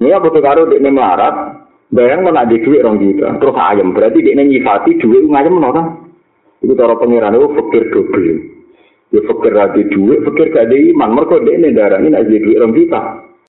Ini 0.00 0.16
apa 0.16 0.32
tuh 0.32 0.40
karo 0.40 0.64
dekne 0.64 0.88
melarat, 0.88 1.60
bayang 1.92 2.24
mana 2.24 2.48
di 2.48 2.56
duit 2.56 2.80
rong 2.80 3.04
juta, 3.04 3.36
terus 3.36 3.52
ayam, 3.52 3.92
berarti 3.92 4.24
dekne 4.24 4.48
nyifati 4.48 4.96
duit 4.96 5.28
ngayem 5.28 5.52
menora. 5.52 5.82
Itu 6.64 6.72
cara 6.72 6.96
pengiran 6.96 7.36
itu 7.36 7.52
fakir 7.52 7.84
double. 7.92 8.51
Ya 9.12 9.20
fakir 9.28 9.52
lagi 9.52 9.82
duit, 9.92 10.24
fakir 10.24 10.48
gak 10.56 10.72
ada 10.72 10.76
iman. 10.76 11.10
Mereka 11.12 11.44
dia 11.44 11.54
ini 11.60 11.68
darah 11.76 12.00
ini 12.00 12.16
aja 12.16 12.32
duit 12.32 12.56
orang 12.56 12.72
kita. 12.72 13.02